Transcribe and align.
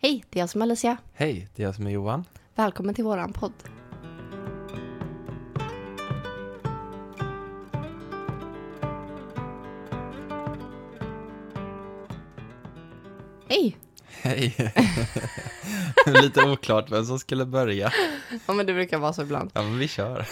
Hej, 0.00 0.24
det 0.30 0.38
är 0.38 0.42
jag 0.42 0.50
som 0.50 0.62
är 0.62 0.66
Alicia. 0.66 0.96
Hej, 1.14 1.48
det 1.54 1.62
är 1.62 1.66
jag 1.66 1.74
som 1.74 1.86
är 1.86 1.90
Johan. 1.90 2.24
Välkommen 2.54 2.94
till 2.94 3.04
våran 3.04 3.32
podd. 3.32 3.52
Hej! 13.48 13.76
Hej. 14.22 14.74
Lite 16.22 16.50
oklart 16.50 16.90
vem 16.90 17.04
som 17.04 17.18
skulle 17.18 17.46
börja. 17.46 17.92
Ja, 18.46 18.52
men 18.52 18.66
det 18.66 18.72
brukar 18.72 18.98
vara 18.98 19.12
så 19.12 19.22
ibland. 19.22 19.50
Ja, 19.54 19.62
men 19.62 19.78
vi 19.78 19.88
kör. 19.88 20.28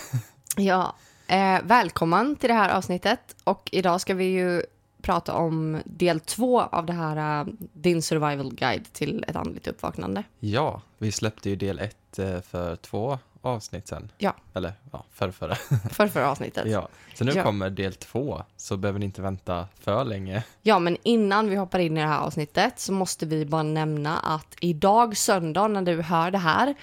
Ja, 0.57 0.97
eh, 1.27 1.59
välkommen 1.63 2.37
till 2.37 2.49
det 2.49 2.55
här 2.55 2.71
avsnittet. 2.71 3.37
Och 3.45 3.69
idag 3.73 4.01
ska 4.01 4.15
vi 4.15 4.25
ju 4.25 4.63
prata 5.07 5.35
om 5.35 5.83
del 5.85 6.21
två 6.21 6.61
av 6.61 6.87
det 6.87 6.93
här, 6.93 7.41
eh, 7.41 7.47
din 7.73 8.03
survival 8.03 8.55
guide 8.55 8.93
till 8.93 9.25
ett 9.29 9.37
andligt 9.37 9.67
uppvaknande. 9.67 10.23
Ja, 10.41 10.83
vi 10.99 11.13
släppte 11.13 11.51
ju 11.51 11.57
del 11.57 11.79
ett 11.79 12.19
eh, 12.19 12.41
för 12.41 12.77
två 12.77 13.19
avsnitt 13.43 13.89
sen. 13.89 14.13
Ja. 14.19 14.35
Eller 14.55 14.73
ja, 14.93 15.05
för 15.13 15.31
förra. 15.31 15.55
För 15.91 16.09
förra 16.09 16.31
avsnittet. 16.31 16.71
Ja. 16.71 16.89
Så 17.15 17.25
nu 17.25 17.33
Ja. 17.35 17.43
kommer 17.43 17.71
del 17.71 17.95
två, 17.95 18.43
så 18.57 18.77
behöver 18.77 18.99
ni 18.99 19.05
inte 19.05 19.23
vänta 19.23 19.69
för 19.81 20.05
länge. 20.05 20.45
Ja, 20.63 20.79
men 20.79 20.97
innan 21.03 21.49
vi 21.51 21.57
hoppar 21.57 21.79
in 21.79 21.97
i 21.97 22.01
det 22.01 22.07
här 22.07 22.21
avsnittet 22.21 22.81
så 22.81 22.93
måste 22.93 23.27
vi 23.27 23.45
bara 23.47 23.63
nämna 23.63 24.19
att 24.19 24.55
idag 24.61 25.17
söndag 25.17 25.69
när 25.69 25.83
du 25.83 26.03
hör 26.03 26.31
det 26.31 26.39
här, 26.39 26.75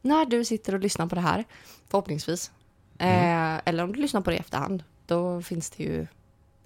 när 0.00 0.26
du 0.26 0.44
sitter 0.44 0.74
och 0.74 0.80
lyssnar 0.80 1.06
på 1.06 1.14
det 1.14 1.20
här, 1.20 1.44
förhoppningsvis, 1.88 2.50
eh, 2.98 3.68
eller 3.68 3.84
om 3.84 3.92
du 3.92 4.00
lyssnar 4.00 4.20
på 4.20 4.30
det 4.30 4.36
i 4.36 4.38
efterhand, 4.38 4.82
då 5.06 5.42
finns 5.42 5.70
det 5.70 5.82
ju 5.82 6.06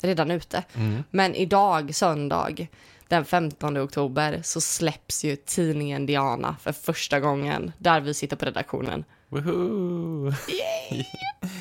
redan 0.01 0.31
ute. 0.31 0.65
Mm. 0.75 1.05
Men 1.11 1.35
idag, 1.35 1.95
söndag, 1.95 2.67
den 3.09 3.25
15 3.25 3.79
oktober, 3.79 4.41
så 4.45 4.61
släpps 4.61 5.25
ju 5.25 5.37
tidningen 5.37 6.07
Diana 6.07 6.57
för 6.61 6.73
första 6.73 7.21
gången, 7.21 7.73
där 7.79 8.01
vi 8.01 8.15
sitter 8.15 8.37
på 8.37 8.45
redaktionen. 8.45 9.05
Woohoo! 9.29 10.27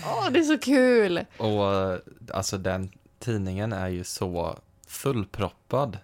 Åh, 0.06 0.30
det 0.32 0.40
är 0.40 0.44
så 0.44 0.58
kul! 0.58 1.26
Och 1.38 1.74
eh, 1.74 2.00
alltså 2.34 2.58
den 2.58 2.92
tidningen 3.20 3.74
är 3.74 3.88
ju 3.88 4.04
så 4.04 4.58
fullproppad 4.88 5.98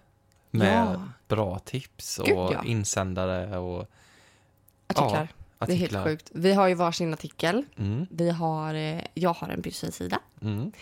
med 0.50 0.86
Ja. 0.94 1.02
bra 1.28 1.58
tips 1.58 2.18
och 2.18 2.26
Gud, 2.26 2.36
ja. 2.36 2.64
insändare 2.64 3.58
och 3.58 3.90
Artiklar. 4.86 5.28
Ja, 5.58 5.66
det 5.66 5.72
är 5.72 5.76
artiklar. 5.76 6.00
helt 6.00 6.10
sjukt. 6.10 6.30
Vi 6.34 6.52
har 6.52 6.68
ju 6.68 6.74
varsin 6.74 7.12
artikel. 7.14 7.64
Mm, 7.78 8.06
Vi 8.10 8.30
har, 8.30 8.74
eh, 8.74 9.00
jag 9.14 9.32
har 9.34 9.48
en 9.48 9.62
pysselsida. 9.62 10.20
mm. 10.42 10.72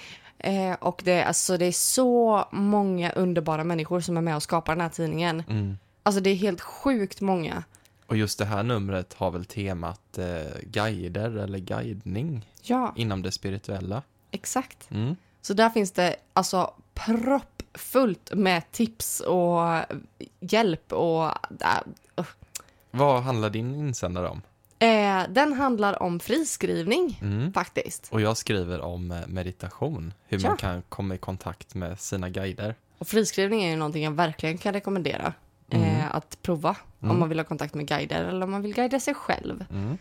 Eh, 0.45 0.75
och 0.81 1.01
det, 1.05 1.13
är- 1.13 1.25
alltså, 1.25 1.57
det 1.57 1.65
är 1.67 1.73
så 1.73 2.45
många 2.53 3.11
underbara 3.13 3.65
människor 3.65 4.01
som 4.01 4.17
är 4.17 4.21
med 4.21 4.37
och 4.37 4.43
skapar 4.43 4.73
den 4.75 4.81
här 4.81 4.89
tidningen. 4.89 5.43
Mm. 5.49 5.79
Alltså 6.03 6.21
det 6.21 6.31
är 6.31 6.35
helt 6.35 6.61
sjukt 6.61 7.21
många. 7.21 7.63
Och 8.07 8.17
just 8.17 8.39
det 8.39 8.45
här 8.45 8.63
numret 8.63 9.15
har 9.15 9.31
väl 9.31 9.45
temat 9.45 10.19
eh, 10.19 10.61
guider 10.63 11.37
eller 11.37 11.59
guidning 11.59 12.47
Ja, 12.63 12.93
inom 12.97 13.23
det 13.23 13.33
spirituella. 13.33 14.03
exakt. 14.31 14.91
Mm. 14.91 15.17
Så 15.43 15.55
där 15.55 15.71
finns 15.71 15.93
det 15.93 16.17
alltså 16.33 16.75
proppfullt 16.95 18.31
med 18.35 18.71
tips 18.73 19.21
och 19.21 19.61
hjälp 20.41 20.93
och... 20.93 21.25
Äh, 22.17 22.25
Vad 22.91 23.23
handlar 23.23 23.51
din 23.51 23.75
insändare 23.75 24.29
om? 24.29 24.43
Eh, 24.81 25.23
den 25.29 25.53
handlar 25.53 26.03
om 26.03 26.21
friskrivning 26.21 27.19
Mm. 27.23 27.53
faktiskt. 27.53 28.09
Och 28.13 28.21
jag 28.21 28.37
skriver 28.37 28.81
om 28.81 29.11
eh, 29.11 29.19
meditation, 29.27 30.13
hur 30.27 30.39
Ja. 30.43 30.49
man 30.49 30.57
kan 30.57 30.83
komma 30.89 31.15
i 31.15 31.19
kontakt 31.19 31.75
med 31.75 32.01
sina 32.01 32.29
guider. 32.29 32.75
Och 32.99 33.09
friskrivning 33.09 33.63
är 33.65 33.71
ju 33.71 33.77
någonting 33.77 34.05
jag 34.05 34.11
verkligen 34.11 34.59
kan 34.59 34.73
rekommendera. 34.73 35.33
Mm. 35.71 35.85
Eh, 35.97 36.15
att 36.15 36.39
prova 36.43 36.77
Mm. 37.03 37.11
om 37.11 37.21
man 37.21 37.29
vill 37.29 37.39
ha 37.39 37.45
kontakt 37.45 37.75
med 37.75 37.87
guider 37.89 38.25
eller 38.25 38.43
om 38.45 38.51
man 38.51 38.63
vill 38.63 38.75
guida 38.75 39.01
sig 39.01 39.15
själv. 39.15 39.65
Mm. 39.71 39.99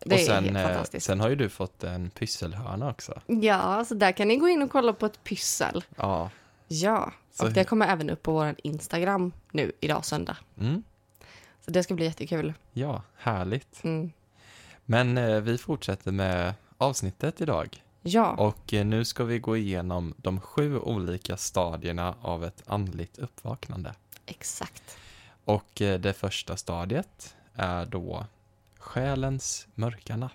Det 0.00 0.14
och 0.14 0.20
är 0.20 0.24
sen, 0.24 0.44
helt 0.44 0.56
eh, 0.56 0.62
fantastiskt. 0.62 1.06
sen 1.06 1.20
har 1.20 1.28
ju 1.28 1.36
du 1.36 1.48
fått 1.48 1.84
en 1.84 2.10
pysselhörna 2.10 2.90
också. 2.90 3.20
Ja, 3.26 3.84
så 3.84 3.94
där 3.94 4.12
kan 4.12 4.28
ni 4.28 4.36
gå 4.36 4.48
in 4.48 4.62
och 4.62 4.70
kolla 4.70 4.92
på 4.92 5.06
ett 5.06 5.24
pyssel. 5.24 5.84
Ja. 5.96 6.30
Ja, 6.68 7.12
Så- 7.32 7.44
och 7.46 7.52
det 7.52 7.64
kommer 7.64 7.86
även 7.88 8.10
upp 8.10 8.22
på 8.22 8.32
vår 8.32 8.54
Instagram 8.62 9.32
nu 9.52 9.72
idag 9.80 10.04
söndag. 10.04 10.36
Mm. 10.60 10.82
Så 11.64 11.70
det 11.70 11.82
ska 11.82 11.94
bli 11.94 12.04
jättekul. 12.04 12.52
Ja, 12.72 13.02
härligt. 13.16 13.84
Mm. 13.84 14.12
Men 14.84 15.18
eh, 15.18 15.40
vi 15.40 15.58
fortsätter 15.58 16.12
med 16.12 16.54
avsnittet 16.78 17.40
idag. 17.40 17.82
Ja, 18.02 18.30
Och 18.30 18.74
eh, 18.74 18.84
nu 18.86 19.04
ska 19.04 19.24
vi 19.24 19.38
gå 19.38 19.56
igenom 19.56 20.14
de 20.16 20.40
sju 20.40 20.78
olika 20.78 21.36
stadierna 21.36 22.14
av 22.20 22.44
ett 22.44 22.62
andligt 22.66 23.18
uppvaknande. 23.18 23.94
exakt. 24.26 24.96
Och 25.44 25.82
eh, 25.82 26.00
det 26.00 26.12
första 26.12 26.56
stadiet 26.56 27.36
är 27.54 27.86
då 27.86 28.26
själens 28.78 29.66
mörka 29.74 30.16
natt. 30.16 30.32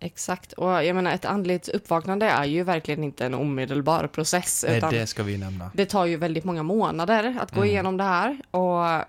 Exakt. 0.00 0.52
Och 0.52 0.70
jag 0.84 0.94
menar, 0.96 1.12
ett 1.12 1.24
andligt 1.24 1.68
uppvaknande 1.68 2.26
är 2.26 2.44
ju 2.44 2.62
verkligen 2.62 3.04
inte 3.04 3.26
en 3.26 3.34
omedelbar 3.34 4.06
process. 4.06 4.64
Nej, 4.68 4.80
det 4.90 5.06
ska 5.06 5.22
vi 5.22 5.38
nämna. 5.38 5.70
det 5.74 5.86
tar 5.86 6.06
ju 6.06 6.16
väldigt 6.16 6.44
många 6.44 6.62
månader 6.62 7.36
att 7.40 7.50
gå 7.52 7.60
Mm. 7.60 7.70
igenom 7.70 7.96
det 7.96 8.04
här. 8.04 8.38
Och 8.50 9.04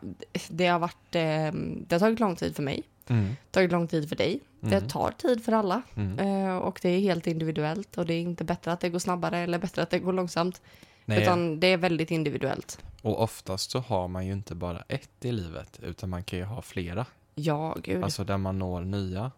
det 0.50 0.67
har 0.67 0.79
varit... 0.79 1.16
Eh, 1.16 1.51
det 1.88 1.91
har 1.95 2.00
tagit 2.00 2.19
lång 2.19 2.35
tid 2.35 2.55
för 2.55 2.63
mig. 2.63 2.83
Mm. 3.07 3.35
tagit 3.51 3.72
lång 3.72 3.88
tid 3.88 4.09
för 4.09 4.16
dig. 4.16 4.39
Det 4.59 4.75
Mm. 4.77 4.89
tar 4.89 5.11
tid 5.11 5.45
för 5.45 5.51
alla. 5.51 5.81
Mm. 5.95 6.19
Eh, 6.47 6.57
och 6.57 6.79
det 6.81 6.89
är 6.89 7.00
helt 7.00 7.27
individuellt. 7.27 7.97
Och 7.97 8.06
det 8.06 8.13
är 8.13 8.21
inte 8.21 8.44
bättre 8.44 8.71
att 8.71 8.79
det 8.79 8.89
går 8.89 9.00
snabbare 9.00 9.38
eller 9.39 9.59
bättre 9.59 9.81
att 9.81 9.89
det 9.89 10.00
går 10.00 10.13
långsamt. 10.13 10.61
Nej, 11.06 11.21
Utan 11.21 11.59
det 11.59 11.67
är 11.67 11.77
väldigt 11.77 12.11
individuellt. 12.11 12.79
och 13.01 13.21
oftast 13.23 13.71
så 13.71 13.79
har 13.79 14.07
man 14.07 14.25
ju 14.25 14.33
inte 14.33 14.56
bara 14.56 14.83
ett 14.88 15.09
i 15.25 15.31
livet, 15.31 15.79
utan 15.83 16.09
man 16.09 16.23
kan 16.23 16.39
ju 16.39 16.45
ha 16.45 16.61
flera. 16.61 17.06
Ja, 17.35 17.75
gud. 17.83 18.03
Alltså 18.03 18.23
där 18.23 18.38
man 18.38 18.59
når 18.59 18.81
nya 18.81 19.31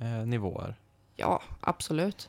eh, 0.00 0.06
nivåer. 0.06 0.74
Ja, 1.16 1.42
absolut. 1.60 2.28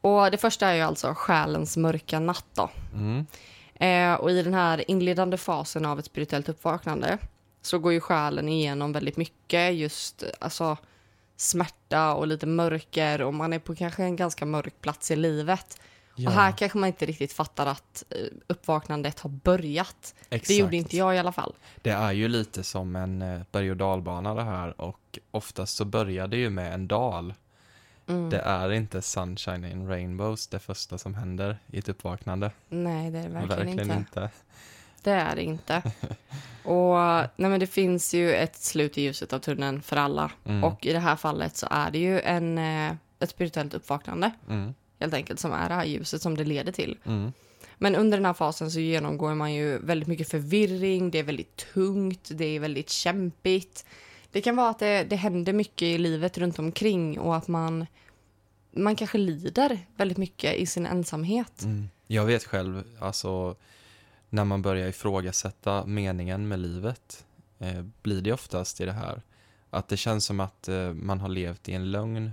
Och 0.00 0.30
det 0.30 0.38
första 0.38 0.68
är 0.68 0.74
ju 0.74 0.80
alltså 0.80 1.14
själens 1.16 1.76
mörka 1.76 2.20
natt 2.20 2.46
då. 2.54 2.70
Mm. 2.94 3.26
Eh, 3.74 4.20
och 4.20 4.30
i 4.30 4.42
den 4.42 4.54
här 4.54 4.90
inledande 4.90 5.36
fasen 5.36 5.86
av 5.86 5.98
ett 5.98 6.04
spirituellt 6.04 6.48
uppvaknande 6.48 7.18
så 7.62 7.78
går 7.78 7.92
ju 7.92 8.00
själen 8.00 8.48
igenom 8.48 8.92
väldigt 8.92 9.16
mycket 9.16 9.74
just 9.74 10.24
alltså 10.40 10.76
smärta 11.36 12.14
och 12.14 12.26
lite 12.26 12.46
mörker 12.46 13.22
och 13.22 13.34
man 13.34 13.52
är 13.52 13.58
på 13.58 13.74
kanske 13.74 14.02
en 14.02 14.16
ganska 14.16 14.46
mörk 14.46 14.80
plats 14.80 15.10
i 15.10 15.16
livet. 15.16 15.80
Ja, 16.16 16.30
Och 16.30 16.34
här 16.36 16.52
kanske 16.52 16.78
man 16.78 16.86
inte 16.86 17.06
riktigt 17.06 17.32
fattar 17.32 17.66
att 17.66 18.04
eh, 18.10 18.16
uppvaknandet 18.46 19.20
har 19.20 19.30
börjat. 19.30 20.14
exakt. 20.28 20.48
Det 20.48 20.54
gjorde 20.54 20.76
inte 20.76 20.96
jag 20.96 21.14
i 21.14 21.18
alla 21.18 21.32
fall. 21.32 21.54
Det 21.82 21.90
är 21.90 22.12
ju 22.12 22.28
lite 22.28 22.64
som 22.64 22.96
en 22.96 23.22
eh, 23.22 23.40
berg 23.52 23.70
och 23.70 23.76
dalbana 23.76 24.34
det 24.34 24.42
här 24.42 24.80
och 24.80 25.18
oftast 25.30 25.76
så 25.76 25.84
börjar 25.84 26.26
det 26.26 26.36
ju 26.36 26.50
med 26.50 26.74
en 26.74 26.88
dal. 26.88 27.34
Mm. 28.06 28.30
Det 28.30 28.38
är 28.38 28.72
inte 28.72 29.02
sunshine 29.02 29.64
in 29.64 29.88
rainbows 29.88 30.46
det 30.46 30.58
första 30.58 30.98
som 30.98 31.14
händer 31.14 31.58
i 31.66 31.78
ett 31.78 31.88
uppvaknande. 31.88 32.50
Nej, 32.68 33.10
det 33.10 33.18
är 33.18 33.22
det 33.22 33.28
verkligen, 33.28 33.80
inte. 33.80 33.94
inte. 33.94 34.30
Det 35.02 35.10
är 35.10 35.36
det 35.36 35.42
inte. 35.42 35.82
Och 36.64 36.96
nej, 37.36 37.50
men 37.50 37.60
det 37.60 37.66
finns 37.66 38.14
ju 38.14 38.34
ett 38.34 38.56
slut 38.56 38.98
i 38.98 39.02
ljuset 39.02 39.32
av 39.32 39.38
tunneln 39.38 39.82
för 39.82 39.96
alla. 39.96 40.30
Mm. 40.44 40.64
Och 40.64 40.86
i 40.86 40.92
det 40.92 40.98
här 40.98 41.16
fallet 41.16 41.56
så 41.56 41.66
är 41.70 41.90
det 41.90 41.98
ju 41.98 42.20
en, 42.20 42.58
eh, 42.58 42.96
ett 43.20 43.30
spirituellt 43.30 43.74
uppvaknande. 43.74 44.30
Mm. 44.48 44.74
Helt 45.00 45.14
enkelt 45.14 45.40
som 45.40 45.52
är 45.52 45.68
det 45.68 45.74
här 45.74 45.84
ljuset 45.84 46.22
som 46.22 46.36
det 46.36 46.44
leder 46.44 46.72
till. 46.72 46.98
Mm. 47.04 47.32
Men 47.78 47.96
under 47.96 48.18
den 48.18 48.26
här 48.26 48.32
fasen 48.32 48.70
så 48.70 48.80
genomgår 48.80 49.34
man 49.34 49.54
ju 49.54 49.78
väldigt 49.78 50.08
mycket 50.08 50.28
förvirring. 50.28 51.10
Det 51.10 51.18
är 51.18 51.22
väldigt 51.22 51.56
tungt. 51.74 52.30
Det 52.32 52.44
är 52.44 52.60
väldigt 52.60 52.90
kämpigt. 52.90 53.86
Det 54.34 54.40
kan 54.40 54.56
vara 54.56 54.68
att 54.68 54.78
det, 54.78 55.04
det 55.04 55.16
händer 55.16 55.52
mycket 55.52 55.82
i 55.82 55.98
livet 55.98 56.38
runt 56.38 56.58
omkring 56.58 57.20
och 57.20 57.36
att 57.36 57.48
man, 57.48 57.86
man 58.70 58.96
kanske 58.96 59.18
lider 59.18 59.78
väldigt 59.96 60.18
mycket 60.18 60.54
i 60.54 60.66
sin 60.66 60.86
ensamhet. 60.86 61.62
Mm. 61.62 61.88
Jag 62.06 62.24
vet 62.24 62.44
själv, 62.44 62.82
alltså 63.00 63.56
när 64.28 64.44
man 64.44 64.62
börjar 64.62 64.88
ifrågasätta 64.88 65.86
meningen 65.86 66.48
med 66.48 66.58
livet 66.58 67.26
eh, 67.58 67.82
blir 68.02 68.20
det 68.20 68.32
oftast 68.32 68.80
i 68.80 68.84
det 68.84 68.92
här. 68.92 69.22
Att 69.70 69.88
det 69.88 69.96
känns 69.96 70.24
som 70.24 70.40
att 70.40 70.68
eh, 70.68 70.92
man 70.92 71.20
har 71.20 71.28
levt 71.28 71.68
i 71.68 71.72
en 71.72 71.90
lögn. 71.90 72.32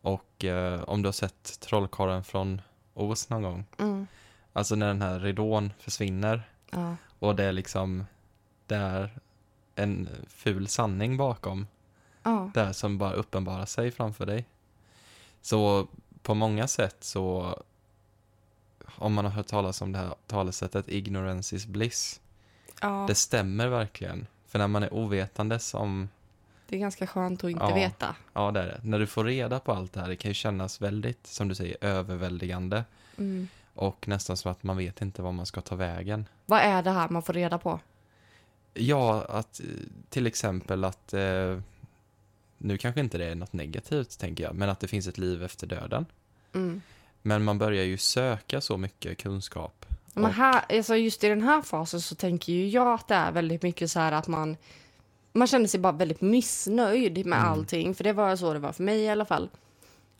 Och 0.00 0.44
eh, 0.44 0.82
om 0.82 1.02
du 1.02 1.06
har 1.06 1.12
sett 1.12 1.60
Trollkarlen 1.60 2.24
från 2.24 2.60
Oz 2.94 3.28
någon 3.28 3.42
gång. 3.42 3.64
Mm. 3.78 4.06
Alltså 4.52 4.74
när 4.74 4.86
den 4.86 5.02
här 5.02 5.20
ridån 5.20 5.72
försvinner 5.78 6.42
Ja. 6.70 6.96
och 7.18 7.36
det 7.36 7.44
är 7.44 7.52
liksom, 7.52 8.04
det 8.66 8.76
är 8.76 9.10
en 9.74 10.08
ful 10.28 10.68
sanning 10.68 11.16
bakom. 11.16 11.66
Ja. 12.22 12.50
där 12.54 12.72
som 12.72 12.98
bara 12.98 13.12
uppenbarar 13.12 13.66
sig 13.66 13.90
framför 13.90 14.26
dig. 14.26 14.46
Så 15.40 15.86
på 16.22 16.34
många 16.34 16.68
sätt 16.68 16.96
så, 17.00 17.56
om 18.96 19.12
man 19.14 19.24
har 19.24 19.32
hört 19.32 19.46
talas 19.46 19.82
om 19.82 19.92
det 19.92 19.98
här 19.98 20.14
talesättet 20.26 20.88
ignorance 20.88 21.56
is 21.56 21.66
bliss, 21.66 22.20
ja. 22.80 23.04
det 23.08 23.14
stämmer 23.14 23.68
verkligen. 23.68 24.26
För 24.46 24.58
när 24.58 24.68
man 24.68 24.82
är 24.82 24.94
ovetandes 24.94 25.74
om, 25.74 26.08
Det 26.68 26.76
är 26.76 26.80
ganska 26.80 27.06
skönt 27.06 27.44
att 27.44 27.50
inte 27.50 27.64
Ja. 27.64 27.74
veta. 27.74 28.16
ja 28.32 28.50
det 28.50 28.60
är 28.60 28.66
det, 28.66 28.80
när 28.82 28.98
du 28.98 29.06
får 29.06 29.24
reda 29.24 29.60
på 29.60 29.72
allt 29.72 29.92
det 29.92 30.00
här, 30.00 30.08
det 30.08 30.16
kan 30.16 30.30
ju 30.30 30.34
kännas 30.34 30.80
väldigt, 30.80 31.26
som 31.26 31.48
du 31.48 31.54
säger, 31.54 31.76
överväldigande. 31.80 32.84
Mm. 33.18 33.48
Och 33.74 34.08
nästan 34.08 34.36
som 34.36 34.52
att 34.52 34.62
man 34.62 34.76
vet 34.76 35.02
inte 35.02 35.22
var 35.22 35.32
man 35.32 35.46
ska 35.46 35.60
ta 35.60 35.74
vägen. 35.74 36.28
Vad 36.46 36.60
är 36.60 36.82
det 36.82 36.90
här 36.90 37.08
man 37.08 37.22
får 37.22 37.32
reda 37.32 37.58
på? 37.58 37.80
Ja, 38.74 39.24
att 39.28 39.60
eh, 39.60 39.66
till 40.08 40.26
exempel 40.26 40.84
att, 40.84 41.12
eh, 41.14 41.58
nu 42.58 42.78
kanske 42.78 43.00
inte 43.00 43.18
det 43.18 43.24
är 43.24 43.34
något 43.34 43.52
negativt 43.52 44.18
tänker 44.18 44.44
jag, 44.44 44.54
men 44.54 44.68
att 44.68 44.80
det 44.80 44.88
finns 44.88 45.06
ett 45.06 45.18
liv 45.18 45.42
efter 45.42 45.66
döden. 45.66 46.06
Mm. 46.54 46.82
Men 47.22 47.44
man 47.44 47.58
börjar 47.58 47.84
ju 47.84 47.98
söka 47.98 48.60
så 48.60 48.76
mycket 48.76 49.18
kunskap. 49.18 49.86
Men 50.14 50.32
här, 50.32 50.64
alltså 50.68 50.96
just 50.96 51.24
i 51.24 51.28
den 51.28 51.42
här 51.42 51.62
fasen 51.62 52.00
så 52.00 52.14
tänker 52.14 52.52
ju 52.52 52.68
jag 52.68 52.94
att 52.94 53.08
det 53.08 53.14
är 53.14 53.32
väldigt 53.32 53.62
mycket 53.62 53.90
så 53.90 54.00
här 54.00 54.12
att 54.12 54.28
man 54.28 54.56
man 55.32 55.46
känner 55.46 55.66
sig 55.66 55.80
bara 55.80 55.92
väldigt 55.92 56.20
missnöjd 56.20 57.26
med 57.26 57.38
Mm. 57.38 57.50
allting. 57.52 57.94
För 57.94 58.04
det 58.04 58.12
var 58.12 58.36
så 58.36 58.52
det 58.52 58.58
var 58.58 58.72
för 58.72 58.82
mig 58.82 59.00
i 59.00 59.08
alla 59.08 59.24
fall. 59.24 59.48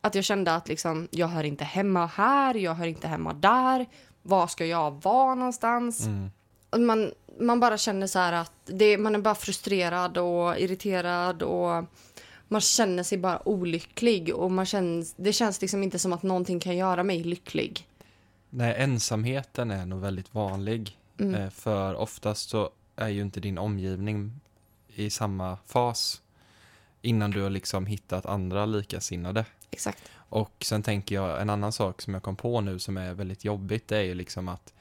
Att 0.00 0.14
jag 0.14 0.25
kände 0.25 0.55
att 0.55 0.69
liksom, 0.69 1.08
jag 1.10 1.26
hör 1.28 1.44
inte 1.44 1.64
hemma 1.64 2.06
här, 2.06 2.55
jag 2.55 2.75
hör 2.75 2.87
inte 2.87 3.08
hemma 3.08 3.32
där. 3.32 3.87
Var 4.22 4.46
ska 4.46 4.66
jag 4.66 5.02
vara 5.02 5.34
någonstans? 5.34 6.06
Mm. 6.06 6.31
Man, 6.78 7.12
man 7.40 7.60
bara 7.60 7.78
känner 7.78 8.06
så 8.06 8.19
här 8.19 8.32
att 8.32 8.52
det, 8.64 8.98
man 8.98 9.14
är 9.14 9.19
bara 9.19 9.34
frustrerad 9.34 10.19
och 10.19 10.58
irriterad 10.58 11.42
och 11.42 11.84
man 12.48 12.60
känner 12.60 13.02
sig 13.02 13.19
bara 13.19 13.48
olycklig 13.48 14.34
och 14.34 14.50
man 14.50 14.66
känns, 14.66 15.14
det 15.16 15.32
känns 15.32 15.60
liksom 15.60 15.82
inte 15.82 15.98
som 15.98 16.12
att 16.12 16.22
någonting 16.22 16.60
kan 16.60 16.76
göra 16.76 17.02
mig 17.02 17.22
lycklig. 17.22 17.88
Nej, 18.50 18.74
ensamheten 18.78 19.70
är 19.70 19.86
nog 19.86 20.00
väldigt 20.00 20.34
vanlig. 20.34 20.98
Mm. 21.19 21.34
Eh, 21.34 21.50
för 21.50 21.94
oftast 21.94 22.50
så 22.50 22.70
är 22.96 23.08
ju 23.08 23.20
inte 23.20 23.40
din 23.40 23.58
omgivning 23.58 24.40
i 24.88 25.10
samma 25.10 25.58
fas 25.66 26.22
innan 27.02 27.30
du 27.30 27.42
har 27.42 27.50
liksom 27.50 27.86
hittat 27.86 28.26
andra 28.26 28.66
likasinnade. 28.66 29.44
Exakt. 29.70 30.10
Och 30.14 30.52
sen 30.60 30.82
tänker 30.82 31.14
jag, 31.14 31.40
en 31.40 31.50
annan 31.50 31.72
sak 31.72 32.02
som 32.02 32.14
jag 32.14 32.22
kom 32.22 32.36
på 32.36 32.60
nu 32.60 32.78
som 32.78 32.96
är 32.96 33.14
väldigt 33.14 33.44
jobbigt, 33.44 33.88
det 33.88 33.96
är 33.96 34.02
ju 34.02 34.14
liksom 34.14 34.48
att 34.48 34.72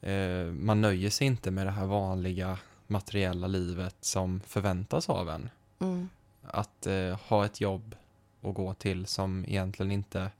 eh, 0.00 0.44
man 0.44 0.80
nöjer 0.80 1.10
sig 1.10 1.26
inte 1.26 1.50
med 1.50 1.66
det 1.66 1.70
här 1.70 1.86
vanliga 1.86 2.58
materiella 2.86 3.46
livet 3.46 3.96
som 4.00 4.40
förväntas 4.40 5.08
av 5.08 5.28
en. 5.28 5.50
Mm. 5.78 6.08
Att 6.42 6.86
eh, 6.86 7.18
ha 7.28 7.44
ett 7.44 7.60
jobb 7.60 7.96
att 8.42 8.54
gå 8.54 8.74
till 8.74 9.06
som 9.06 9.44
egentligen 9.48 9.92
inte 9.92 10.30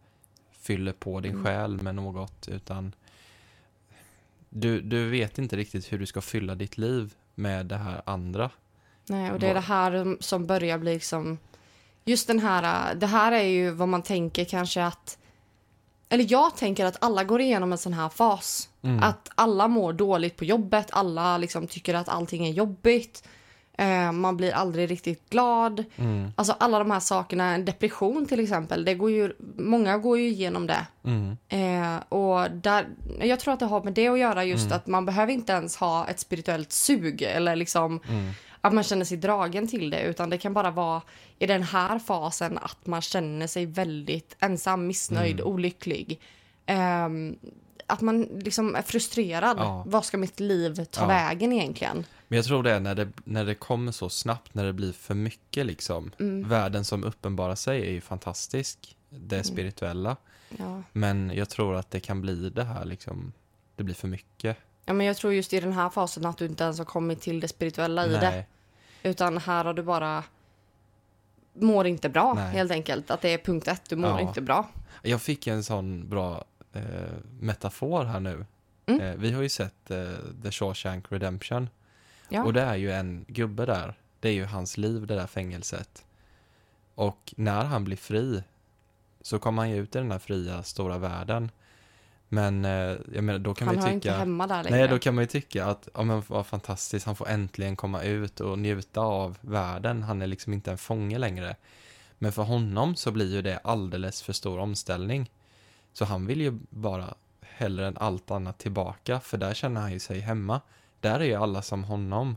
fyller 0.52 0.92
på 0.92 1.20
din 1.20 1.32
Mm. 1.32 1.44
själ 1.44 1.82
med 1.82 1.94
något, 1.94 2.48
utan 2.48 2.92
du, 4.48 4.80
du 4.80 5.08
vet 5.10 5.38
inte 5.38 5.56
riktigt 5.56 5.92
hur 5.92 5.98
du 5.98 6.06
ska 6.06 6.20
fylla 6.20 6.54
ditt 6.54 6.78
liv 6.78 7.14
med 7.34 7.66
det 7.66 7.76
här 7.76 8.02
andra. 8.04 8.50
Nej, 9.06 9.32
och 9.32 9.40
det 9.40 9.46
är 9.46 9.54
det 9.54 9.60
här 9.60 10.16
som 10.20 10.46
börjar 10.46 10.78
bli 10.78 10.94
liksom... 10.94 11.38
Just 12.04 12.26
den 12.26 12.38
här... 12.38 12.94
Det 12.94 13.06
här 13.06 13.32
är 13.32 13.42
ju 13.42 13.70
vad 13.70 13.88
man 13.88 14.02
tänker 14.02 14.44
kanske 14.44 14.84
att... 14.84 15.18
Eller 16.08 16.26
jag 16.28 16.56
tänker 16.56 16.84
att 16.86 16.96
alla 17.00 17.24
går 17.24 17.40
igenom 17.40 17.72
en 17.72 17.78
sån 17.78 17.92
här 17.92 18.08
fas. 18.08 18.68
Mm. 18.82 19.02
Att 19.02 19.30
alla 19.34 19.68
mår 19.68 19.92
dåligt 19.92 20.36
på 20.36 20.44
jobbet, 20.44 20.86
alla 20.90 21.38
liksom 21.38 21.66
tycker 21.66 21.94
att 21.94 22.08
allting 22.08 22.46
är 22.46 22.52
jobbigt. 22.52 23.28
Eh, 23.78 24.12
man 24.12 24.36
blir 24.36 24.52
aldrig 24.52 24.90
riktigt 24.90 25.30
glad. 25.30 25.84
Mm. 25.96 26.32
Alltså 26.36 26.54
alla 26.60 26.78
de 26.78 26.90
här 26.90 27.00
sakerna, 27.00 27.54
en 27.54 27.64
depression 27.64 28.26
till 28.26 28.40
exempel, 28.40 28.84
det 28.84 28.94
går 28.94 29.10
ju, 29.10 29.32
många 29.58 29.98
går 29.98 30.18
ju 30.18 30.28
igenom 30.28 30.66
det. 30.66 30.86
Mm. 31.04 31.36
Eh, 31.48 32.02
och 32.08 32.50
där, 32.50 32.88
jag 33.20 33.40
tror 33.40 33.54
att 33.54 33.60
det 33.60 33.66
har 33.66 33.82
med 33.82 33.92
det 33.92 34.08
att 34.08 34.18
göra 34.18 34.44
just 34.44 34.64
Mm. 34.66 34.76
att 34.76 34.86
man 34.86 35.06
behöver 35.06 35.32
inte 35.32 35.52
ens 35.52 35.76
ha 35.76 36.06
ett 36.06 36.20
spirituellt 36.20 36.72
sug 36.72 37.22
eller 37.22 37.56
liksom 37.56 38.00
Mm. 38.08 38.30
Att 38.60 38.74
man 38.74 38.84
känner 38.84 39.04
sig 39.04 39.16
dragen 39.16 39.68
till 39.68 39.90
det 39.90 40.02
utan 40.02 40.30
det 40.30 40.38
kan 40.38 40.52
bara 40.54 40.70
vara 40.70 41.02
i 41.38 41.46
den 41.46 41.62
här 41.62 41.98
fasen 41.98 42.58
att 42.58 42.86
man 42.86 43.02
känner 43.02 43.46
sig 43.46 43.66
väldigt 43.66 44.36
ensam, 44.40 44.86
missnöjd, 44.86 45.40
Mm. 45.40 45.46
olycklig. 45.52 46.20
Ehm, 46.66 47.38
att 47.86 48.00
man 48.00 48.22
liksom 48.22 48.74
är 48.74 48.82
frustrerad. 48.82 49.56
Ja. 49.58 49.84
Vad 49.86 50.04
ska 50.04 50.18
mitt 50.18 50.40
liv 50.40 50.84
ta 50.84 51.00
Ja. 51.02 51.06
vägen 51.06 51.52
egentligen? 51.52 52.04
Men 52.28 52.36
jag 52.36 52.44
tror 52.46 52.62
det 52.62 52.70
är 52.72 52.80
när 52.80 52.94
det, 52.94 53.08
när 53.24 53.44
det 53.44 53.54
kommer 53.54 53.92
så 53.92 54.08
snabbt, 54.08 54.54
när 54.54 54.64
det 54.64 54.72
blir 54.72 54.92
för 54.92 55.14
mycket 55.14 55.66
liksom. 55.66 56.12
Mm. 56.20 56.48
Världen 56.48 56.84
som 56.84 57.04
uppenbarar 57.04 57.54
sig 57.54 57.86
är 57.88 57.90
ju 57.90 58.00
fantastisk, 58.00 58.96
det 59.10 59.44
spirituella. 59.44 60.16
Ja. 60.58 60.82
Men 60.92 61.32
jag 61.34 61.48
tror 61.48 61.74
att 61.76 61.90
det 61.90 62.00
kan 62.00 62.20
bli 62.20 62.50
det 62.50 62.64
här 62.64 62.84
liksom, 62.84 63.32
det 63.76 63.82
blir 63.84 63.94
för 63.94 64.08
mycket. 64.08 64.56
Ja, 64.88 64.94
men 64.94 65.06
jag 65.06 65.16
tror 65.16 65.32
just 65.32 65.52
i 65.52 65.60
den 65.60 65.72
här 65.72 65.88
fasen 65.90 66.26
att 66.26 66.38
du 66.38 66.46
inte 66.46 66.64
ens 66.64 66.78
har 66.78 66.84
kommit 66.84 67.20
till 67.20 67.40
det 67.40 67.48
spirituella 67.48 68.06
i 68.06 68.08
det. 68.10 68.30
Nej. 68.30 68.46
Utan 69.02 69.38
här 69.38 69.64
har 69.64 69.74
du 69.74 69.82
bara 69.82 70.24
mår 71.52 71.86
inte 71.86 72.08
bra 72.08 72.34
Nej. 72.34 72.52
helt 72.52 72.70
enkelt. 72.72 73.10
Att 73.10 73.20
det 73.20 73.28
är 73.28 73.38
punkt 73.38 73.68
ett, 73.68 73.82
du 73.88 73.96
mår 73.96 74.10
Ja. 74.10 74.20
inte 74.20 74.40
bra. 74.40 74.68
Jag 75.02 75.22
fick 75.22 75.46
en 75.46 75.64
sån 75.64 76.08
bra 76.08 76.44
eh, 76.72 76.82
metafor 77.40 78.04
här 78.04 78.20
nu. 78.20 78.46
Mm. 78.86 79.00
Eh, 79.00 79.14
vi 79.16 79.32
har 79.32 79.42
ju 79.42 79.48
sett 79.48 79.90
eh, 79.90 80.06
The 80.42 80.50
Shawshank 80.50 81.12
Redemption. 81.12 81.68
Ja. 82.28 82.44
Och 82.44 82.52
det 82.52 82.60
är 82.60 82.76
ju 82.76 82.92
en 82.92 83.24
gubbe 83.28 83.66
där. 83.66 83.94
Det 84.20 84.28
är 84.28 84.32
ju 84.32 84.44
hans 84.44 84.76
liv, 84.76 85.06
det 85.06 85.14
där 85.14 85.26
fängelset. 85.26 86.04
Och 86.94 87.34
när 87.36 87.64
han 87.64 87.84
blir 87.84 87.96
fri 87.96 88.42
så 89.20 89.38
kommer 89.38 89.62
han 89.62 89.70
ju 89.70 89.76
ut 89.76 89.96
i 89.96 89.98
den 89.98 90.10
här 90.10 90.18
fria, 90.18 90.62
stora 90.62 90.98
världen. 90.98 91.50
Men 92.28 92.64
eh, 92.64 92.96
jag 93.14 93.24
menar, 93.24 93.38
då 93.38 93.54
kan 93.54 93.68
Han 93.68 93.76
man 93.76 93.86
ju 93.86 93.92
inte 93.92 94.08
tycka... 94.08 94.18
hemma 94.18 94.46
där 94.46 94.64
längre. 94.64 94.76
Nej, 94.78 94.88
då 94.88 94.98
kan 94.98 95.14
man 95.14 95.24
ju 95.24 95.28
tycka 95.28 95.66
att 95.66 95.88
ja, 95.94 96.02
men 96.02 96.22
vad 96.26 96.46
fantastiskt, 96.46 97.06
han 97.06 97.16
får 97.16 97.28
äntligen 97.28 97.76
komma 97.76 98.02
ut 98.02 98.40
och 98.40 98.58
njuta 98.58 99.00
av 99.00 99.38
världen. 99.40 100.02
Han 100.02 100.22
är 100.22 100.26
liksom 100.26 100.52
inte 100.52 100.70
en 100.70 100.78
fånge 100.78 101.18
längre. 101.18 101.56
Men 102.18 102.32
för 102.32 102.42
honom 102.42 102.96
så 102.96 103.10
blir 103.10 103.34
ju 103.34 103.42
det 103.42 103.58
alldeles 103.58 104.22
för 104.22 104.32
stor 104.32 104.58
omställning. 104.58 105.30
Så 105.92 106.04
han 106.04 106.26
vill 106.26 106.40
ju 106.40 106.58
bara 106.70 107.14
hellre 107.40 107.86
än 107.86 107.96
allt 107.96 108.30
annat 108.30 108.58
tillbaka, 108.58 109.20
för 109.20 109.38
där 109.38 109.54
känner 109.54 109.80
han 109.80 109.92
ju 109.92 109.98
sig 109.98 110.20
hemma. 110.20 110.60
Där 111.00 111.20
är 111.20 111.24
ju 111.24 111.34
alla 111.34 111.62
som 111.62 111.84
honom. 111.84 112.36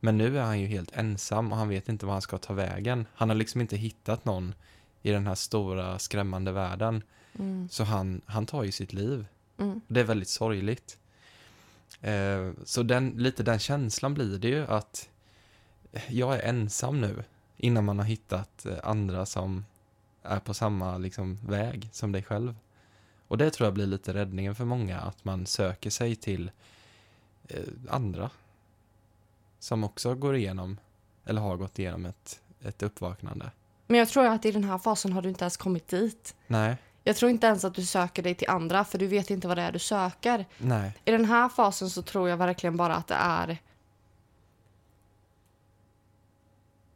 Men 0.00 0.18
nu 0.18 0.38
är 0.38 0.42
han 0.42 0.60
ju 0.60 0.66
helt 0.66 0.96
ensam 0.96 1.52
och 1.52 1.58
han 1.58 1.68
vet 1.68 1.88
inte 1.88 2.06
var 2.06 2.12
han 2.12 2.22
ska 2.22 2.38
ta 2.38 2.52
vägen. 2.52 3.06
Han 3.14 3.28
har 3.28 3.36
liksom 3.36 3.60
inte 3.60 3.76
hittat 3.76 4.24
någon 4.24 4.54
i 5.02 5.10
den 5.10 5.26
här 5.26 5.34
stora 5.34 5.98
skrämmande 5.98 6.52
världen. 6.52 7.02
Mm, 7.38 7.68
Så 7.70 7.84
han, 7.84 8.20
han 8.26 8.46
tar 8.46 8.62
ju 8.64 8.72
sitt 8.72 8.92
liv. 8.92 9.26
mm, 9.58 9.80
Det 9.88 10.00
är 10.00 10.04
väldigt 10.04 10.28
sorgligt. 10.28 10.98
Eh, 12.00 12.50
så 12.64 12.82
den, 12.82 13.10
lite 13.10 13.42
den 13.42 13.58
känslan 13.58 14.14
blir 14.14 14.38
det 14.38 14.48
ju 14.48 14.66
att 14.66 15.08
jag 16.08 16.34
är 16.36 16.42
ensam 16.42 17.00
nu 17.00 17.24
innan 17.56 17.84
man 17.84 17.98
har 17.98 18.06
hittat 18.06 18.66
eh, 18.66 18.78
andra 18.82 19.26
som 19.26 19.64
är 20.22 20.40
på 20.40 20.54
samma 20.54 20.98
liksom, 20.98 21.38
väg 21.46 21.88
som 21.92 22.12
dig 22.12 22.22
själv. 22.22 22.54
Och 23.28 23.38
det 23.38 23.50
tror 23.50 23.66
jag 23.66 23.74
blir 23.74 23.86
lite 23.86 24.14
räddningen 24.14 24.54
för 24.54 24.64
många, 24.64 24.98
att 25.00 25.24
man 25.24 25.46
söker 25.46 25.90
sig 25.90 26.16
till 26.16 26.50
eh, 27.48 27.62
andra 27.88 28.30
som 29.58 29.84
också 29.84 30.14
går 30.14 30.36
igenom, 30.36 30.76
eller 31.24 31.40
har 31.40 31.56
gått 31.56 31.78
igenom 31.78 32.06
ett, 32.06 32.40
ett 32.62 32.82
uppvaknande. 32.82 33.50
Men 33.86 33.98
jag 33.98 34.08
tror 34.08 34.26
att 34.26 34.44
i 34.44 34.52
den 34.52 34.64
här 34.64 34.78
fasen 34.78 35.12
har 35.12 35.22
du 35.22 35.28
inte 35.28 35.44
ens 35.44 35.56
kommit 35.56 35.88
dit. 35.88 36.34
Nej, 36.46 36.76
Jag 37.08 37.16
tror 37.16 37.30
inte 37.30 37.46
ens 37.46 37.64
att 37.64 37.74
du 37.74 37.82
söker 37.84 38.22
dig 38.22 38.34
till 38.34 38.50
andra 38.50 38.84
för 38.84 38.98
du 38.98 39.06
vet 39.06 39.30
inte 39.30 39.48
vad 39.48 39.56
det 39.58 39.62
är 39.62 39.72
du 39.72 39.78
söker. 39.78 40.46
nej, 40.58 40.92
I 41.04 41.10
den 41.10 41.24
här 41.24 41.48
fasen 41.48 41.90
så 41.90 42.02
tror 42.02 42.28
jag 42.28 42.36
verkligen 42.36 42.76
bara 42.76 42.94
att 42.96 43.06
det 43.06 43.14
är 43.14 43.58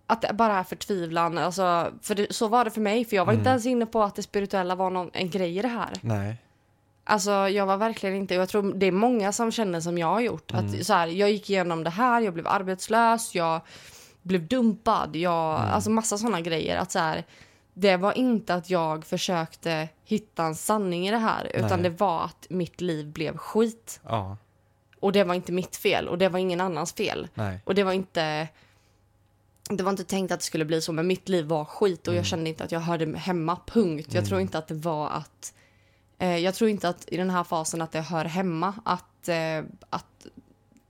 att 0.07 0.23
det 0.23 0.33
bara 0.35 0.59
är 0.59 0.63
förtvivlan. 0.65 1.39
Alltså, 1.39 1.93
för 2.03 2.15
det, 2.15 2.33
så 2.33 2.49
var 2.49 2.65
det 2.65 2.71
för 2.71 2.81
mig, 2.81 3.05
för 3.05 3.17
jag 3.17 3.25
var 3.25 3.33
inte 3.33 3.41
Mm. 3.41 3.51
ens 3.51 3.67
inne 3.67 3.87
på 3.87 4.03
att 4.03 4.15
det 4.15 4.23
spirituella 4.23 4.75
var 4.75 4.91
någon, 4.91 5.11
en 5.13 5.31
grej 5.31 5.59
i 5.59 5.63
det 5.63 5.69
här. 5.69 5.91
nej. 6.01 6.37
Alltså 7.05 7.31
jag 7.31 7.67
var 7.67 7.77
verkligen 7.77 8.17
inte, 8.17 8.35
jag 8.35 8.49
tror 8.49 8.73
det 8.75 8.87
är 8.87 8.93
många 8.93 9.33
som 9.33 9.53
känner 9.53 9.81
som 9.81 9.99
jag 9.99 10.07
har 10.07 10.21
gjort. 10.21 10.51
Mm. 10.53 10.65
Att 10.67 10.87
så 10.87 10.93
här, 10.93 11.07
jag 11.07 11.31
gick 11.31 11.51
igenom 11.51 11.85
det 11.85 11.91
här, 11.91 12.21
jag 12.21 12.35
blev 12.35 12.47
arbetslös, 12.49 13.35
jag 13.35 13.61
blev 14.23 14.47
dumpad, 14.49 15.17
jag, 15.17 15.61
Mm. 15.61 15.71
alltså 15.73 15.91
massa 15.91 16.19
sådana 16.19 16.41
grejer. 16.41 16.77
Att 16.77 16.91
så 16.93 16.99
här, 16.99 17.25
det 17.75 17.97
var 17.97 18.19
inte 18.19 18.55
att 18.55 18.71
jag 18.71 19.05
försökte 19.05 19.89
hitta 20.05 20.45
en 20.45 20.55
sanning 20.55 21.09
i 21.09 21.11
det 21.11 21.19
här, 21.19 21.51
utan 21.55 21.81
Nej. 21.83 21.91
det 21.91 21.97
var 22.01 22.25
att 22.25 22.47
mitt 22.51 22.81
liv 22.81 23.07
blev 23.07 23.37
skit. 23.37 24.01
Ja, 24.05 24.37
Och 25.01 25.13
det 25.13 25.25
var 25.25 25.35
inte 25.35 25.53
mitt 25.53 25.77
fel 25.77 26.09
och 26.09 26.19
det 26.19 26.29
var 26.29 26.39
ingen 26.39 26.61
annans 26.61 26.93
fel. 26.93 27.29
nej. 27.35 27.61
Och 27.65 27.75
det 27.75 27.85
var 27.85 27.93
inte 27.93 28.49
det 29.71 29.83
var 29.83 29.91
inte 29.91 30.05
tänkt 30.05 30.33
att 30.33 30.41
det 30.41 30.45
skulle 30.47 30.65
bli 30.65 30.83
så, 30.83 30.93
men 30.93 31.07
mitt 31.07 31.29
liv 31.29 31.45
var 31.47 31.65
skit 31.65 32.09
och 32.09 32.15
jag 32.15 32.19
Mm. 32.19 32.25
kände 32.25 32.49
inte 32.51 32.65
att 32.65 32.73
jag 32.73 32.81
hörde 32.81 33.19
hemma, 33.19 33.59
punkt. 33.67 34.15
Jag 34.15 34.27
tror 34.27 34.41
inte 34.41 34.59
att 34.59 34.69
det 34.69 34.75
var 34.75 35.09
att... 35.11 35.55
Eh, 36.19 36.37
jag 36.37 36.55
tror 36.55 36.71
inte 36.71 36.89
att 36.89 37.05
i 37.09 37.17
den 37.17 37.31
här 37.31 37.45
fasen 37.45 37.83
att 37.83 37.93
det 37.93 38.01
hör 38.01 38.25
hemma 38.25 38.75
att, 38.85 39.29
eh, 39.29 39.65
att 39.91 40.07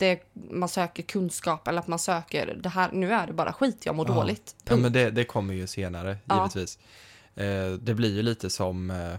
det, 0.07 0.21
man 0.51 0.69
söker 0.69 1.03
kunskap 1.03 1.69
eller 1.69 1.79
att 1.79 1.87
man 1.87 1.99
söker 1.99 2.55
det 2.63 2.69
här, 2.69 2.91
nu 2.93 3.13
är 3.13 3.27
det 3.27 3.33
bara 3.33 3.53
skit, 3.53 3.87
jag 3.87 3.95
mår 3.95 4.09
Ja. 4.09 4.15
dåligt. 4.15 4.55
Ja, 4.59 4.69
Punkt. 4.71 4.83
men 4.83 4.93
det, 4.93 5.11
det 5.11 5.25
kommer 5.25 5.55
ju 5.55 5.67
senare, 5.67 6.17
Ja. 6.25 6.37
givetvis. 6.37 6.79
Eh, 7.35 7.73
det 7.73 7.95
blir 7.95 8.15
ju 8.17 8.23
lite 8.23 8.51
som, 8.51 8.91
eh, 8.91 9.15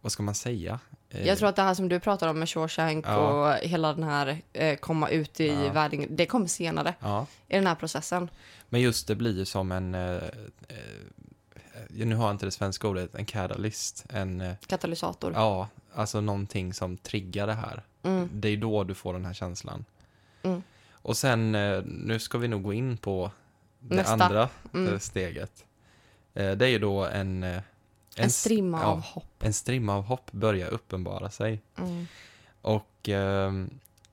vad 0.00 0.12
ska 0.12 0.22
man 0.22 0.34
säga? 0.34 0.80
Eh, 1.10 1.26
Jag 1.26 1.38
tror 1.38 1.48
att 1.48 1.56
det 1.56 1.62
här 1.62 1.74
som 1.74 1.88
du 1.88 2.00
pratar 2.00 2.28
om 2.28 2.38
med 2.38 2.48
Shawshank 2.48 3.06
Ja. 3.06 3.16
och 3.52 3.54
hela 3.68 3.92
den 3.94 4.02
här 4.04 4.40
komma 4.76 5.08
ut 5.08 5.40
i 5.40 5.46
Ja. 5.48 5.72
världen, 5.72 6.06
det 6.10 6.26
kommer 6.26 6.46
senare 6.46 6.94
Ja, 7.00 7.26
i 7.48 7.54
den 7.54 7.66
här 7.66 7.74
processen. 7.74 8.30
men 8.68 8.80
just 8.80 9.06
det 9.08 9.14
blir 9.14 9.38
ju 9.38 9.44
som 9.44 9.72
en, 9.72 9.90
nu 11.88 12.14
har 12.14 12.24
jag 12.26 12.34
inte 12.34 12.46
det 12.46 12.50
svenska 12.50 12.88
ordet, 12.88 13.14
en 13.14 13.24
catalyst. 13.24 14.04
En, 14.10 14.54
Katalysator. 14.66 15.32
ja, 15.34 15.68
alltså 15.94 16.20
någonting 16.20 16.74
som 16.74 16.96
triggar 16.96 17.46
det 17.46 17.52
här. 17.54 17.82
Mm. 18.02 18.28
Det 18.32 18.48
är 18.48 18.56
då 18.56 18.84
du 18.84 18.94
får 18.94 19.12
den 19.12 19.24
här 19.24 19.34
känslan. 19.34 19.84
Mm. 20.42 20.62
Och 20.92 21.16
sen, 21.16 21.54
eh, 21.54 21.82
nu 21.84 22.18
ska 22.18 22.38
vi 22.38 22.48
nog 22.48 22.62
gå 22.62 22.72
in 22.72 22.96
på 22.96 23.30
det 23.80 23.94
Nästa. 23.96 24.12
andra 24.24 24.48
Mm. 24.74 24.92
eh, 24.92 24.98
steget. 24.98 25.64
Eh, 26.34 26.50
Det 26.52 26.64
är 26.66 26.70
ju 26.70 26.78
då 26.78 27.04
en... 27.06 27.42
En, 27.42 27.62
s- 28.26 28.40
strimma 28.40 28.78
ja, 28.80 28.84
av 28.86 29.00
hopp. 29.00 29.42
En 29.42 29.52
strimma 29.52 29.94
av 29.96 30.02
hopp 30.02 30.32
börjar 30.32 30.68
uppenbara 30.68 31.30
sig. 31.30 31.60
Mm. 31.78 32.06
Och 32.62 33.08
eh, 33.08 33.52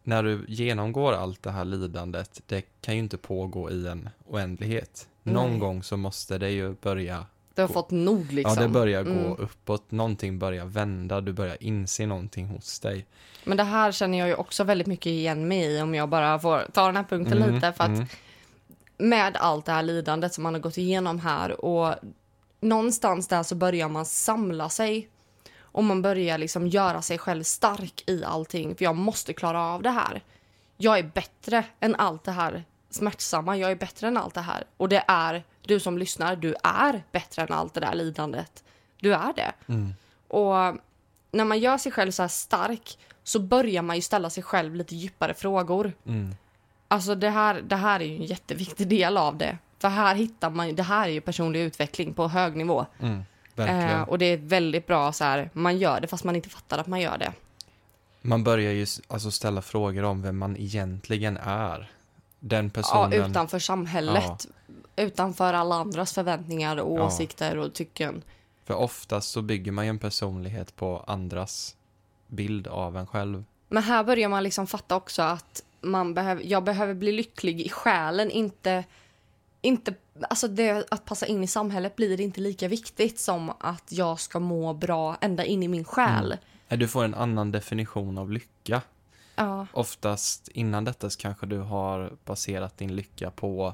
när 0.04 0.24
du 0.24 0.46
genomgår 0.48 1.14
allt 1.14 1.44
det 1.44 1.52
här 1.52 1.66
lidandet, 1.66 2.42
det 2.48 2.62
kan 2.82 2.94
ju 2.94 3.00
inte 3.00 3.18
pågå 3.18 3.72
i 3.72 3.88
en 3.88 4.10
oändlighet. 4.26 5.08
Någon 5.24 5.50
Nej. 5.50 5.60
gång 5.60 5.84
så 5.84 5.98
måste 5.98 6.38
det 6.38 6.50
ju 6.50 6.76
börja, 6.82 7.26
Du 7.58 7.62
har 7.64 7.68
Gå- 7.68 7.74
fått 7.74 7.92
nog 7.92 8.32
liksom. 8.32 8.56
ja 8.58 8.62
det 8.62 8.68
börjar 8.70 9.04
gå 9.04 9.10
Mm. 9.12 9.32
uppåt, 9.38 9.92
någonting 9.92 10.40
börjar 10.40 10.66
vända, 10.66 11.22
du 11.22 11.34
börjar 11.34 11.58
inse 11.64 12.06
någonting 12.06 12.48
hos 12.48 12.80
dig. 12.80 13.06
Men 13.44 13.58
det 13.58 13.64
här 13.64 13.92
känner 13.92 14.18
jag 14.18 14.28
ju 14.28 14.36
också 14.36 14.64
väldigt 14.64 14.88
mycket 14.88 15.06
igen 15.08 15.48
mig 15.48 15.66
i 15.78 15.82
om 15.82 15.96
jag 15.96 16.10
bara 16.10 16.40
får 16.40 16.66
ta 16.74 16.86
den 16.86 16.96
här 16.96 17.04
punkten 17.04 17.38
Mm, 17.38 17.56
lite. 17.56 17.74
För 17.74 17.84
att 17.84 17.90
mm, 17.90 18.06
med 18.98 19.38
allt 19.38 19.66
det 19.66 19.72
här 19.72 19.84
lidandet 19.84 20.34
som 20.34 20.44
man 20.44 20.54
har 20.54 20.62
gått 20.62 20.78
igenom 20.78 21.20
här 21.20 21.66
och 21.66 21.96
någonstans 22.62 23.28
där 23.28 23.44
så 23.44 23.56
börjar 23.56 23.90
man 23.90 24.06
samla 24.06 24.70
sig 24.70 25.10
och 25.60 25.84
man 25.84 26.02
börjar 26.02 26.38
liksom 26.38 26.68
göra 26.68 27.02
sig 27.02 27.18
själv 27.18 27.44
stark 27.44 28.04
i 28.08 28.24
allting 28.24 28.76
för 28.76 28.84
jag 28.86 28.96
måste 28.96 29.34
klara 29.34 29.62
av 29.62 29.82
det 29.82 29.90
här. 29.90 30.22
Jag 30.78 31.00
är 31.00 31.04
bättre 31.04 31.64
än 31.80 31.96
allt 31.96 32.24
det 32.24 32.32
här 32.32 32.64
smärtsamma, 32.90 33.58
jag 33.58 33.72
är 33.72 33.76
bättre 33.76 34.08
än 34.08 34.18
allt 34.18 34.34
det 34.34 34.42
här 34.42 34.64
och 34.78 34.90
det 34.90 35.04
är 35.08 35.44
du 35.68 35.80
som 35.80 35.98
lyssnar, 35.98 36.36
du 36.36 36.56
är 36.64 37.04
bättre 37.12 37.42
än 37.42 37.52
allt 37.54 37.74
det 37.74 37.80
där 37.80 37.96
lidandet. 37.96 38.64
Du 39.02 39.14
är 39.14 39.34
det. 39.36 39.52
mm, 39.68 39.94
Och 40.28 40.78
när 41.32 41.46
man 41.46 41.60
gör 41.60 41.78
sig 41.78 41.92
själv 41.92 42.12
så 42.12 42.24
här 42.24 42.28
stark 42.30 42.98
så 43.24 43.40
börjar 43.40 43.82
man 43.82 43.96
ju 43.96 44.02
ställa 44.02 44.30
sig 44.30 44.44
själv 44.44 44.76
lite 44.76 44.96
djupare 44.96 45.34
frågor. 45.34 45.94
mm, 46.06 46.36
Alltså 46.88 47.16
det 47.16 47.30
här, 47.30 47.62
det 47.62 47.76
här 47.76 48.00
är 48.00 48.06
ju 48.06 48.16
en 48.16 48.26
jätteviktig 48.26 48.88
del 48.88 49.18
av 49.18 49.38
det. 49.38 49.58
För 49.80 49.88
här 49.90 50.16
hittar 50.16 50.50
man 50.50 50.76
det 50.76 50.84
här 50.84 51.08
är 51.08 51.12
ju 51.12 51.22
personlig 51.22 51.60
utveckling 51.62 52.14
på 52.14 52.28
hög 52.28 52.56
nivå. 52.56 52.86
mm. 53.00 53.24
Eh, 53.58 54.02
och 54.02 54.18
det 54.20 54.26
är 54.26 54.38
väldigt 54.38 54.88
bra 54.88 55.12
så 55.12 55.24
här, 55.24 55.50
man 55.54 55.78
gör 55.78 56.00
det 56.02 56.08
fast 56.08 56.24
man 56.24 56.36
inte 56.36 56.50
fattar 56.50 56.78
att 56.78 56.88
man 56.88 57.02
gör 57.02 57.18
det. 57.18 57.34
Man 58.22 58.44
börjar 58.44 58.72
ju 58.72 58.86
alltså 59.08 59.32
ställa 59.32 59.62
frågor 59.62 60.04
om 60.04 60.22
vem 60.22 60.38
man 60.38 60.58
egentligen 60.58 61.38
är. 61.44 61.92
Den 62.40 62.66
Ja, 62.66 62.72
personen. 62.82 63.14
utanför 63.32 63.60
samhället. 63.60 64.48
Utanför 64.98 65.54
alla 65.54 65.76
andras 65.76 66.14
förväntningar 66.14 66.78
och 66.78 67.00
Ja. 67.00 67.06
åsikter 67.06 67.58
och 67.58 67.74
tycken. 67.74 68.24
För 68.66 68.74
oftast 68.74 69.30
så 69.32 69.42
bygger 69.42 69.72
man 69.72 69.86
ju 69.86 69.90
en 69.90 70.00
personlighet 70.00 70.76
på 70.76 71.04
andras 71.08 71.76
bild 72.28 72.68
av 72.68 72.98
en 72.98 73.08
själv. 73.08 73.44
Men 73.70 73.84
här 73.84 74.04
börjar 74.04 74.30
man 74.30 74.44
liksom 74.44 74.68
fatta 74.68 74.96
också 74.96 75.22
att 75.22 75.64
man 75.82 76.14
behöver, 76.14 76.44
jag 76.44 76.64
behöver 76.64 76.94
bli 76.94 77.12
lycklig 77.12 77.62
i 77.62 77.70
själen, 77.70 78.32
inte... 78.32 78.84
inte 79.62 79.94
alltså 80.30 80.48
det, 80.48 80.88
att 80.92 81.06
passa 81.06 81.26
in 81.26 81.44
i 81.44 81.48
samhället 81.48 81.96
blir 81.96 82.22
inte 82.22 82.42
lika 82.42 82.68
viktigt 82.68 83.20
som 83.20 83.52
att 83.60 83.92
jag 83.92 84.20
ska 84.20 84.40
må 84.40 84.74
bra 84.74 85.18
ända 85.22 85.46
in 85.46 85.64
i 85.64 85.68
min 85.68 85.86
själ. 85.86 86.38
Mm. 86.70 86.80
Du 86.80 86.88
får 86.88 87.04
en 87.04 87.14
annan 87.14 87.52
definition 87.52 88.18
av 88.18 88.32
lycka. 88.32 88.82
Ja, 89.36 89.68
Oftast 89.74 90.48
innan 90.48 90.84
detta 90.86 91.10
kanske 91.10 91.46
du 91.46 91.58
har 91.60 92.14
baserat 92.26 92.78
din 92.78 92.96
lycka 92.96 93.32
på 93.32 93.74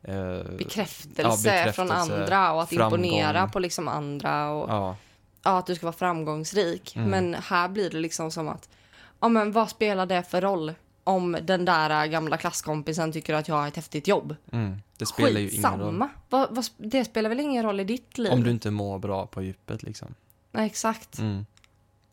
bekräftelse, 0.00 1.22
Ja, 1.22 1.28
bekräftelse, 1.28 1.72
från 1.72 1.90
andra 1.90 2.52
och 2.52 2.62
att 2.62 2.68
framgång. 2.68 3.04
imponera 3.04 3.48
på 3.48 3.58
liksom 3.58 3.88
andra 3.88 4.50
och 4.50 4.70
ja, 4.70 4.96
ja, 5.44 5.58
att 5.58 5.66
du 5.66 5.74
ska 5.74 5.86
vara 5.86 5.96
framgångsrik. 5.96 6.96
Mm. 6.96 7.10
Men 7.10 7.34
här 7.42 7.68
blir 7.68 7.90
det 7.90 7.98
liksom 7.98 8.30
som 8.30 8.48
att, 8.48 8.68
ja 9.20 9.28
men 9.28 9.52
vad 9.52 9.70
spelar 9.70 10.06
det 10.06 10.22
för 10.22 10.40
roll 10.40 10.72
om 11.04 11.38
den 11.42 11.64
där 11.64 12.06
gamla 12.06 12.36
klasskompisen 12.36 13.12
tycker 13.12 13.34
att 13.34 13.48
jag 13.48 13.54
har 13.54 13.68
ett 13.68 13.76
häftigt 13.76 14.08
jobb? 14.08 14.36
mm, 14.52 14.76
det 14.96 15.06
spelar 15.06 15.40
ju 15.40 15.50
ingen 15.50 15.62
roll. 15.64 15.80
Skitsamma. 15.80 16.08
Vad, 16.28 16.54
vad, 16.54 16.66
det 16.76 17.04
spelar 17.04 17.28
väl 17.28 17.40
ingen 17.40 17.62
roll 17.64 17.80
i 17.80 17.84
ditt 17.84 18.18
liv? 18.18 18.32
Om 18.32 18.42
du 18.44 18.50
inte 18.50 18.70
mår 18.70 18.98
bra 18.98 19.26
på 19.26 19.42
djupet 19.42 19.82
liksom. 19.82 20.14
Nej, 20.52 20.66
exakt. 20.66 21.18
Mm, 21.18 21.46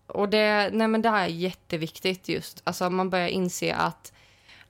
Och 0.08 0.30
det, 0.30 0.70
nej 0.74 0.88
men 0.88 1.02
det 1.02 1.10
här 1.10 1.24
är 1.24 1.28
jätteviktigt 1.28 2.30
just. 2.30 2.62
Alltså 2.64 2.90
man 2.90 3.10
börjar 3.10 3.28
inse 3.28 3.76
att 3.76 4.13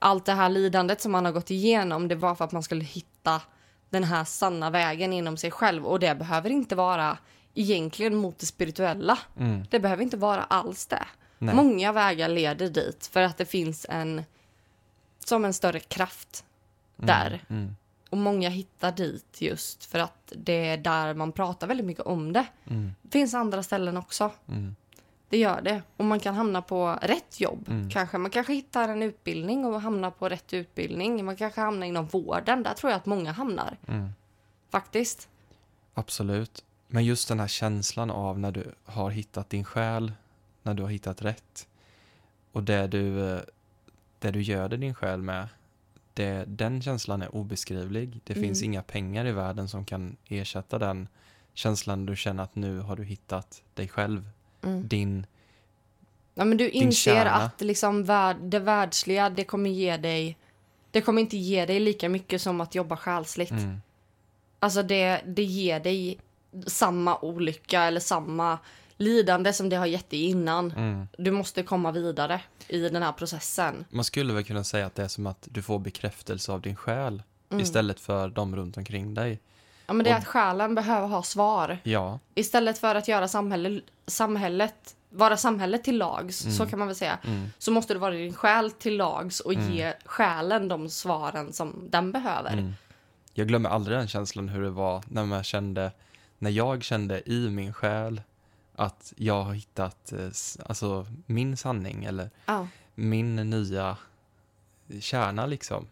allt 0.04 0.26
det 0.26 0.34
här 0.34 0.50
lidandet 0.50 1.02
som 1.02 1.12
man 1.12 1.26
har 1.26 1.32
gått 1.32 1.52
igenom, 1.52 2.08
det 2.08 2.16
var 2.16 2.36
för 2.36 2.46
att 2.46 2.52
man 2.52 2.64
skulle 2.64 2.84
hitta 2.84 3.42
den 3.90 4.04
här 4.04 4.24
sanna 4.24 4.70
vägen 4.70 5.14
inom 5.14 5.38
sig 5.38 5.52
själv. 5.52 5.86
Och 5.86 6.00
det 6.00 6.16
behöver 6.16 6.50
inte 6.50 6.76
vara 6.76 7.18
egentligen 7.54 8.16
mot 8.16 8.40
det 8.40 8.46
spirituella. 8.46 9.18
mm, 9.40 9.64
Det 9.70 9.80
behöver 9.80 10.04
inte 10.04 10.18
vara 10.18 10.44
alls 10.44 10.86
det. 10.86 11.06
nej. 11.40 11.56
Många 11.56 11.92
vägar 11.92 12.30
leder 12.30 12.70
dit 12.70 13.10
för 13.14 13.22
att 13.22 13.38
det 13.38 13.46
finns 13.46 13.86
en 13.90 14.24
som 15.26 15.46
en 15.46 15.54
större 15.54 15.80
kraft 15.80 16.46
där. 16.96 17.42
Mm, 17.50 17.76
Och 18.10 18.18
många 18.18 18.50
hittar 18.50 18.92
dit 18.92 19.38
just 19.42 19.86
för 19.86 20.00
att 20.00 20.34
det 20.36 20.68
är 20.70 20.78
där 20.78 21.14
man 21.14 21.32
pratar 21.32 21.68
väldigt 21.68 21.86
mycket 21.86 22.06
om 22.06 22.34
det. 22.34 22.46
mm, 22.70 22.92
Det 23.02 23.12
finns 23.12 23.34
andra 23.34 23.64
ställen 23.64 23.98
också. 23.98 24.32
Det 25.34 25.38
gör 25.38 25.62
det. 25.62 25.82
Och 25.98 26.06
man 26.06 26.20
kan 26.20 26.36
hamna 26.36 26.62
på 26.62 27.00
rätt 27.02 27.40
jobb. 27.40 27.66
Mm. 27.70 27.90
Kanske. 27.90 28.18
Man 28.18 28.32
kanske 28.32 28.54
hittar 28.54 28.90
en 28.90 29.02
utbildning 29.02 29.66
och 29.66 29.82
hamnar 29.82 30.12
på 30.12 30.30
rätt 30.30 30.54
utbildning. 30.54 31.26
Man 31.26 31.36
kanske 31.36 31.62
hamnar 31.62 31.88
inom 31.88 32.06
vården. 32.06 32.64
Där 32.64 32.74
tror 32.74 32.92
jag 32.92 32.98
att 32.98 33.06
många 33.06 33.32
hamnar. 33.32 33.78
mm. 33.88 34.10
Faktiskt. 34.70 35.30
Absolut. 35.94 36.64
Men 36.88 37.06
just 37.06 37.28
den 37.28 37.40
här 37.40 37.48
känslan 37.48 38.12
av 38.12 38.40
när 38.40 38.52
du 38.52 38.72
har 38.86 39.10
hittat 39.10 39.50
din 39.50 39.64
själ, 39.64 40.14
när 40.64 40.74
du 40.74 40.84
har 40.84 40.90
hittat 40.90 41.22
rätt 41.22 41.68
och 42.52 42.64
det 42.64 42.88
du, 42.88 43.34
eh, 43.34 43.42
det 44.20 44.32
du 44.32 44.42
göder 44.42 44.78
din 44.78 44.94
själ 44.96 45.22
med, 45.22 45.48
det, 46.14 46.46
den 46.48 46.82
känslan 46.82 47.22
är 47.22 47.36
obeskrivlig. 47.36 48.20
Det 48.24 48.34
finns 48.34 48.62
Mm. 48.62 48.72
inga 48.72 48.84
pengar 48.84 49.26
i 49.26 49.32
världen 49.32 49.68
som 49.70 49.86
kan 49.86 50.18
ersätta 50.28 50.80
den 50.80 51.08
känslan 51.54 52.06
du 52.06 52.16
känner 52.16 52.44
att 52.44 52.56
nu 52.56 52.80
har 52.80 52.96
du 52.96 53.04
hittat 53.04 53.62
dig 53.74 53.88
själv, 53.88 54.30
Mm. 54.64 54.88
din, 54.88 55.26
Ja, 56.36 56.46
men 56.46 56.58
du 56.58 56.70
inser 56.70 57.26
att 57.26 57.62
liksom 57.62 58.04
värld, 58.04 58.38
det 58.42 58.60
världsliga, 58.60 59.30
det 59.30 59.44
kommer 59.44 59.70
ge 59.70 59.98
dig... 59.98 60.38
Det 60.92 61.02
kommer 61.02 61.22
inte 61.22 61.38
ge 61.38 61.66
dig 61.66 61.80
lika 61.80 62.10
mycket 62.10 62.42
som 62.42 62.62
att 62.62 62.76
jobba 62.76 62.98
själsligt. 62.98 63.52
mm, 63.52 63.82
Alltså 64.60 64.84
det, 64.84 65.22
det 65.28 65.44
ger 65.44 65.80
dig 65.80 66.20
samma 66.68 67.18
olycka 67.18 67.82
eller 67.84 68.00
samma 68.00 68.60
lidande 68.98 69.54
som 69.54 69.70
det 69.70 69.76
har 69.76 69.86
gett 69.86 70.10
dig 70.10 70.24
innan. 70.26 70.72
mm. 70.72 71.08
Du 71.18 71.32
måste 71.32 71.64
komma 71.64 71.92
vidare 71.92 72.42
i 72.68 72.80
den 72.90 73.04
här 73.04 73.12
processen. 73.12 73.86
Man 73.90 74.04
skulle 74.04 74.34
väl 74.34 74.44
kunna 74.44 74.64
säga 74.64 74.86
att 74.86 74.96
det 74.96 75.04
är 75.04 75.08
som 75.08 75.28
att 75.28 75.48
du 75.52 75.62
får 75.62 75.80
bekräftelse 75.80 76.52
av 76.52 76.62
din 76.62 76.76
själ 76.76 77.24
Mm. 77.50 77.64
istället 77.64 78.00
för 78.00 78.28
de 78.30 78.56
runt 78.56 78.78
omkring 78.78 79.14
dig. 79.14 79.40
Ja, 79.86 79.94
men 79.94 80.04
det 80.04 80.10
är 80.10 80.18
att 80.18 80.26
själen 80.28 80.76
behöver 80.76 81.08
ha 81.08 81.24
svar. 81.24 81.78
Ja, 81.84 82.20
Istället 82.36 82.78
för 82.78 82.96
att 82.96 83.08
göra 83.08 83.28
samhälle, 83.28 83.82
samhället, 84.08 84.96
vara 85.10 85.38
samhället 85.38 85.84
till 85.84 85.98
lags, 85.98 86.44
Mm. 86.46 86.56
så 86.58 86.66
kan 86.66 86.80
man 86.80 86.88
väl 86.88 86.96
säga, 86.98 87.20
mm, 87.24 87.48
så 87.58 87.72
måste 87.72 87.94
du 87.94 88.00
vara 88.00 88.14
din 88.14 88.34
själ 88.34 88.72
till 88.72 88.98
lags 88.98 89.40
och 89.40 89.54
Mm. 89.54 89.72
ge 89.74 89.94
själen 90.06 90.68
de 90.68 90.90
svaren 90.90 91.54
som 91.54 91.88
den 91.90 92.12
behöver. 92.12 92.54
Mm. 92.54 92.74
Jag 93.34 93.48
glömmer 93.48 93.70
aldrig 93.70 93.98
den 93.98 94.08
känslan 94.08 94.50
hur 94.50 94.62
det 94.64 94.70
var 94.70 95.04
när 95.08 95.26
man 95.26 95.44
kände, 95.44 95.92
när 96.40 96.52
jag 96.52 96.84
kände 96.84 97.30
i 97.32 97.50
min 97.50 97.74
själ 97.74 98.22
att 98.76 99.14
jag 99.18 99.44
har 99.44 99.54
hittat 99.54 100.12
eh, 100.12 100.26
alltså, 100.66 101.06
min 101.26 101.58
sanning 101.58 102.04
eller 102.06 102.30
Ja. 102.46 102.68
min 102.96 103.36
nya 103.36 103.98
kärna 105.02 105.46
liksom. 105.46 105.88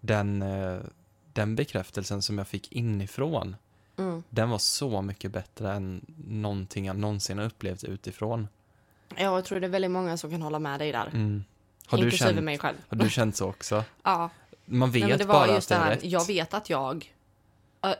Den, 0.00 0.42
eh, 0.42 0.80
den 1.32 1.56
bekräftelsen 1.56 2.22
som 2.22 2.38
jag 2.38 2.48
fick 2.48 2.72
inifrån, 2.72 3.56
Mm. 3.96 4.22
den 4.30 4.50
var 4.50 4.58
så 4.58 5.02
mycket 5.02 5.30
bättre 5.32 5.72
än 5.72 6.04
någonting 6.28 6.86
jag 6.86 6.96
någonsin 6.96 7.38
har 7.38 7.44
upplevt 7.44 7.84
utifrån. 7.84 8.48
ja, 9.16 9.22
jag 9.22 9.44
tror 9.44 9.60
det 9.60 9.66
är 9.66 9.68
väldigt 9.70 9.90
många 9.90 10.16
som 10.16 10.30
kan 10.30 10.42
hålla 10.42 10.58
med 10.58 10.80
dig 10.80 10.92
där. 10.92 11.06
Mm. 11.06 11.44
Har, 11.86 11.98
du 11.98 12.04
inklusive 12.04 12.30
känt, 12.34 12.44
mig 12.44 12.58
själv. 12.58 12.76
har 12.88 12.96
du 12.96 13.10
känt 13.10 13.36
så 13.36 13.48
också? 13.48 13.84
Ja. 14.02 14.30
Man 14.64 14.90
vet 14.90 15.18
Nej, 15.18 15.26
bara 15.26 15.46
just 15.54 15.70
att 15.72 15.78
det 15.78 15.82
är 15.82 15.84
här, 15.84 15.94
rätt. 15.96 16.04
jag 16.04 16.26
vet 16.26 16.54
att 16.54 16.70
jag 16.70 17.14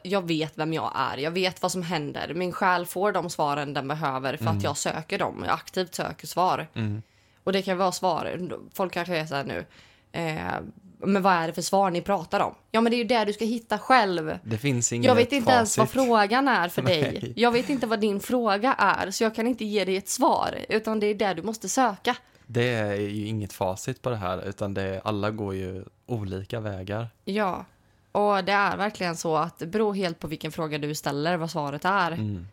Jag 0.03 0.27
vet 0.27 0.59
vem 0.59 0.73
jag 0.73 0.93
är, 0.95 1.17
jag 1.19 1.31
vet 1.31 1.63
vad 1.63 1.73
som 1.73 1.83
händer. 1.83 2.35
Min 2.35 2.53
själ 2.53 2.87
får 2.87 3.13
de 3.13 3.31
svaren 3.31 3.75
den 3.75 3.89
behöver 3.89 4.37
för 4.37 4.45
Mm. 4.45 4.57
att 4.57 4.63
jag 4.65 4.77
söker 4.77 5.19
dem. 5.19 5.43
Jag 5.47 5.55
aktivt 5.55 5.95
söker 5.95 6.27
svar. 6.27 6.67
Mm. 6.75 7.03
Och 7.45 7.53
det 7.53 7.63
kan 7.63 7.79
vara 7.79 7.93
svar, 7.93 8.49
folk 8.75 8.93
kanske 8.93 9.17
är 9.17 9.27
så 9.27 9.35
här 9.35 9.45
nu. 9.45 9.65
Eh, 10.13 10.61
men 11.03 11.23
vad 11.23 11.33
är 11.33 11.47
det 11.47 11.53
för 11.53 11.63
svar 11.63 11.91
ni 11.91 12.01
pratar 12.03 12.41
om? 12.41 12.55
Ja 12.71 12.81
men 12.81 12.91
det 12.91 12.97
är 12.97 12.99
ju 12.99 13.05
det 13.05 13.25
du 13.25 13.33
ska 13.33 13.45
hitta 13.45 13.79
själv. 13.79 14.39
Det 14.45 14.59
finns 14.59 14.93
inget 14.93 15.07
Jag 15.07 15.15
vet 15.15 15.33
inte 15.33 15.53
ens 15.53 15.79
vad 15.79 15.89
facit. 15.89 16.03
frågan 16.07 16.49
är 16.49 16.69
för 16.69 16.83
dig. 16.83 17.03
Nej. 17.23 17.33
Jag 17.37 17.53
vet 17.53 17.71
inte 17.71 17.87
vad 17.87 18.01
din 18.01 18.21
fråga 18.21 18.75
är, 18.79 19.11
så 19.11 19.25
jag 19.25 19.35
kan 19.35 19.47
inte 19.47 19.65
ge 19.65 19.85
dig 19.85 19.97
ett 19.97 20.09
svar. 20.09 20.59
Utan 20.69 21.01
det 21.01 21.07
är 21.07 21.15
det 21.15 21.35
du 21.35 21.43
måste 21.43 21.69
söka. 21.69 22.17
Det 22.47 22.69
är 22.69 22.95
ju 22.95 23.27
inget 23.27 23.53
facit 23.53 24.03
på 24.03 24.11
det 24.11 24.17
här, 24.17 24.49
utan 24.49 24.75
det, 24.75 25.01
alla 25.05 25.31
går 25.31 25.55
ju 25.55 25.85
olika 26.07 26.61
vägar. 26.61 27.09
Ja. 27.25 27.65
Och 28.13 28.45
det 28.45 28.53
är 28.53 28.77
verkligen 28.77 29.17
så 29.17 29.37
att 29.37 29.59
det 29.59 29.67
beror 29.67 29.95
helt 29.95 30.19
på 30.19 30.29
vilken 30.29 30.53
fråga 30.53 30.79
du 30.79 30.95
ställer 30.95 31.37
vad 31.37 31.51
svaret 31.51 31.85
är. 31.85 32.13
Mm. 32.13 32.47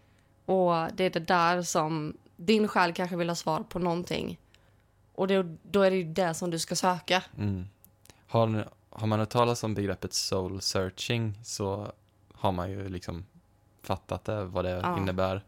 Och 0.45 0.87
det 0.95 1.03
är 1.03 1.09
det 1.09 1.19
där 1.19 1.61
som 1.61 2.17
din 2.35 2.67
själ 2.67 2.93
kanske 2.93 3.15
vill 3.15 3.29
ha 3.29 3.35
svar 3.35 3.59
på 3.69 3.79
någonting. 3.79 4.37
Och 5.15 5.27
det, 5.27 5.57
då 5.71 5.81
är 5.81 5.91
det 5.91 5.97
ju 5.97 6.03
det 6.03 6.33
som 6.33 6.51
du 6.51 6.59
ska 6.59 6.75
söka. 6.75 7.23
Mm. 7.37 7.65
Har, 8.27 8.69
har 8.89 9.07
man 9.07 9.19
hört 9.19 9.29
talas 9.29 9.63
om 9.63 9.73
begreppet 9.73 10.13
soul 10.13 10.61
searching 10.61 11.39
så 11.43 11.91
har 12.33 12.51
man 12.51 12.71
ju 12.71 12.89
liksom 12.89 13.25
fattat 13.83 14.25
det, 14.25 14.43
vad 14.43 14.65
det 14.65 14.69
Ja. 14.83 14.97
innebär. 14.97 15.43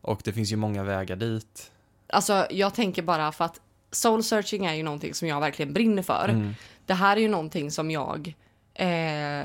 Och 0.00 0.20
det 0.24 0.32
finns 0.32 0.52
ju 0.52 0.56
många 0.56 0.82
vägar 0.84 1.16
dit. 1.16 1.72
Alltså 2.06 2.46
jag 2.50 2.74
tänker 2.74 3.02
bara 3.02 3.32
för 3.32 3.44
att 3.44 3.60
soul 3.90 4.22
searching 4.22 4.66
är 4.66 4.74
ju 4.74 4.82
någonting 4.82 5.14
som 5.14 5.28
jag 5.28 5.40
verkligen 5.40 5.72
brinner 5.72 6.02
för. 6.02 6.28
Mm. 6.28 6.54
Det 6.86 6.94
här 6.94 7.16
är 7.16 7.20
ju 7.20 7.28
någonting 7.28 7.70
som 7.70 7.90
jag 7.90 8.34
eh, 8.74 9.44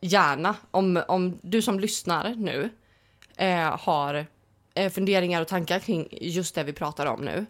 gärna, 0.00 0.54
om, 0.70 1.02
om 1.08 1.38
du 1.42 1.62
som 1.62 1.80
lyssnar 1.80 2.34
nu 2.34 2.70
eh, 3.36 3.78
har 3.80 4.26
eh, 4.74 4.90
funderingar 4.92 5.40
och 5.40 5.48
tankar 5.48 5.78
kring 5.78 6.08
just 6.10 6.54
det 6.54 6.64
vi 6.64 6.72
pratar 6.72 7.06
om 7.06 7.24
nu. 7.24 7.46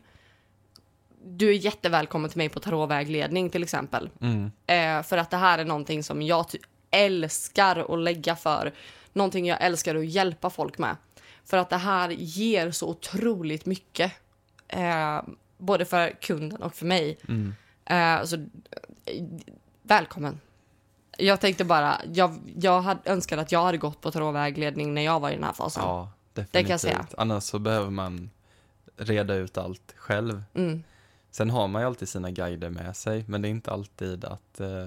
Du 1.25 1.49
är 1.49 1.55
jättevälkommen 1.55 2.31
till 2.31 2.39
mig 2.39 2.49
på 2.49 2.61
tarotvägledning 2.61 3.51
till 3.51 3.63
exempel. 3.63 4.11
Mm. 4.21 4.53
Eh, 4.67 5.03
för 5.03 5.19
att 5.19 5.31
det 5.31 5.37
här 5.37 5.59
är 5.59 5.65
någonting 5.65 6.03
som 6.03 6.23
jag 6.23 6.47
älskar 6.91 7.95
att 7.95 7.99
lägga 7.99 8.37
för. 8.37 8.73
Någonting 9.13 9.47
jag 9.47 9.63
älskar 9.63 9.95
att 9.95 10.07
hjälpa 10.07 10.51
folk 10.51 10.79
med. 10.79 10.97
För 11.45 11.57
att 11.57 11.71
det 11.71 11.77
här 11.77 12.11
ger 12.11 12.71
så 12.71 12.89
otroligt 12.89 13.67
mycket. 13.67 14.13
Eh, 14.69 15.23
både 15.59 15.85
för 15.85 16.11
kunden 16.21 16.63
och 16.63 16.75
för 16.75 16.87
mig. 16.87 17.19
Mm. 17.29 17.55
Eh, 17.85 18.25
så, 18.25 18.47
välkommen. 19.83 20.41
Jag 21.19 21.41
tänkte 21.41 21.65
bara, 21.65 22.01
jag, 22.13 22.39
jag 22.57 22.81
hade 22.81 23.01
önskat 23.05 23.39
att 23.39 23.53
jag 23.53 23.63
hade 23.63 23.79
gått 23.79 24.01
på 24.01 24.11
tarotvägledning 24.11 24.95
när 24.95 25.03
jag 25.03 25.21
var 25.21 25.31
i 25.31 25.35
den 25.35 25.45
här 25.45 25.53
fasen. 25.53 25.83
Ja, 25.83 26.11
definitivt. 26.33 26.53
Det 26.53 26.63
kan 26.63 26.71
jag 26.71 26.81
säga. 26.81 27.07
Annars 27.19 27.43
så 27.43 27.59
behöver 27.59 27.91
man 27.91 28.31
reda 28.97 29.35
ut 29.35 29.59
allt 29.59 29.95
själv. 29.97 30.43
Mm. 30.55 30.83
Sen 31.33 31.51
har 31.51 31.69
man 31.69 31.83
ju 31.83 31.87
alltid 31.87 32.09
sina 32.09 32.31
guider 32.31 32.71
med 32.71 32.97
sig, 32.97 33.25
men 33.29 33.43
det 33.43 33.49
är 33.49 33.51
inte 33.51 33.71
alltid 33.71 34.25
att... 34.25 34.61
Eh, 34.61 34.87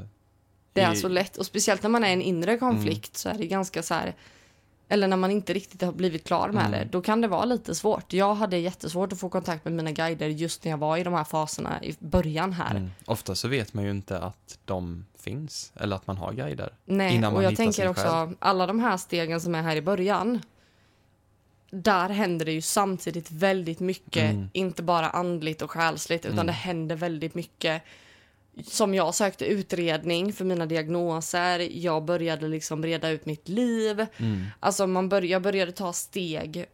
Det 0.73 0.81
är 0.81 0.93
i- 0.93 0.95
så 0.95 1.07
lätt 1.07 1.37
och 1.37 1.45
speciellt 1.45 1.83
när 1.83 1.89
man 1.89 2.03
är 2.03 2.09
i 2.09 2.13
en 2.13 2.21
inre 2.21 2.57
konflikt 2.57 3.17
så 3.17 3.29
är 3.29 3.33
det 3.37 3.47
ganska 3.47 3.83
så 3.83 3.93
här 3.93 4.15
eller 4.87 5.07
när 5.07 5.17
man 5.17 5.31
inte 5.31 5.53
riktigt 5.53 5.81
har 5.81 5.91
blivit 5.91 6.23
klar 6.23 6.49
med 6.49 6.65
Mm. 6.65 6.71
det, 6.71 6.85
då 6.91 7.01
kan 7.01 7.21
det 7.21 7.27
vara 7.27 7.45
lite 7.45 7.75
svårt. 7.75 8.13
Jag 8.13 8.35
hade 8.35 8.57
jättesvårt 8.57 9.13
att 9.13 9.19
få 9.19 9.29
kontakt 9.29 9.65
med 9.65 9.73
mina 9.73 9.91
guider 9.91 10.27
just 10.27 10.63
när 10.63 10.71
jag 10.71 10.77
var 10.77 10.97
i 10.97 11.03
de 11.03 11.13
här 11.13 11.23
faserna 11.23 11.83
i 11.83 11.95
början 11.99 12.53
här. 12.53 12.71
Mm. 12.71 12.89
Ofta 13.05 13.35
så 13.35 13.47
vet 13.47 13.73
man 13.73 13.83
ju 13.83 13.91
inte 13.91 14.19
att 14.19 14.59
de 14.65 15.05
finns, 15.19 15.71
eller 15.75 15.95
att 15.95 16.07
man 16.07 16.17
har 16.17 16.33
guider. 16.33 16.73
Nej, 16.85 17.15
Innan 17.15 17.33
man 17.33 17.37
och 17.37 17.43
jag 17.43 17.55
tänker 17.57 17.87
också 17.87 18.03
själv. 18.07 18.35
alla 18.39 18.67
de 18.67 18.79
här 18.79 18.97
stegen 18.97 19.41
som 19.41 19.55
är 19.55 19.61
här 19.61 19.75
i 19.75 19.81
början. 19.81 20.41
Där 21.83 22.09
händer 22.09 22.45
det 22.45 22.51
ju 22.51 22.61
samtidigt 22.61 23.31
väldigt 23.31 23.79
mycket, 23.79 24.23
Mm. 24.31 24.49
inte 24.53 24.83
bara 24.83 25.09
andligt 25.09 25.61
och 25.61 25.71
själsligt, 25.71 26.25
utan 26.25 26.33
Mm. 26.33 26.45
det 26.47 26.51
händer 26.53 26.95
väldigt 26.95 27.35
mycket. 27.35 27.81
Som 28.63 28.93
jag 28.93 29.15
sökte 29.15 29.45
utredning 29.45 30.33
för 30.33 30.45
mina 30.45 30.65
diagnoser, 30.65 31.59
jag 31.59 32.03
började 32.05 32.47
liksom 32.47 32.83
reda 32.83 33.09
ut 33.09 33.25
mitt 33.25 33.49
liv. 33.49 34.05
Mm. 34.17 34.45
Alltså 34.59 34.87
man 34.87 35.09
bör, 35.09 35.21
jag 35.21 35.41
började 35.41 35.71
ta 35.71 35.93
steg, 35.93 36.65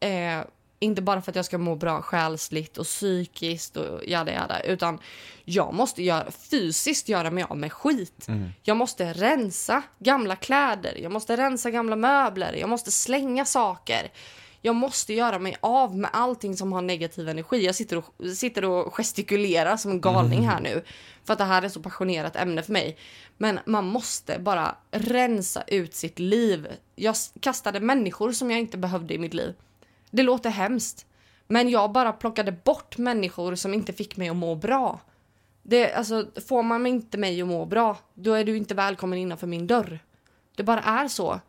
eh, 0.00 0.40
inte 0.82 1.02
bara 1.02 1.22
för 1.22 1.32
att 1.32 1.36
jag 1.36 1.44
ska 1.44 1.58
må 1.58 1.76
bra 1.76 2.02
själsligt 2.02 2.78
och 2.78 2.84
psykiskt 2.84 3.76
och 3.76 4.04
jada 4.06 4.32
jada, 4.32 4.60
utan 4.60 4.98
jag 5.44 5.74
måste 5.74 6.02
göra, 6.02 6.30
fysiskt 6.30 7.08
göra 7.08 7.30
mig 7.30 7.44
av 7.48 7.56
med 7.56 7.72
skit. 7.72 8.28
Mm. 8.28 8.48
Jag 8.62 8.76
måste 8.76 9.12
rensa 9.12 9.82
gamla 9.98 10.36
kläder, 10.36 10.98
jag 11.02 11.12
måste 11.12 11.36
rensa 11.36 11.70
gamla 11.70 11.96
möbler, 11.96 12.52
jag 12.52 12.68
måste 12.68 12.90
slänga 12.90 13.44
saker. 13.44 14.12
Jag 14.62 14.76
måste 14.76 15.14
göra 15.14 15.38
mig 15.38 15.56
av 15.60 15.96
med 15.96 16.10
allting 16.12 16.56
som 16.56 16.72
har 16.72 16.82
negativ 16.82 17.28
energi. 17.28 17.64
Jag 17.64 17.74
sitter 17.74 17.96
och, 17.96 18.26
sitter 18.36 18.64
och 18.64 18.94
gestikulerar 18.94 19.76
som 19.76 19.90
en 19.90 20.00
galning 20.00 20.48
här 20.48 20.60
nu. 20.60 20.84
För 21.24 21.32
att 21.32 21.38
det 21.38 21.44
här 21.44 21.62
är 21.62 21.68
så 21.68 21.80
passionerat 21.80 22.36
ämne 22.36 22.62
för 22.62 22.72
mig. 22.72 22.96
Men 23.38 23.60
man 23.66 23.86
måste 23.86 24.38
bara 24.38 24.74
rensa 24.90 25.62
ut 25.66 25.94
sitt 25.94 26.18
liv. 26.18 26.68
Jag 26.96 27.14
kastade 27.40 27.80
människor 27.80 28.32
som 28.32 28.50
jag 28.50 28.60
inte 28.60 28.78
behövde 28.78 29.14
i 29.14 29.18
mitt 29.18 29.34
liv. 29.34 29.54
Det 30.10 30.22
låter 30.22 30.50
hemskt. 30.50 31.06
Men 31.46 31.68
jag 31.68 31.92
bara 31.92 32.12
plockade 32.12 32.52
bort 32.52 32.98
människor 32.98 33.54
som 33.54 33.74
inte 33.74 33.92
fick 33.92 34.16
mig 34.16 34.28
att 34.28 34.36
må 34.36 34.54
bra. 34.54 35.00
Det, 35.62 35.92
alltså, 35.94 36.26
får 36.48 36.62
man 36.62 36.86
inte 36.86 37.18
mig 37.18 37.42
att 37.42 37.48
må 37.48 37.64
bra, 37.64 37.98
då 38.14 38.32
är 38.32 38.44
du 38.44 38.56
inte 38.56 38.74
välkommen 38.74 39.18
innanför 39.18 39.46
min 39.46 39.66
dörr. 39.66 39.98
Det 40.56 40.62
bara 40.62 40.80
är 40.80 41.08
så. 41.08 41.40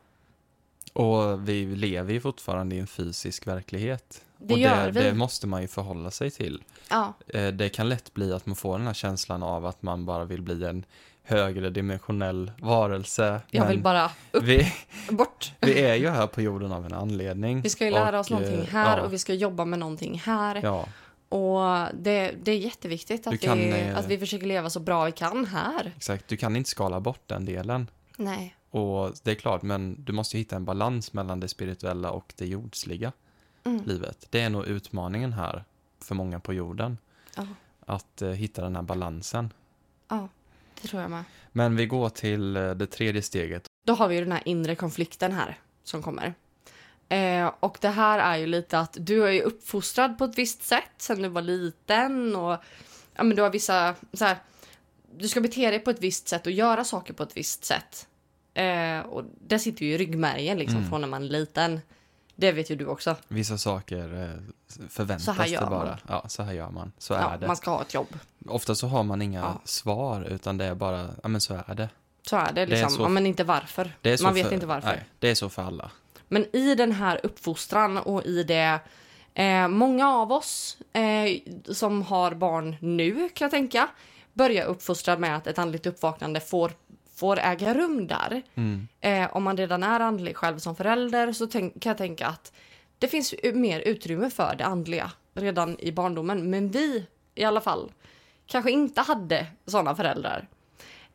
Och 0.94 1.50
vi 1.50 1.66
lever 1.66 2.14
ju 2.14 2.22
fortfarande 2.22 2.76
i 2.76 2.80
en 2.80 2.88
fysisk 2.88 3.48
verklighet. 3.48 4.26
Det 4.38 4.54
och 4.54 4.94
det, 4.94 5.02
det 5.02 5.14
måste 5.14 5.48
man 5.48 5.62
ju 5.62 5.68
förhålla 5.68 6.12
sig 6.12 6.32
till. 6.32 6.64
Ja, 6.90 7.14
Eh, 7.28 7.48
Det 7.48 7.70
kan 7.70 7.90
lätt 7.90 8.14
bli 8.14 8.34
att 8.34 8.46
man 8.46 8.56
får 8.56 8.78
den 8.78 8.88
här 8.88 8.94
känslan 8.94 9.44
av 9.44 9.66
att 9.66 9.82
man 9.82 10.06
bara 10.06 10.26
vill 10.26 10.42
bli 10.42 10.64
en 10.66 10.86
högre 11.24 11.70
dimensionell 11.70 12.52
varelse. 12.60 13.42
jag 13.52 13.68
vill 13.68 13.82
bara 13.82 14.12
upp, 14.32 14.44
vi, 14.44 14.74
bort. 15.10 15.54
vi 15.62 15.80
är 15.82 15.96
ju 15.96 16.10
här 16.10 16.28
på 16.28 16.42
jorden 16.42 16.72
av 16.72 16.86
en 16.86 16.94
anledning. 16.94 17.62
Vi 17.62 17.70
ska 17.70 17.86
ju 17.86 17.92
lära 17.92 18.20
oss 18.20 18.28
Och, 18.28 18.32
någonting 18.32 18.60
eh, 18.60 18.66
här 18.68 18.98
ja, 18.98 19.04
och 19.04 19.14
vi 19.14 19.20
ska 19.20 19.34
jobba 19.34 19.66
med 19.66 19.80
någonting 19.80 20.20
här. 20.26 20.60
Ja, 20.64 20.86
Och 21.30 21.88
det, 21.94 22.34
det 22.44 22.52
är 22.52 22.58
jätteviktigt 22.58 23.28
att, 23.28 23.40
kan, 23.42 23.58
vi, 23.58 23.82
eh, 23.82 23.98
att 23.98 24.08
vi 24.08 24.18
försöker 24.18 24.48
leva 24.48 24.70
så 24.70 24.80
bra 24.80 25.06
vi 25.06 25.12
kan 25.12 25.46
här. 25.46 25.94
exakt. 25.98 26.28
Du 26.28 26.38
kan 26.38 26.56
inte 26.56 26.70
skala 26.70 27.00
bort 27.00 27.22
den 27.28 27.46
delen. 27.46 27.88
Nej. 28.18 28.56
Och 28.70 29.14
det 29.24 29.32
är 29.32 29.36
klart, 29.36 29.62
men 29.62 30.04
du 30.04 30.14
måste 30.14 30.38
hitta 30.38 30.56
en 30.56 30.66
balans 30.66 31.14
mellan 31.14 31.40
det 31.40 31.48
spirituella 31.48 32.12
och 32.12 32.34
det 32.38 32.46
jordsliga 32.48 33.12
Mm. 33.64 33.84
livet. 33.86 34.28
Det 34.30 34.42
är 34.42 34.50
nog 34.50 34.66
utmaningen 34.66 35.34
här 35.34 35.64
för 36.00 36.16
många 36.16 36.40
på 36.40 36.54
jorden. 36.54 36.98
Ja. 37.36 37.48
Att 37.86 38.22
eh, 38.22 38.30
hitta 38.30 38.62
den 38.62 38.76
här 38.76 38.84
balansen. 38.84 39.54
ja, 40.10 40.28
det 40.82 40.88
tror 40.88 41.02
jag 41.02 41.12
med. 41.12 41.24
Men 41.52 41.76
vi 41.76 41.86
går 41.86 42.10
till 42.10 42.56
eh, 42.58 42.72
det 42.72 42.88
tredje 42.88 43.22
steget. 43.22 43.66
Då 43.86 43.94
har 43.94 44.08
vi 44.08 44.16
ju 44.16 44.22
den 44.22 44.32
här 44.32 44.42
inre 44.46 44.76
konflikten 44.76 45.32
här 45.32 45.60
som 45.84 46.04
kommer. 46.04 46.34
Eh, 47.10 47.52
och 47.60 47.78
det 47.82 47.90
här 47.90 48.20
är 48.20 48.38
ju 48.38 48.48
lite 48.48 48.80
att 48.80 48.98
du 49.00 49.28
är 49.28 49.32
ju 49.32 49.42
uppfostrad 49.42 50.18
på 50.18 50.24
ett 50.24 50.38
visst 50.38 50.64
sätt 50.64 50.92
sen 50.98 51.22
du 51.22 51.30
var 51.30 51.42
liten 51.42 52.36
och 52.36 52.58
ja, 53.16 53.24
men 53.24 53.36
du 53.36 53.42
har 53.42 53.50
vissa 53.50 53.96
så 54.14 54.26
här, 54.26 54.38
du 55.18 55.28
ska 55.28 55.42
bete 55.42 55.70
dig 55.72 55.80
på 55.80 55.90
ett 55.92 56.02
visst 56.02 56.28
sätt 56.28 56.46
och 56.46 56.52
göra 56.52 56.84
saker 56.84 57.14
på 57.14 57.24
ett 57.24 57.38
visst 57.38 57.66
sätt. 57.66 58.08
Eh, 58.54 59.00
och 59.00 59.24
det 59.48 59.60
sitter 59.60 59.86
ju 59.86 59.94
i 59.94 59.98
ryggmärgen 59.98 60.58
liksom 60.58 60.78
Mm. 60.78 60.90
från 60.90 61.02
när 61.02 61.08
man 61.08 61.24
är 61.24 61.30
liten. 61.30 61.80
Det 62.36 62.52
vet 62.52 62.70
ju 62.72 62.76
du 62.76 62.86
också. 62.86 63.16
Vissa 63.28 63.58
saker 63.58 64.24
eh, 64.24 64.86
förväntas 64.90 65.26
Så 65.26 65.32
här 65.32 65.46
gör 65.46 65.62
det 65.62 65.66
bara. 65.70 65.86
man. 65.86 65.98
Ja, 66.08 66.26
så 66.30 66.44
här 66.44 66.54
gör 66.54 66.70
man. 66.70 66.92
Så 66.98 67.14
Ja, 67.14 67.20
är 67.20 67.38
det. 67.38 67.48
man 67.48 67.56
ska 67.56 67.72
ha 67.72 67.82
ett 67.82 67.94
jobb. 67.94 68.20
Ofta 68.48 68.76
så 68.76 68.88
har 68.88 69.04
man 69.04 69.22
inga 69.22 69.40
Ja. 69.40 69.62
svar, 69.66 70.22
utan 70.24 70.58
det 70.58 70.66
är 70.66 70.76
bara, 70.76 71.10
ja 71.24 71.30
men 71.30 71.42
så 71.42 71.54
är 71.68 71.76
det. 71.76 71.90
Så 72.28 72.36
är 72.38 72.46
det 72.46 72.52
Det 72.54 72.62
är 72.62 72.68
liksom. 72.68 72.90
så- 72.90 73.02
ja, 73.02 73.08
men 73.10 73.26
inte 73.26 73.44
varför. 73.44 73.92
man 74.24 74.34
vet 74.34 74.48
för, 74.48 74.54
inte 74.54 74.66
varför. 74.66 74.88
Nej, 74.88 75.06
det 75.20 75.30
är 75.30 75.36
så 75.36 75.50
för 75.50 75.64
alla. 75.64 75.92
Men 76.28 76.56
i 76.56 76.76
den 76.76 76.92
här 76.92 77.20
uppfostran 77.24 77.98
och 77.98 78.26
i 78.26 78.44
det 78.44 78.80
eh, 79.34 79.68
många 79.68 80.10
av 80.10 80.32
oss 80.32 80.78
eh, 80.94 81.40
som 81.74 82.02
har 82.02 82.34
barn 82.34 82.76
nu 82.82 83.30
kan 83.30 83.46
jag 83.46 83.52
tänka 83.52 83.88
börjar 84.34 84.66
uppfostra 84.66 85.18
med 85.18 85.38
att 85.38 85.48
ett 85.48 85.60
andligt 85.60 85.86
uppvaknande 85.86 86.40
får, 86.40 86.72
får 87.22 87.40
äga 87.40 87.74
rum 87.74 88.08
där. 88.08 88.42
Mm. 88.56 88.88
Eh, 89.02 89.36
om 89.36 89.44
man 89.44 89.58
redan 89.58 89.84
är 89.84 90.00
andlig 90.00 90.36
själv 90.36 90.58
som 90.58 90.76
förälder 90.76 91.32
så 91.34 91.48
tänk, 91.48 91.82
kan 91.82 91.90
jag 91.90 91.98
tänka 91.98 92.28
att 92.28 92.54
det 93.00 93.08
finns 93.08 93.36
mer 93.54 93.80
utrymme 93.80 94.30
för 94.30 94.56
det 94.56 94.66
andliga 94.66 95.12
redan 95.34 95.80
i 95.80 95.92
barndomen. 95.92 96.50
Men 96.50 96.72
vi 96.72 97.06
i 97.36 97.44
alla 97.44 97.62
fall 97.62 97.92
kanske 98.46 98.72
inte 98.72 99.02
hade 99.02 99.48
sådana 99.66 99.96
föräldrar. 99.96 100.48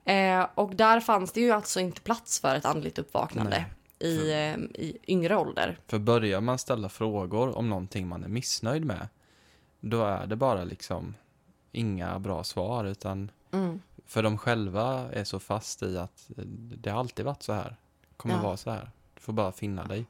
Eh, 0.04 0.46
och 0.54 0.74
där 0.74 1.00
fanns 1.00 1.32
det 1.32 1.40
ju 1.40 1.50
alltså 1.50 1.80
inte 1.80 2.00
plats 2.00 2.40
för 2.40 2.54
ett 2.54 2.64
andligt 2.64 2.98
uppvaknande 2.98 3.64
i, 3.98 4.32
eh, 4.32 4.56
i 4.56 4.98
yngre 5.06 5.36
ålder. 5.36 5.78
För 5.86 5.98
börjar 5.98 6.40
man 6.40 6.58
ställa 6.58 6.88
frågor 6.88 7.58
om 7.58 7.68
någonting 7.68 8.08
man 8.08 8.24
är 8.24 8.28
missnöjd 8.28 8.84
med, 8.84 9.08
då 9.80 10.04
är 10.04 10.26
det 10.26 10.36
bara 10.36 10.64
liksom 10.64 11.14
inga 11.72 12.18
bra 12.18 12.44
svar, 12.44 12.84
utan 12.84 13.30
Mm. 13.52 13.80
För 14.06 14.22
de 14.22 14.38
själva 14.38 15.08
är 15.12 15.24
så 15.24 15.40
fast 15.40 15.82
i 15.82 15.98
att 15.98 16.30
eh, 16.38 16.44
det 16.46 16.90
har 16.90 17.00
alltid 17.00 17.24
varit 17.24 17.42
så 17.42 17.52
här. 17.52 17.76
kommer 18.16 18.34
Ja. 18.34 18.42
vara 18.42 18.56
så 18.56 18.70
här. 18.70 18.90
Du 19.14 19.20
får 19.20 19.32
bara 19.32 19.52
finna 19.52 19.84
dig. 19.84 20.06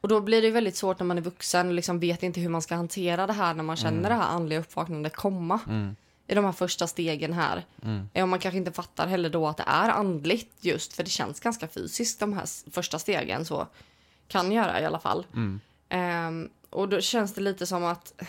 Och 0.00 0.08
då 0.08 0.20
blir 0.20 0.42
det 0.42 0.50
väldigt 0.50 0.76
svårt 0.76 0.98
när 0.98 1.06
man 1.06 1.18
är 1.18 1.22
vuxen 1.22 1.68
och 1.68 1.74
liksom 1.74 2.00
vet 2.00 2.22
inte 2.22 2.40
hur 2.40 2.48
man 2.48 2.62
ska 2.62 2.74
hantera 2.74 3.26
det 3.26 3.32
här 3.32 3.54
när 3.54 3.62
man 3.62 3.76
känner 3.76 3.98
Mm. 3.98 4.02
det 4.08 4.14
här 4.14 4.28
andliga 4.30 4.58
uppvaknandet 4.60 5.16
komma 5.16 5.60
Mm. 5.68 5.96
i 6.26 6.34
de 6.34 6.44
här 6.44 6.52
första 6.52 6.86
stegen 6.86 7.32
här. 7.32 7.64
Mm. 7.82 8.08
Och 8.22 8.28
man 8.28 8.38
kanske 8.38 8.58
inte 8.58 8.72
fattar 8.72 9.06
heller 9.06 9.30
då 9.30 9.48
att 9.48 9.56
det 9.56 9.64
är 9.66 9.88
andligt 9.90 10.52
just 10.60 10.92
för 10.92 11.02
det 11.04 11.10
känns 11.10 11.40
ganska 11.40 11.68
fysiskt 11.68 12.20
de 12.20 12.32
här 12.32 12.70
första 12.70 12.98
stegen 12.98 13.44
så 13.44 13.66
kan 14.28 14.52
göra 14.52 14.80
i 14.80 14.84
alla 14.84 14.98
fall. 14.98 15.26
Mm. 15.34 15.60
Ehm, 15.88 16.50
och 16.70 16.88
då 16.88 17.00
känns 17.00 17.34
det 17.34 17.40
lite 17.40 17.66
som 17.66 17.84
att 17.84 18.22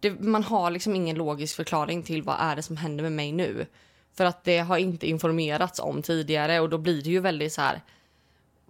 det, 0.00 0.20
man 0.20 0.42
har 0.44 0.70
liksom 0.70 0.94
ingen 0.96 1.16
logisk 1.16 1.56
förklaring 1.56 2.02
till 2.02 2.22
vad 2.22 2.36
är 2.40 2.56
det 2.56 2.62
som 2.62 2.76
händer 2.76 3.02
med 3.02 3.12
mig 3.12 3.32
nu. 3.32 3.66
För 4.16 4.24
att 4.24 4.44
det 4.44 4.58
har 4.58 4.76
inte 4.78 5.08
informerats 5.08 5.80
om 5.80 6.02
tidigare 6.02 6.60
och 6.60 6.68
då 6.68 6.78
blir 6.78 7.02
det 7.02 7.10
ju 7.10 7.20
väldigt 7.20 7.52
så 7.52 7.60
här 7.60 7.80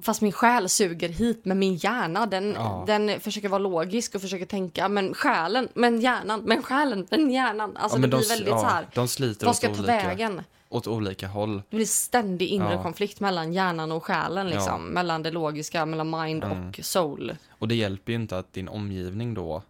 Fast 0.03 0.21
min 0.23 0.33
själ 0.33 0.69
suger 0.69 1.09
hit, 1.09 1.41
men 1.45 1.59
min 1.59 1.75
hjärna 1.77 2.27
den, 2.27 2.53
Ja. 2.53 2.85
den 2.87 3.21
försöker 3.21 3.49
vara 3.49 3.59
logisk 3.59 4.15
och 4.15 4.21
försöker 4.21 4.47
tänka. 4.47 4.89
Men 4.89 5.15
själen, 5.15 5.69
men 5.75 6.01
hjärnan, 6.01 6.43
men 6.45 6.63
själen, 6.63 7.07
men 7.11 7.31
hjärnan. 7.31 7.77
Alltså 7.77 7.97
ja, 7.97 8.01
men 8.01 8.11
det 8.11 8.17
de, 8.17 8.21
blir 8.21 8.29
väldigt 8.29 8.49
ja, 8.49 8.59
så 8.59 8.67
här. 8.67 8.87
de 8.95 9.09
sliter 9.09 9.47
Vad 9.47 9.51
åt 9.51 9.57
ska 9.57 9.67
ta 9.67 9.73
olika, 9.75 9.93
vägen? 9.93 10.43
åt 10.69 10.87
olika 10.87 11.29
håll. 11.29 11.63
Det 11.71 11.77
blir 11.77 11.87
ständig 11.87 12.47
inre 12.49 12.73
Ja. 12.73 12.83
konflikt 12.83 13.21
mellan 13.21 13.53
hjärnan 13.53 13.93
och 13.93 14.05
själen. 14.05 14.49
Liksom. 14.49 14.87
Mellan 14.87 15.23
det 15.23 15.31
logiska, 15.31 15.87
mellan 15.87 16.11
mind 16.11 16.45
Mm. 16.45 16.69
och 16.69 16.79
soul. 16.83 17.37
Och 17.49 17.69
det 17.69 17.75
hjälper 17.75 18.13
ju 18.13 18.19
inte 18.19 18.39
att 18.39 18.53
din 18.53 18.69
omgivning 18.69 19.35
då, 19.35 19.63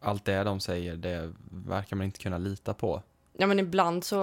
allt 0.00 0.24
det 0.24 0.42
de 0.44 0.60
säger, 0.60 0.96
det 0.96 1.32
verkar 1.50 1.96
man 1.96 2.04
inte 2.06 2.18
kunna 2.20 2.38
lita 2.38 2.74
på. 2.74 3.02
Ja, 3.40 3.46
men 3.46 3.58
ibland 3.58 4.04
så 4.04 4.22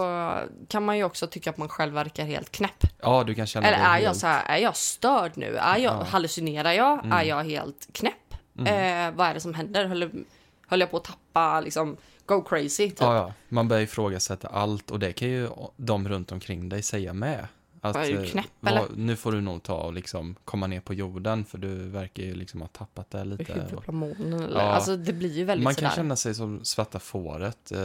kan 0.68 0.86
man 0.86 0.98
ju 0.98 1.04
också 1.04 1.28
tycka 1.28 1.50
att 1.50 1.58
man 1.58 1.70
själv 1.70 1.94
verkar 1.94 2.26
helt 2.26 2.52
knäpp. 2.52 2.84
Ja, 3.02 3.24
du 3.24 3.36
kan 3.36 3.48
känna 3.48 3.68
Eller 3.68 3.78
är 3.78 3.98
jag 3.98 4.08
helt... 4.08 4.18
så 4.18 4.28
här, 4.28 4.46
är 4.46 4.58
jag 4.58 4.76
störd 4.76 5.32
nu? 5.36 5.56
Är 5.58 5.78
jag, 5.78 5.94
Ja. 5.94 6.04
Hallucinerar 6.04 6.72
jag? 6.72 7.00
Mm. 7.00 7.12
Är 7.12 7.24
jag 7.24 7.44
helt 7.44 7.88
knäpp? 7.92 8.36
Mm. 8.58 8.68
Eh, 8.68 9.18
vad 9.18 9.28
är 9.28 9.34
det 9.34 9.40
som 9.40 9.54
händer? 9.54 9.86
Höll, 9.86 10.26
höll 10.68 10.80
jag 10.80 10.92
på 10.92 10.98
att 10.98 11.04
tappa, 11.04 11.62
liksom, 11.62 11.98
go 12.26 12.42
crazy? 12.42 12.90
Typ? 12.90 13.00
Ja, 13.00 13.16
ja. 13.16 13.34
Man 13.50 13.68
börjar 13.68 13.84
ifrågasätta 13.84 14.48
allt 14.48 14.92
och 14.92 15.00
det 15.00 15.14
kan 15.14 15.28
ju 15.28 15.50
de 15.78 16.10
runt 16.10 16.32
omkring 16.32 16.70
dig 16.70 16.82
säga 16.82 17.14
med. 17.14 17.48
Att, 17.86 18.06
du 18.08 18.24
eh, 18.24 18.30
knäpp, 18.30 18.46
eller? 18.68 18.86
Nu 18.96 19.16
får 19.16 19.32
du 19.32 19.42
nog 19.42 19.64
ta 19.64 19.76
och 19.76 19.94
liksom 19.94 20.36
komma 20.46 20.68
ner 20.68 20.80
på 20.80 20.94
jorden 20.94 21.46
för 21.46 21.58
du 21.58 21.76
verkar 21.90 22.24
ju 22.24 22.36
liksom 22.36 22.62
ha 22.62 22.68
tappat 22.68 23.10
det 23.10 23.24
lite. 23.26 23.54
Huvudet 23.54 23.86
på 23.86 23.92
månen 23.92 24.34
eller? 24.34 24.60
Ja. 24.60 24.66
Alltså 24.66 24.98
det 24.98 25.14
blir 25.14 25.32
ju 25.34 25.44
väldigt 25.44 25.64
Man 25.64 25.76
kan 25.76 25.90
sådär. 25.90 25.96
känna 25.96 26.16
sig 26.16 26.36
som 26.36 26.66
svarta 26.66 27.00
fåret, 27.00 27.72
eh, 27.72 27.80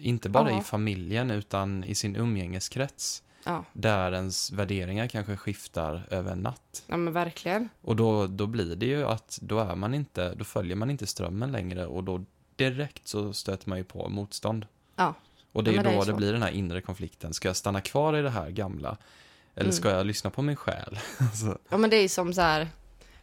inte 0.00 0.28
bara 0.28 0.50
Ja. 0.50 0.60
i 0.60 0.62
familjen 0.62 1.30
utan 1.30 1.84
i 1.84 1.94
sin 1.94 2.16
umgängeskrets. 2.16 3.22
Ja. 3.44 3.64
Där 3.72 4.12
ens 4.12 4.52
värderingar 4.52 5.06
kanske 5.06 5.36
skiftar 5.36 6.06
över 6.10 6.32
en 6.32 6.38
natt. 6.40 6.82
ja, 6.86 6.96
men 6.96 7.12
verkligen. 7.12 7.68
Och 7.80 7.96
då, 7.96 8.26
då 8.26 8.46
blir 8.46 8.76
det 8.76 8.86
ju 8.86 9.04
att 9.04 9.38
då 9.42 9.58
är 9.58 9.74
man 9.74 9.94
inte, 9.94 10.34
då 10.34 10.44
följer 10.44 10.76
man 10.76 10.90
inte 10.90 11.06
strömmen 11.06 11.52
längre 11.52 11.86
och 11.86 12.04
då 12.04 12.24
direkt 12.56 13.08
så 13.08 13.32
stöter 13.32 13.68
man 13.68 13.78
ju 13.78 13.84
på 13.84 14.08
motstånd. 14.08 14.66
Ja. 14.96 15.14
Och 15.52 15.64
det 15.64 15.70
är 15.70 15.74
Ja, 15.74 15.82
men 15.82 15.92
det 15.92 15.96
är 15.96 15.98
då 15.98 16.04
det 16.04 16.16
blir 16.16 16.32
den 16.32 16.42
här 16.42 16.50
inre 16.50 16.80
konflikten. 16.80 17.34
Ska 17.34 17.48
jag 17.48 17.56
stanna 17.56 17.80
kvar 17.80 18.16
i 18.18 18.22
det 18.22 18.30
här 18.30 18.50
gamla? 18.50 18.96
Eller 19.54 19.64
Mm. 19.64 19.72
ska 19.72 19.90
jag 19.90 20.06
lyssna 20.06 20.30
på 20.30 20.42
min 20.42 20.56
själ? 20.56 20.98
Alltså, 21.18 21.58
Ja, 21.70 21.76
men 21.76 21.90
det 21.90 21.96
är 21.96 22.08
som 22.08 22.32
så 22.34 22.40
här. 22.40 22.68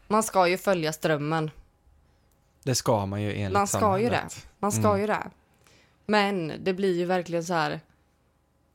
Man 0.08 0.24
ska 0.24 0.48
ju 0.48 0.58
följa 0.58 0.94
strömmen. 0.94 1.52
det 2.63 2.76
ska 2.76 3.06
man 3.06 3.22
ju 3.22 3.34
enligt 3.36 3.54
Man 3.54 3.68
ska 3.68 4.00
ju 4.00 4.06
samhället. 4.08 4.48
Man 4.60 4.72
ska 4.72 4.88
Mm. 4.89 5.02
ju 5.02 5.08
det. 5.08 5.24
Men 6.06 6.54
det 6.63 6.74
blir 6.74 6.98
ju 6.98 7.06
verkligen 7.06 7.44
så 7.44 7.54
här. 7.54 7.80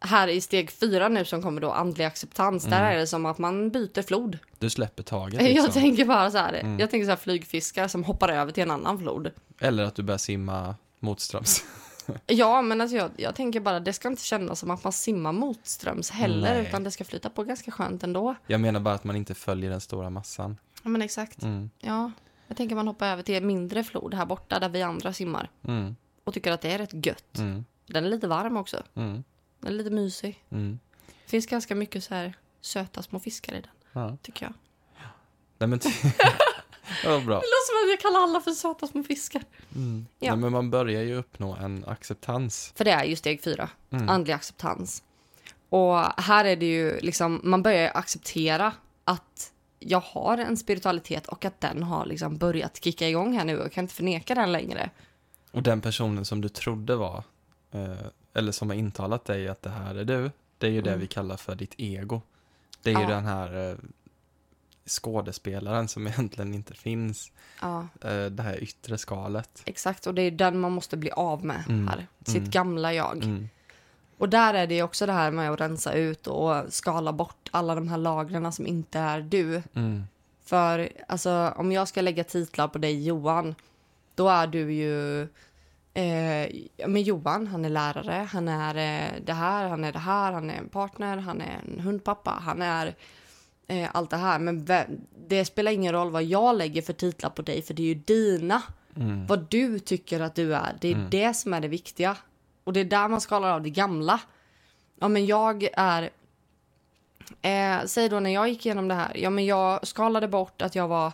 Här 0.00 0.28
i 0.28 0.40
steg 0.40 0.70
fyra 0.70 1.08
nu 1.08 1.24
som 1.24 1.42
kommer 1.42 1.60
då, 1.60 1.70
andlig 1.70 2.04
acceptans. 2.04 2.64
Där 2.64 2.76
Mm. 2.80 2.92
är 2.92 2.96
det 2.96 3.06
som 3.06 3.26
att 3.26 3.38
man 3.38 3.70
byter 3.70 4.02
flod. 4.02 4.38
Du 4.58 4.70
släpper 4.70 5.02
taget 5.02 5.42
liksom. 5.42 5.64
Jag 5.64 5.72
tänker 5.74 6.04
bara 6.04 6.30
så 6.30 6.38
här. 6.38 6.52
Mm. 6.52 6.78
Jag 6.80 6.90
tänker 6.90 7.04
så 7.04 7.10
här 7.10 7.16
flygfiskar 7.16 7.88
som 7.88 8.04
hoppar 8.04 8.28
över 8.28 8.52
till 8.52 8.62
en 8.62 8.70
annan 8.70 8.98
flod. 8.98 9.30
Eller 9.60 9.84
att 9.84 9.94
du 9.94 10.02
börjar 10.02 10.18
simma 10.18 10.74
motströms. 11.00 11.64
Ja, 12.26 12.62
men 12.62 12.80
alltså 12.80 12.96
jag, 12.96 13.10
jag 13.16 13.34
tänker 13.34 13.60
bara 13.60 13.80
det 13.80 13.92
ska 13.92 14.08
inte 14.08 14.22
kännas 14.24 14.58
som 14.60 14.70
att 14.70 14.84
man 14.84 14.92
simmar 14.92 15.32
motströms 15.32 16.10
heller. 16.10 16.54
Nej. 16.54 16.66
Utan 16.68 16.84
det 16.84 16.90
ska 16.90 17.04
flyta 17.04 17.30
på 17.30 17.44
ganska 17.44 17.70
skönt 17.70 18.02
ändå. 18.02 18.34
Jag 18.46 18.60
menar 18.60 18.80
bara 18.80 18.94
att 18.94 19.04
man 19.04 19.16
inte 19.16 19.34
följer 19.34 19.70
den 19.70 19.80
stora 19.80 20.10
massan. 20.10 20.56
Ja, 20.82 20.88
men 20.88 21.02
exakt. 21.02 21.42
Mm. 21.42 21.70
Ja, 21.80 22.12
jag 22.46 22.56
tänker 22.56 22.76
man 22.76 22.88
hoppar 22.88 23.06
över 23.06 23.22
till 23.22 23.34
en 23.34 23.46
mindre 23.46 23.84
flod 23.84 24.14
här 24.14 24.26
borta 24.26 24.58
där 24.58 24.68
vi 24.68 24.82
andra 24.82 25.12
simmar. 25.12 25.50
Mm. 25.68 25.96
Och 26.24 26.34
tycker 26.34 26.52
att 26.52 26.60
det 26.60 26.72
är 26.72 26.78
rätt 26.78 27.06
gött. 27.06 27.38
Mm. 27.38 27.64
Den 27.86 28.04
är 28.04 28.08
lite 28.08 28.28
varm 28.28 28.56
också. 28.56 28.82
Mm. 28.94 29.24
Den 29.60 29.72
är 29.72 29.76
lite 29.76 29.90
mysig. 29.90 30.44
Mm. 30.50 30.78
Det 31.24 31.30
finns 31.30 31.46
ganska 31.46 31.74
mycket 31.74 32.04
så 32.04 32.14
här 32.14 32.34
söta 32.60 33.02
små 33.02 33.18
fiskar 33.20 33.52
i 33.54 33.60
den, 33.60 33.70
Ja. 33.92 34.16
tycker 34.22 34.46
jag. 34.46 34.54
Nej 35.58 35.68
men... 35.68 35.80
ja, 37.04 37.10
bra. 37.10 37.18
Det 37.20 37.34
låter 37.34 37.66
som 37.66 37.84
att 37.86 37.90
jag 37.90 38.00
kallar 38.00 38.20
alla 38.20 38.40
för 38.40 38.50
söta 38.50 38.86
små 38.86 39.02
fiskar. 39.02 39.42
Mm. 39.74 40.06
Ja. 40.18 40.30
Nej, 40.30 40.40
men 40.40 40.52
man 40.52 40.70
börjar 40.70 41.02
ju 41.02 41.14
uppnå 41.16 41.54
en 41.56 41.84
acceptans. 41.86 42.72
För 42.76 42.84
det 42.84 42.90
är 42.90 43.04
ju 43.04 43.16
steg 43.16 43.42
fyra, 43.44 43.68
Mm. 43.90 44.08
andlig 44.08 44.32
acceptans. 44.32 45.02
Och 45.68 45.96
här 46.22 46.44
är 46.44 46.56
det 46.56 46.66
ju 46.66 47.00
liksom, 47.00 47.40
man 47.44 47.62
börjar 47.62 47.82
ju 47.82 47.88
acceptera 47.88 48.72
att 49.04 49.52
jag 49.78 50.00
har 50.00 50.38
en 50.38 50.56
spiritualitet 50.56 51.26
och 51.26 51.44
att 51.44 51.60
den 51.60 51.82
har 51.82 52.06
liksom 52.06 52.36
börjat 52.36 52.84
kicka 52.84 53.08
igång 53.08 53.36
här 53.38 53.44
nu 53.44 53.58
och 53.60 53.72
kan 53.72 53.84
inte 53.84 53.94
förneka 53.94 54.34
den 54.34 54.52
längre. 54.52 54.90
Och 55.50 55.62
den 55.62 55.80
personen 55.80 56.24
som 56.24 56.40
du 56.40 56.48
trodde 56.48 56.96
var, 56.96 57.22
eh, 57.72 57.94
eller 58.34 58.52
som 58.52 58.68
har 58.70 58.76
intalat 58.76 59.24
dig 59.24 59.48
att 59.48 59.62
det 59.62 59.70
här 59.70 59.94
är 59.94 60.04
du, 60.04 60.30
det 60.58 60.66
är 60.66 60.70
ju 60.70 60.82
det 60.82 60.90
Mm. 60.90 61.00
vi 61.00 61.06
kallar 61.06 61.36
för 61.36 61.54
ditt 61.54 61.74
ego. 61.78 62.20
Det 62.82 62.90
är 62.90 62.94
ju 62.94 63.02
Ja. 63.02 63.08
den 63.08 63.24
här 63.24 63.70
eh, 63.70 63.76
skådespelaren 64.86 65.88
som 65.88 66.06
egentligen 66.08 66.54
inte 66.54 66.74
finns, 66.74 67.32
Ja, 67.60 67.86
eh, 68.00 68.24
det 68.26 68.42
här 68.42 68.62
yttre 68.62 68.98
skalet. 68.98 69.62
exakt. 69.64 70.06
Och 70.06 70.14
det 70.14 70.22
är 70.22 70.30
den 70.30 70.60
man 70.60 70.72
måste 70.72 70.96
bli 70.96 71.10
av 71.10 71.44
med 71.44 71.64
Mm. 71.68 71.88
här. 71.88 72.06
Sitt 72.26 72.36
Mm. 72.36 72.50
gamla 72.50 72.94
jag. 72.94 73.24
Mm. 73.24 73.48
Och 74.18 74.28
där 74.28 74.54
är 74.54 74.66
det 74.66 74.74
ju 74.74 74.82
också 74.82 75.06
det 75.06 75.12
här 75.12 75.30
med 75.30 75.50
att 75.50 75.60
rensa 75.60 75.92
ut 75.92 76.26
och 76.26 76.54
skala 76.68 77.12
bort 77.12 77.48
alla 77.50 77.74
de 77.74 77.88
här 77.88 77.98
lagren 77.98 78.52
som 78.52 78.66
inte 78.66 78.98
är 78.98 79.20
du. 79.20 79.62
Mm. 79.74 80.02
För 80.44 80.88
alltså, 81.08 81.52
om 81.56 81.72
jag 81.72 81.88
ska 81.88 82.00
lägga 82.00 82.24
titlar 82.24 82.68
på 82.68 82.78
dig 82.78 83.06
Johan, 83.06 83.54
då 84.14 84.28
är 84.28 84.46
du 84.46 84.72
ju... 84.72 85.22
Eh, 85.94 86.50
men 86.86 87.02
Johan, 87.02 87.46
han 87.46 87.64
är 87.64 87.68
lärare, 87.68 88.28
han 88.32 88.48
är 88.48 88.74
eh, 88.74 89.20
det 89.24 89.32
här, 89.32 89.68
han 89.68 89.84
är 89.84 89.92
det 89.92 89.98
här, 89.98 90.32
han 90.32 90.50
är 90.50 90.54
en 90.58 90.68
partner, 90.68 91.16
han 91.16 91.40
är 91.40 91.60
en 91.66 91.80
hundpappa, 91.80 92.30
han 92.30 92.62
är 92.62 92.94
eh, 93.68 93.88
allt 93.92 94.10
det 94.10 94.16
här. 94.16 94.38
Men 94.38 94.66
det 95.28 95.44
spelar 95.44 95.72
ingen 95.72 95.92
roll 95.92 96.10
vad 96.10 96.24
jag 96.24 96.56
lägger 96.56 96.82
för 96.82 96.92
titlar 96.92 97.30
på 97.30 97.42
dig, 97.42 97.62
för 97.62 97.74
det 97.74 97.82
är 97.82 97.86
ju 97.86 97.94
dina. 97.94 98.62
Mm. 98.96 99.26
Vad 99.26 99.50
du 99.50 99.78
tycker 99.78 100.20
att 100.20 100.34
du 100.34 100.54
är, 100.54 100.76
det 100.80 100.88
är 100.88 100.94
Mm. 100.94 101.10
det 101.10 101.34
som 101.34 101.54
är 101.54 101.60
det 101.60 101.68
viktiga. 101.68 102.16
Och 102.64 102.72
det 102.72 102.80
är 102.80 102.84
där 102.84 103.08
man 103.08 103.20
skalar 103.20 103.50
av 103.50 103.62
det 103.62 103.70
gamla. 103.70 104.20
Ja, 105.00 105.08
men 105.08 105.26
jag 105.26 105.68
är... 105.72 106.10
Eh, 107.42 107.84
säg 107.86 108.08
då 108.08 108.20
när 108.20 108.30
jag 108.30 108.48
gick 108.48 108.66
igenom 108.66 108.88
det 108.88 108.94
här. 108.94 109.12
Ja, 109.16 109.30
men 109.30 109.46
jag 109.46 109.86
skalade 109.86 110.28
bort 110.28 110.62
att 110.62 110.74
jag 110.74 110.88
var 110.88 111.12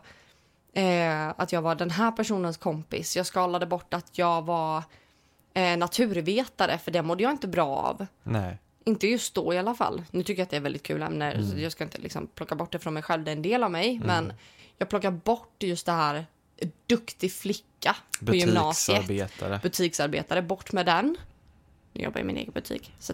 eh, 0.72 1.28
att 1.28 1.52
jag 1.52 1.62
var 1.62 1.74
den 1.74 1.90
här 1.90 2.12
personens 2.12 2.56
kompis. 2.56 3.16
Jag 3.16 3.26
skalade 3.26 3.66
bort 3.66 3.94
att 3.94 4.18
jag 4.18 4.42
var 4.42 4.82
eh, 5.54 5.76
naturvetare, 5.76 6.78
för 6.78 6.90
det 6.90 7.02
mådde 7.02 7.22
jag 7.22 7.32
inte 7.32 7.48
bra 7.48 7.76
av. 7.76 8.06
Nej. 8.22 8.58
Inte 8.90 9.06
just 9.06 9.34
då 9.34 9.54
i 9.54 9.58
alla 9.58 9.74
fall. 9.74 10.02
Nu 10.10 10.22
tycker 10.22 10.40
jag 10.40 10.44
att 10.44 10.50
det 10.50 10.56
är 10.56 10.60
väldigt 10.60 10.82
kul 10.82 11.02
ämne. 11.02 11.32
Mm. 11.32 11.50
Så 11.50 11.58
jag 11.58 11.72
ska 11.72 11.84
inte 11.84 11.98
liksom 11.98 12.26
plocka 12.34 12.54
bort 12.54 12.72
det 12.72 12.78
från 12.78 12.94
mig 12.94 13.02
själv. 13.02 13.24
Det 13.24 13.30
är 13.30 13.36
en 13.36 13.42
del 13.42 13.62
av 13.64 13.70
mig. 13.70 14.00
Men 14.04 14.32
jag 14.78 14.88
plockar 14.88 15.10
bort 15.10 15.54
just 15.58 15.86
det 15.86 15.92
här 15.92 16.26
duktig 16.86 17.32
flicka 17.32 17.96
på 18.26 18.34
gymnasiet. 18.34 19.62
Butiksarbetare. 19.62 20.42
Bort 20.42 20.72
med 20.72 20.86
den. 20.86 21.16
Nu 21.92 22.02
jobbar 22.02 22.18
jag 22.18 22.24
i 22.24 22.26
min 22.26 22.36
egen 22.36 22.52
butik. 22.52 22.92
Så 22.98 23.12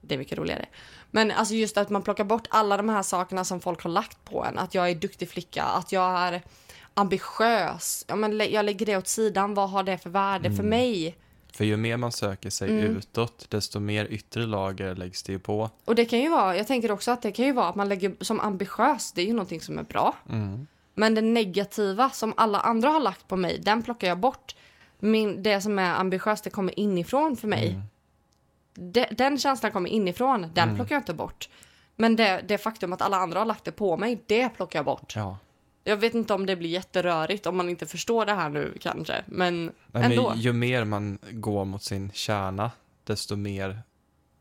det 0.00 0.14
är 0.14 0.18
mycket 0.18 0.38
roligare. 0.38 0.66
Men 1.10 1.30
alltså 1.30 1.54
just 1.54 1.76
att 1.78 1.90
man 1.90 2.02
plockar 2.02 2.24
bort 2.24 2.46
alla 2.50 2.76
de 2.76 2.88
här 2.88 3.02
sakerna 3.02 3.44
som 3.44 3.60
folk 3.60 3.82
har 3.82 3.90
lagt 3.90 4.24
på 4.24 4.44
en. 4.44 4.58
Att 4.58 4.74
jag 4.74 4.90
är 4.90 4.94
duktig 4.94 5.28
flicka, 5.30 5.62
att 5.62 5.92
jag 5.92 6.18
är 6.18 6.42
ambitiös. 6.94 8.04
Ja, 8.08 8.16
men 8.16 8.38
jag 8.52 8.64
lägger 8.64 8.86
det 8.86 8.96
åt 8.96 9.08
sidan. 9.08 9.54
Vad 9.54 9.70
har 9.70 9.82
det 9.82 9.98
för 9.98 10.10
värde 10.10 10.50
för 10.50 10.58
Mm. 10.62 10.68
mig? 10.68 11.16
För 11.52 11.64
ju 11.64 11.76
mer 11.76 11.96
man 11.96 12.12
söker 12.12 12.50
sig 12.50 12.70
Mm. 12.70 12.96
utåt, 12.96 13.46
desto 13.50 13.80
mer 13.80 14.04
yttre 14.04 14.46
lager 14.46 14.94
läggs 14.94 15.22
det 15.22 15.32
ju 15.32 15.38
på. 15.38 15.70
Och 15.84 15.94
det 15.94 16.04
kan 16.04 16.18
ju 16.20 16.28
vara, 16.28 16.56
jag 16.56 16.66
tänker 16.66 16.90
också 16.90 17.10
att 17.10 17.22
det 17.22 17.32
kan 17.32 17.44
ju 17.44 17.52
vara 17.52 17.68
att 17.68 17.74
man 17.74 17.88
lägger 17.88 18.12
som 18.20 18.40
ambitiös, 18.40 19.12
det 19.12 19.22
är 19.22 19.26
ju 19.26 19.32
någonting 19.32 19.60
som 19.60 19.78
är 19.78 19.82
bra. 19.82 20.14
Mm. 20.30 20.66
Men 20.94 21.14
det 21.14 21.20
negativa 21.20 22.10
som 22.10 22.34
alla 22.36 22.60
andra 22.60 22.88
har 22.90 23.00
lagt 23.00 23.28
på 23.28 23.36
mig, 23.36 23.58
den 23.62 23.82
plockar 23.82 24.08
jag 24.08 24.18
bort. 24.18 24.56
Min, 24.98 25.42
det 25.42 25.60
som 25.60 25.78
är 25.78 25.94
ambitiöst, 25.94 26.44
det 26.44 26.50
kommer 26.50 26.78
inifrån 26.78 27.36
för 27.36 27.48
mig. 27.48 27.68
Mm. 27.68 27.82
De, 28.92 29.06
den 29.10 29.38
känslan 29.38 29.72
kommer 29.72 29.90
inifrån, 29.90 30.42
den 30.54 30.64
Mm. 30.64 30.76
plockar 30.76 30.94
jag 30.94 31.00
inte 31.00 31.14
bort. 31.14 31.48
Men 31.96 32.16
det, 32.16 32.44
det 32.48 32.58
faktum 32.58 32.92
att 32.92 33.02
alla 33.02 33.16
andra 33.16 33.38
har 33.38 33.46
lagt 33.46 33.64
det 33.64 33.72
på 33.72 33.96
mig, 33.96 34.22
det 34.26 34.48
plockar 34.48 34.78
jag 34.78 34.86
bort. 34.86 35.12
Ja. 35.16 35.38
Jag 35.84 35.96
vet 35.96 36.14
inte 36.14 36.34
om 36.34 36.46
det 36.46 36.56
blir 36.56 36.70
jätterörigt 36.70 37.46
om 37.46 37.56
man 37.56 37.68
inte 37.68 37.86
förstår 37.86 38.26
det 38.26 38.32
här 38.34 38.48
nu 38.48 38.74
kanske, 38.80 39.24
men 39.26 39.72
Nej, 39.86 40.02
ändå. 40.02 40.30
men 40.30 40.40
ju 40.40 40.52
mer 40.52 40.84
man 40.84 41.18
går 41.30 41.64
mot 41.64 41.82
sin 41.82 42.10
kärna, 42.14 42.70
desto 43.04 43.36
mer 43.36 43.82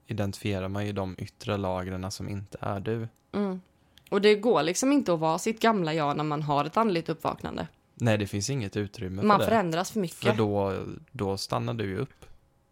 identifierar 0.07 0.67
man 0.67 0.85
ju 0.85 0.93
de 0.93 1.15
yttre 1.17 1.57
lagren 1.57 2.11
som 2.11 2.29
inte 2.29 2.57
är 2.61 2.79
du. 2.79 3.07
Mm. 3.33 3.61
Och 4.09 4.21
det 4.21 4.35
går 4.35 4.63
liksom 4.63 4.91
inte 4.91 5.13
att 5.13 5.19
vara 5.19 5.37
sitt 5.37 5.61
gamla 5.61 5.93
jag 5.93 6.17
när 6.17 6.23
man 6.23 6.41
har 6.41 6.65
ett 6.65 6.77
andligt 6.77 7.09
uppvaknande. 7.09 7.67
Nej, 7.93 8.17
det 8.17 8.27
finns 8.27 8.49
inget 8.49 8.77
utrymme 8.77 9.21
Man 9.21 9.37
för 9.37 9.45
det. 9.45 9.49
förändras 9.49 9.91
för 9.91 9.99
mycket. 9.99 10.17
För 10.17 10.33
då, 10.33 10.83
då 11.11 11.37
stannar 11.37 11.73
du 11.73 11.85
ju 11.85 11.97
upp. 11.97 12.25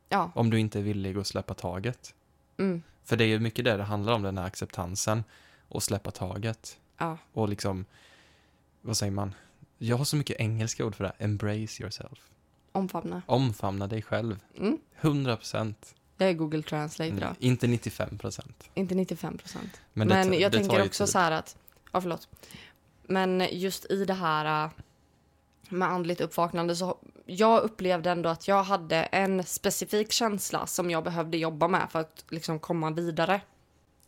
Ja. 0.09 0.31
Om 0.35 0.49
du 0.49 0.59
inte 0.59 0.79
är 0.79 0.83
villig 0.83 1.17
att 1.17 1.27
släppa 1.27 1.53
taget. 1.53 2.13
Mm. 2.57 2.83
För 3.03 3.17
det 3.17 3.23
är 3.23 3.27
ju 3.27 3.39
mycket 3.39 3.65
det 3.65 3.77
det 3.77 3.83
handlar 3.83 4.13
om, 4.13 4.21
den 4.23 4.37
här 4.37 4.45
acceptansen. 4.45 5.23
Och 5.67 5.83
släppa 5.83 6.11
taget. 6.11 6.77
Ja. 6.97 7.17
Och 7.33 7.49
liksom, 7.49 7.85
vad 8.85 8.97
säger 8.97 9.11
man? 9.11 9.35
Jag 9.77 9.97
har 9.97 10.05
så 10.05 10.15
mycket 10.15 10.39
engelska 10.39 10.85
ord 10.85 10.95
för 10.95 11.03
det. 11.03 11.13
här. 11.17 11.25
Embrace 11.25 11.83
yourself. 11.83 12.19
Omfamna. 12.71 13.21
Omfamna 13.25 13.87
dig 13.87 14.01
själv. 14.01 14.39
Mm. 14.57 14.77
100 15.01 15.35
procent. 15.35 15.95
Jag 16.17 16.29
är 16.29 16.33
Google 16.33 16.61
Translate 16.63 17.11
idag. 17.11 17.35
Inte 17.39 17.67
95 17.67 18.17
procent. 18.17 18.69
Inte 18.73 18.95
95 18.95 19.37
procent. 19.37 19.81
Men, 19.93 20.07
Men, 20.07 20.29
det, 20.29 20.37
jag 20.37 20.51
det 20.51 20.57
tänker 20.57 20.85
också 20.85 21.05
tid. 21.05 21.11
så 21.11 21.19
här 21.19 21.31
att, 21.31 21.57
ja 21.91 22.01
förlåt. 22.01 22.27
Men 23.03 23.47
just 23.51 23.91
i 23.91 24.05
det 24.05 24.13
här 24.13 24.65
äh, 24.65 24.71
med 25.69 25.87
andligt 25.87 26.21
uppvaknande 26.21 26.75
så 26.75 26.97
jag 27.25 27.63
upplevde 27.63 28.11
ändå 28.11 28.29
att 28.29 28.47
jag 28.47 28.63
hade 28.63 28.95
en 28.95 29.43
specifik 29.43 30.11
känsla 30.11 30.67
som 30.67 30.89
jag 30.89 31.03
behövde 31.03 31.37
jobba 31.37 31.67
med 31.67 31.87
för 31.91 31.99
att 31.99 32.25
liksom 32.29 32.59
komma 32.59 32.91
vidare. 32.91 33.41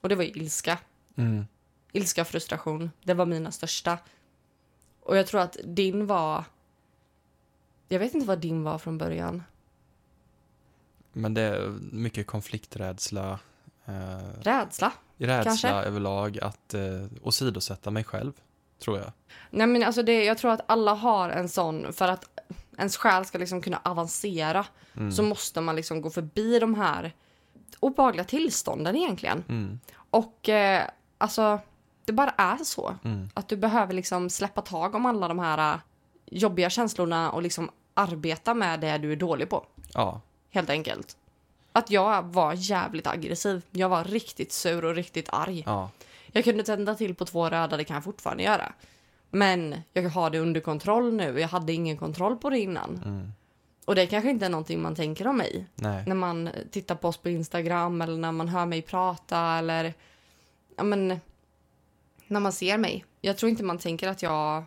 Och 0.02 0.10
det 0.10 0.16
var 0.16 0.24
ilska. 0.24 0.78
Mm. 1.16 1.46
Ilska 1.92 2.22
och 2.22 2.28
frustration. 2.28 2.92
Det 3.04 3.13
var 3.13 3.26
mina 3.26 3.52
största. 3.52 3.98
Och 5.08 5.17
jag 5.17 5.28
tror 5.28 5.41
att 5.41 5.58
din 5.63 6.06
var... 6.08 6.43
Jag 7.88 8.00
vet 8.00 8.13
inte 8.13 8.28
vad 8.28 8.39
din 8.39 8.63
var 8.63 8.78
från 8.78 8.98
början. 8.98 9.43
Men 11.13 11.34
det 11.34 11.41
är 11.41 11.70
mycket 11.91 12.28
konflikträdsla. 12.28 13.39
Eh, 13.86 13.93
Rädsla. 14.41 14.91
rädsla 15.17 15.43
Kanske. 15.43 15.67
överlag 15.70 16.39
att 16.41 16.74
eh, 16.74 17.06
åsidosätta 17.22 17.91
mig 17.91 18.04
själv, 18.04 18.34
tror 18.80 18.98
jag. 18.98 19.12
Nej 19.50 19.67
men 19.67 19.84
alltså 19.84 20.04
det, 20.04 20.24
jag 20.26 20.38
tror 20.38 20.52
att 20.52 20.62
alla 20.67 20.93
har 20.93 21.30
en 21.30 21.50
sån, 21.50 21.93
för 21.93 22.08
att 22.08 22.26
ens 22.78 22.98
själ 22.98 23.26
ska 23.26 23.38
liksom 23.38 23.62
kunna 23.62 23.82
avancera 23.84 24.65
Mm. 24.98 25.12
så 25.12 25.24
måste 25.24 25.62
man 25.62 25.76
liksom 25.76 26.02
gå 26.02 26.10
förbi 26.10 26.60
de 26.60 26.76
här 26.76 27.13
obehagliga 27.80 28.24
tillstånden 28.24 28.96
egentligen. 28.96 29.43
Mm. 29.50 29.80
Och 29.96 30.50
eh, 30.50 30.88
alltså, 31.17 31.60
det 32.08 32.13
bara 32.13 32.30
är 32.38 32.58
så. 32.58 32.96
Mm. 33.04 33.30
Att 33.34 33.48
du 33.48 33.56
behöver 33.58 33.93
liksom 33.93 34.30
släppa 34.30 34.62
tag 34.62 34.96
om 34.96 35.06
alla 35.06 35.28
de 35.28 35.39
här 35.39 35.74
eh, 35.74 35.80
jobbiga 36.26 36.70
känslorna 36.70 37.32
och 37.32 37.41
liksom 37.41 37.70
arbeta 37.93 38.54
med 38.54 38.80
det 38.80 38.98
du 38.98 39.12
är 39.12 39.15
dålig 39.15 39.50
på. 39.50 39.65
Ja, 39.93 40.22
Helt 40.50 40.70
enkelt. 40.70 41.17
Att 41.72 41.91
jag 41.91 42.24
var 42.24 42.54
jävligt 42.54 43.08
aggressiv. 43.08 43.62
Jag 43.72 43.89
var 43.89 44.04
riktigt 44.04 44.52
sur 44.52 44.86
och 44.86 44.96
riktigt 44.96 45.30
arg. 45.30 45.63
ja, 45.65 45.89
Jag 46.32 46.43
kunde 46.43 46.63
tända 46.63 46.96
till 46.96 47.15
på 47.15 47.26
två 47.26 47.50
röda, 47.50 47.78
det 47.78 47.84
kan 47.84 47.93
jag 47.93 48.04
fortfarande 48.04 48.43
göra. 48.43 48.74
Men 49.30 49.76
jag 49.93 50.10
har 50.10 50.30
det 50.30 50.39
under 50.39 50.62
kontroll 50.62 51.13
nu. 51.13 51.39
Jag 51.39 51.48
hade 51.48 51.74
ingen 51.74 51.98
kontroll 51.98 52.38
på 52.38 52.50
det 52.50 52.60
innan. 52.60 53.02
mm. 53.06 53.32
Och 53.86 53.96
det 53.96 54.08
kanske 54.08 54.30
inte 54.30 54.46
är 54.46 54.50
någonting 54.50 54.82
man 54.82 54.96
tänker 54.96 55.28
om 55.28 55.38
mig. 55.38 55.65
nej, 55.76 56.04
När 56.08 56.15
man 56.15 56.50
tittar 56.72 56.96
på 56.96 57.08
oss 57.08 57.17
på 57.17 57.30
Instagram 57.30 58.02
eller 58.02 58.17
när 58.17 58.32
man 58.32 58.48
hör 58.48 58.65
mig 58.65 58.82
prata 58.82 59.39
eller... 59.39 59.93
Ja 60.78 60.84
men... 60.84 61.20
När 62.28 62.40
man 62.40 62.52
ser 62.52 62.78
mig. 62.78 63.06
Jag 63.22 63.38
tror 63.38 63.50
inte 63.50 63.63
man 63.63 63.78
tänker 63.78 64.08
att 64.08 64.22
jag 64.24 64.63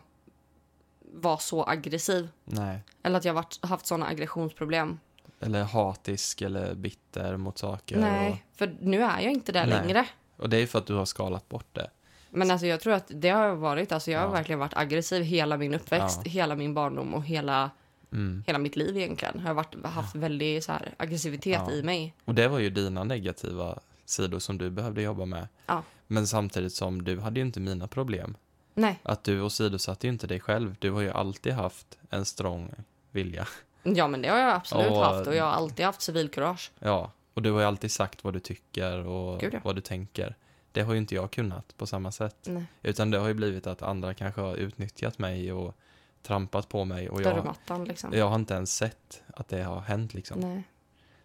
var 1.13 1.37
så 1.37 1.65
aggressiv. 1.65 2.29
nej. 2.45 2.79
Eller 3.03 3.19
att 3.19 3.25
jag 3.25 3.35
varit, 3.35 3.59
haft 3.65 3.87
såna 3.87 4.07
aggressionsproblem. 4.07 4.99
Eller 5.41 5.63
hatisk 5.65 6.43
eller 6.43 6.75
bitter 6.75 7.37
mot 7.37 7.59
saker. 7.59 7.99
Nej, 7.99 8.45
för 8.55 8.77
nu 8.81 9.03
är 9.03 9.21
jag 9.21 9.33
inte 9.33 9.53
där 9.53 9.67
Nej. 9.67 9.83
längre. 9.83 10.07
Och, 10.37 10.43
och 10.43 10.51
det 10.51 10.57
är 10.57 10.67
för 10.67 10.79
att 10.79 10.87
du 10.87 10.95
har 10.95 11.05
skalat 11.05 11.49
bort 11.49 11.67
det. 11.75 11.91
Men 12.31 12.51
alltså 12.51 12.67
jag 12.67 12.81
tror 12.81 12.93
att 12.93 13.11
det 13.15 13.29
har 13.29 13.47
jag 13.47 13.57
varit. 13.57 13.93
Alltså 13.93 14.11
jag 14.11 14.19
har 14.21 14.27
Ja. 14.27 14.33
verkligen 14.33 14.59
varit 14.59 14.77
aggressiv 14.77 15.23
hela 15.23 15.57
min 15.57 15.75
uppväxt, 15.75 16.21
Ja. 16.25 16.31
hela 16.31 16.57
min 16.57 16.75
barndom 16.75 17.15
och 17.15 17.25
hela, 17.25 17.71
Mm. 18.13 18.45
hela 18.47 18.59
mitt 18.59 18.77
liv 18.77 18.97
egentligen. 18.97 19.35
Jag 19.39 19.47
har 19.47 19.55
varit, 19.55 19.75
haft 19.85 20.15
väldigt 20.15 20.65
så 20.65 20.73
här, 20.73 20.95
aggressivitet 20.97 21.61
Ja. 21.67 21.71
i 21.73 21.83
mig. 21.83 22.15
Och 22.25 22.35
det 22.35 22.49
var 22.49 22.59
ju 22.59 22.71
dina 22.71 23.05
negativa 23.05 23.79
sidor 24.11 24.39
som 24.39 24.59
du 24.59 24.71
behövde 24.71 25.03
jobba 25.03 25.25
med. 25.25 25.49
Ja. 25.67 25.83
Men 26.07 26.27
samtidigt 26.27 26.73
som 26.73 27.05
du 27.05 27.21
hade 27.21 27.41
ju 27.41 27.47
inte 27.47 27.61
mina 27.61 27.89
problem. 27.89 28.37
Nej, 28.75 28.99
Att 29.03 29.25
du 29.25 29.41
åsidosatte 29.43 30.07
ju 30.07 30.13
inte 30.13 30.27
dig 30.27 30.41
själv. 30.41 30.77
Du 30.79 30.91
har 30.91 31.01
ju 31.01 31.11
alltid 31.11 31.53
haft 31.53 31.99
en 32.11 32.25
strong 32.25 32.71
vilja. 33.11 33.49
ja 33.83 34.09
men 34.09 34.23
det 34.23 34.29
har 34.29 34.39
jag 34.39 34.51
absolut 34.55 34.91
Och- 34.91 35.05
haft 35.05 35.27
och 35.27 35.35
jag 35.35 35.45
har 35.45 35.51
alltid 35.53 35.87
haft 35.87 36.01
civilkurage. 36.03 36.73
Ja, 36.79 37.11
och 37.35 37.43
du 37.43 37.51
har 37.53 37.61
ju 37.61 37.67
alltid 37.67 37.91
sagt 37.93 38.25
vad 38.25 38.33
du 38.35 38.41
tycker 38.41 39.07
och 39.07 39.41
Gud, 39.41 39.55
ja. 39.55 39.61
vad 39.65 39.75
du 39.75 39.81
tänker. 39.81 40.35
Det 40.73 40.83
har 40.83 40.93
ju 40.93 40.99
inte 40.99 41.15
jag 41.15 41.31
kunnat 41.31 41.77
på 41.77 41.87
samma 41.87 42.13
sätt. 42.13 42.37
Nej, 42.47 42.65
Utan 42.83 43.11
det 43.11 43.19
har 43.19 43.29
ju 43.29 43.35
blivit 43.35 43.67
att 43.67 43.83
andra 43.83 44.15
kanske 44.15 44.41
har 44.41 44.57
utnyttjat 44.57 45.19
mig 45.19 45.53
och 45.53 45.75
trampat 46.23 46.69
på 46.69 46.85
mig. 46.85 47.11
Och 47.11 47.23
jag, 47.23 47.37
dörrmattan 47.37 47.85
liksom. 47.85 48.13
jag 48.13 48.29
har 48.29 48.35
inte 48.35 48.55
ens 48.55 48.77
sett 48.77 49.23
att 49.35 49.49
det 49.49 49.63
har 49.63 49.81
hänt 49.81 50.15
liksom. 50.15 50.41
Nej, 50.41 50.63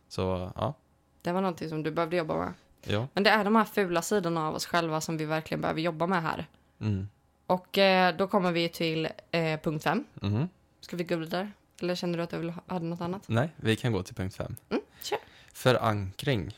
Så 0.08 0.52
ja, 0.56 0.74
det 1.22 1.32
var 1.32 1.42
någonting 1.42 1.70
som 1.70 1.84
du 1.84 1.92
behövde 1.92 2.16
jobba 2.18 2.38
med. 2.38 2.54
Ja. 2.88 3.08
Men 3.14 3.24
det 3.24 3.30
är 3.30 3.44
de 3.44 3.56
här 3.56 3.64
fula 3.66 4.02
sidorna 4.02 4.48
av 4.48 4.56
oss 4.56 4.66
själva 4.66 5.02
som 5.02 5.18
vi 5.18 5.26
verkligen 5.26 5.62
behöver 5.62 5.82
jobba 5.82 6.08
med 6.08 6.22
här. 6.22 6.46
Mm. 6.80 7.08
Och 7.48 7.78
eh, 7.78 8.16
då 8.18 8.28
kommer 8.28 8.52
vi 8.52 8.70
till 8.70 9.08
eh, 9.32 9.60
punkt 9.60 9.84
fem. 9.84 10.04
Mhm. 10.14 10.50
Ska 10.82 10.96
vi 10.98 11.04
gå 11.04 11.16
vidare? 11.16 11.52
Eller 11.82 11.96
känner 11.96 12.18
du 12.18 12.24
att 12.24 12.30
du 12.30 12.38
vill 12.38 12.50
ha 12.50 12.62
hade 12.68 12.86
något 12.86 13.02
annat? 13.02 13.24
Nej, 13.28 13.50
vi 13.56 13.76
kan 13.76 13.92
gå 13.92 14.04
till 14.04 14.16
punkt 14.16 14.36
fem. 14.36 14.56
Mm, 14.70 14.82
kör. 15.02 15.18
Förankring. 15.54 16.58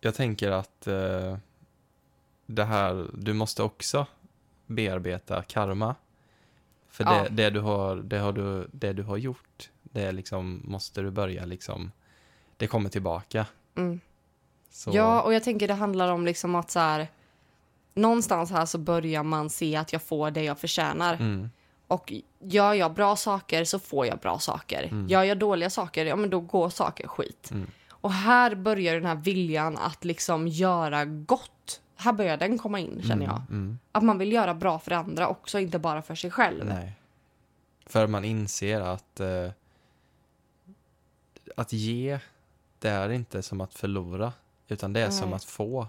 Jag 0.00 0.14
tänker 0.14 0.50
att 0.50 0.86
eh, 0.86 1.36
det 2.46 2.64
här, 2.64 3.06
du 3.14 3.32
måste 3.32 3.62
också 3.62 4.06
bearbeta 4.66 5.42
karma. 5.42 5.94
För 6.88 7.04
Ja. 7.04 7.22
det, 7.22 7.28
det, 7.28 7.50
du 7.50 7.60
har, 7.60 7.96
det, 7.96 8.18
har 8.18 8.32
du, 8.32 8.68
det 8.72 8.92
du 8.92 9.02
har 9.02 9.16
gjort, 9.16 9.70
det 9.82 10.12
liksom, 10.12 10.62
måste 10.64 11.00
du 11.02 11.10
börja 11.10 11.44
liksom, 11.44 11.92
det 12.56 12.66
kommer 12.66 12.90
tillbaka. 12.90 13.46
Mm. 13.74 14.00
Så, 14.76 14.90
Ja, 14.94 15.22
och 15.22 15.34
jag 15.34 15.44
tänker 15.44 15.68
det 15.68 15.74
handlar 15.74 16.12
om 16.12 16.26
liksom 16.26 16.54
att 16.54 16.70
så 16.70 16.78
här, 16.78 17.08
någonstans 17.94 18.50
här 18.50 18.66
så 18.66 18.78
börjar 18.78 19.22
man 19.22 19.50
se 19.50 19.76
att 19.76 19.92
jag 19.92 20.02
får 20.02 20.30
det 20.30 20.42
jag 20.44 20.58
förtjänar. 20.58 21.14
Mm, 21.14 21.50
Och 21.86 22.12
gör 22.40 22.74
jag 22.74 22.92
bra 22.94 23.16
saker 23.16 23.64
så 23.64 23.78
får 23.78 24.06
jag 24.06 24.18
bra 24.18 24.38
saker. 24.38 24.82
Mm. 24.84 25.08
Gör 25.08 25.22
jag 25.22 25.38
dåliga 25.38 25.70
saker, 25.70 26.06
ja 26.06 26.16
men 26.16 26.30
då 26.30 26.40
går 26.40 26.70
saker 26.70 27.08
skit. 27.08 27.50
Mm. 27.50 27.70
Och 27.90 28.12
här 28.12 28.54
börjar 28.54 28.94
den 28.94 29.04
här 29.06 29.14
viljan 29.14 29.76
att 29.78 30.04
liksom 30.04 30.48
göra 30.48 31.04
gott. 31.04 31.80
Här 31.96 32.12
börjar 32.12 32.36
den 32.36 32.58
komma 32.58 32.78
in 32.80 33.02
känner 33.08 33.26
jag. 33.26 33.42
Mm, 33.50 33.78
Att 33.92 34.02
man 34.04 34.18
vill 34.18 34.32
göra 34.32 34.54
bra 34.54 34.78
för 34.78 34.90
andra 34.90 35.28
också, 35.28 35.58
inte 35.58 35.78
bara 35.78 36.02
för 36.02 36.14
sig 36.14 36.30
själv. 36.30 36.64
nej. 36.66 36.92
För 37.86 38.06
man 38.06 38.24
inser 38.24 38.80
att 38.80 39.20
eh, 39.20 39.50
att 41.56 41.72
ge, 41.72 42.18
det 42.78 42.88
är 42.88 43.10
inte 43.10 43.42
som 43.42 43.60
att 43.60 43.74
förlora, 43.74 44.32
utan 44.68 44.92
det 44.92 45.00
är 45.00 45.10
som 45.10 45.28
Nej. 45.28 45.36
att 45.36 45.44
få. 45.44 45.86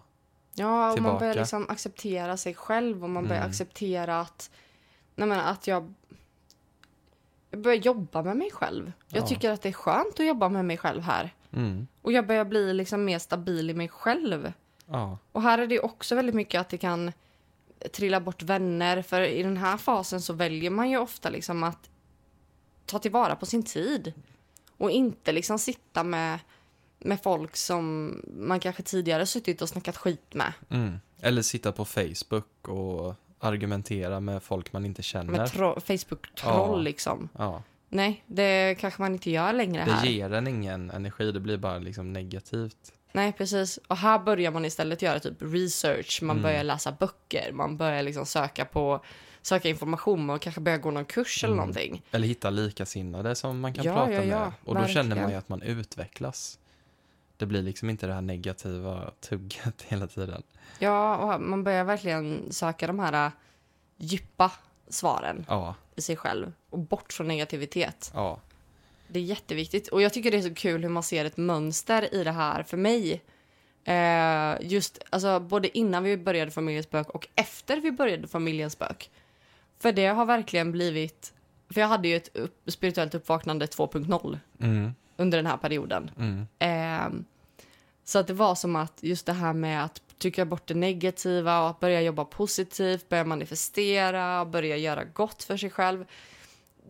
Ja, 0.54 0.92
och 0.94 1.02
man 1.02 1.04
börjar 1.04 1.20
Tillbaka. 1.34 1.40
liksom 1.40 1.66
acceptera 1.70 2.38
sig 2.38 2.54
själv 2.56 3.04
och 3.04 3.10
man 3.10 3.24
börjar 3.28 3.42
Mm. 3.42 3.50
acceptera 3.52 4.20
att, 4.20 4.52
nej 5.16 5.28
men 5.28 5.40
att 5.40 5.68
jag, 5.68 5.94
jag 7.50 7.60
börjar 7.62 7.78
jobba 7.78 8.24
med 8.24 8.38
mig 8.38 8.52
själv. 8.52 8.92
Jag 9.08 9.24
Ja. 9.24 9.28
tycker 9.28 9.52
att 9.52 9.62
det 9.62 9.70
är 9.70 9.74
skönt 9.74 10.20
att 10.20 10.26
jobba 10.26 10.50
med 10.50 10.66
mig 10.66 10.78
själv 10.78 11.02
här. 11.02 11.34
Mm, 11.52 11.88
Och 12.02 12.12
jag 12.12 12.28
börjar 12.28 12.46
bli 12.46 12.74
liksom 12.74 13.06
mer 13.06 13.20
stabil 13.20 13.70
i 13.70 13.74
mig 13.74 13.88
själv. 13.88 14.54
ja, 14.86 15.18
Och 15.32 15.42
här 15.42 15.58
är 15.58 15.68
det 15.68 15.80
också 15.80 16.16
väldigt 16.16 16.36
mycket 16.36 16.62
att 16.62 16.70
det 16.70 16.78
kan 16.78 17.12
trilla 17.94 18.20
bort 18.22 18.42
vänner. 18.44 19.02
För 19.02 19.22
i 19.22 19.44
den 19.44 19.58
här 19.58 19.78
fasen 19.78 20.22
så 20.22 20.34
väljer 20.34 20.70
man 20.70 20.90
ju 20.90 20.98
ofta 20.98 21.30
liksom 21.30 21.64
att 21.64 21.90
ta 22.86 23.00
tillvara 23.00 23.36
på 23.36 23.46
sin 23.46 23.64
tid. 23.64 24.14
Och 24.78 24.92
inte 24.92 25.32
liksom 25.32 25.60
sitta 25.60 26.04
med, 26.04 26.40
med 27.00 27.24
folk 27.24 27.56
som 27.56 28.16
man 28.38 28.60
kanske 28.60 28.84
tidigare 28.84 29.26
suttit 29.26 29.62
och 29.62 29.70
snackat 29.70 29.98
skit 29.98 30.34
med. 30.34 30.54
mm. 30.70 31.00
Eller 31.22 31.42
sitta 31.42 31.72
på 31.72 31.86
Facebook 31.86 32.68
och 32.68 33.16
argumentera 33.40 34.20
med 34.20 34.44
folk 34.44 34.74
man 34.74 34.86
inte 34.86 35.04
känner. 35.04 35.32
Med 35.32 35.52
tro- 35.52 35.80
Facebook-troll 35.80 36.78
Ja. 36.80 36.84
liksom. 36.84 37.30
Ja, 37.38 37.64
Nej, 37.90 38.24
det 38.28 38.76
kanske 38.80 39.02
man 39.02 39.14
inte 39.14 39.32
gör 39.32 39.54
längre 39.54 39.82
här. 39.82 40.02
det 40.06 40.12
ger 40.12 40.34
en 40.34 40.48
ingen 40.48 40.92
energi, 40.92 41.32
det 41.32 41.40
blir 41.40 41.58
bara 41.58 41.78
liksom 41.78 42.14
negativt. 42.14 42.92
Nej, 43.12 43.34
precis. 43.34 43.80
Och 43.88 43.98
här 43.98 44.20
börjar 44.20 44.52
man 44.52 44.66
istället 44.66 45.02
göra 45.02 45.20
typ 45.20 45.38
research. 45.40 46.20
Man 46.22 46.36
Mm. 46.38 46.44
börjar 46.44 46.64
läsa 46.64 46.92
böcker. 46.92 47.52
Man 47.54 47.78
börjar 47.78 48.04
liksom 48.04 48.26
söka 48.26 48.66
på 48.66 49.04
söka 49.42 49.70
information 49.70 50.30
och 50.30 50.42
kanske 50.42 50.62
börja 50.62 50.78
gå 50.78 50.92
någon 50.92 51.06
kurs 51.06 51.44
eller 51.44 51.54
Mm. 51.54 51.58
någonting. 51.68 52.02
Eller 52.12 52.28
hitta 52.28 52.50
likasinnade 52.50 53.36
som 53.36 53.60
man 53.60 53.74
kan 53.74 53.86
Ja, 53.86 53.94
prata 53.94 54.12
ja, 54.14 54.24
ja, 54.24 54.40
med. 54.40 54.52
Och 54.66 54.76
då 54.76 54.86
känner 54.88 54.94
man 55.04 55.10
verkligen. 55.10 55.30
ju 55.32 55.36
att 55.38 55.50
man 55.50 55.62
utvecklas. 55.62 56.60
Det 57.38 57.46
blir 57.46 57.62
liksom 57.62 57.90
inte 57.90 58.08
det 58.08 58.14
här 58.14 58.22
negativa 58.22 59.12
tugget 59.20 59.82
hela 59.88 60.08
tiden. 60.08 60.44
Ja, 60.80 61.16
och 61.36 61.42
man 61.42 61.64
börjar 61.64 61.84
verkligen 61.84 62.52
söka 62.52 62.88
de 62.88 63.00
här 63.00 63.26
äh, 63.26 63.32
djupa 63.98 64.52
svaren 64.88 65.46
Ja, 65.48 65.76
i 65.96 66.02
sig 66.02 66.16
själv 66.16 66.54
och 66.70 66.80
bort 66.80 67.14
från 67.14 67.28
negativitet. 67.28 68.12
ja, 68.14 68.40
Det 69.08 69.20
är 69.20 69.24
jätteviktigt 69.24 69.88
och 69.88 70.02
jag 70.02 70.14
tycker 70.14 70.32
det 70.32 70.38
är 70.38 70.42
så 70.42 70.54
kul 70.54 70.82
hur 70.84 70.90
man 70.90 71.04
ser 71.04 71.26
ett 71.26 71.38
mönster 71.38 72.14
i 72.16 72.24
det 72.24 72.32
här 72.32 72.64
för 72.64 72.78
mig. 72.78 73.22
Eh, 73.84 74.56
just 74.72 75.04
alltså 75.10 75.40
både 75.40 75.78
innan 75.78 76.04
vi 76.04 76.18
började 76.18 76.52
familjens 76.52 76.90
bök 76.90 77.10
och 77.10 77.28
efter 77.36 77.78
vi 77.82 77.92
började 77.92 78.28
familjens 78.28 78.80
bök. 78.80 79.12
För 79.80 79.92
det 79.92 80.08
har 80.08 80.26
verkligen 80.26 80.72
blivit, 80.72 81.34
för 81.70 81.82
jag 81.82 81.88
hade 81.88 82.08
ju 82.08 82.16
ett 82.16 82.36
upp, 82.38 82.62
spirituellt 82.68 83.16
uppvaknande 83.16 83.66
2.0 83.66 84.40
mm, 84.60 84.92
under 85.18 85.38
den 85.38 85.46
här 85.46 85.58
perioden. 85.58 86.12
mm, 86.18 86.48
Eh, 86.60 87.20
så 88.04 88.20
att 88.20 88.28
det 88.28 88.34
var 88.34 88.56
som 88.56 88.76
att 88.76 88.94
just 89.02 89.26
det 89.26 89.34
här 89.34 89.54
med 89.54 89.84
att 89.84 90.02
trycka 90.22 90.46
bort 90.46 90.68
det 90.68 90.74
negativa 90.74 91.62
och 91.62 91.70
att 91.70 91.80
börja 91.80 92.02
jobba 92.02 92.26
positivt, 92.26 93.10
börja 93.10 93.24
manifestera, 93.24 94.46
börja 94.46 94.78
göra 94.78 95.04
gott 95.04 95.44
för 95.44 95.58
sig 95.58 95.70
själv. 95.70 96.06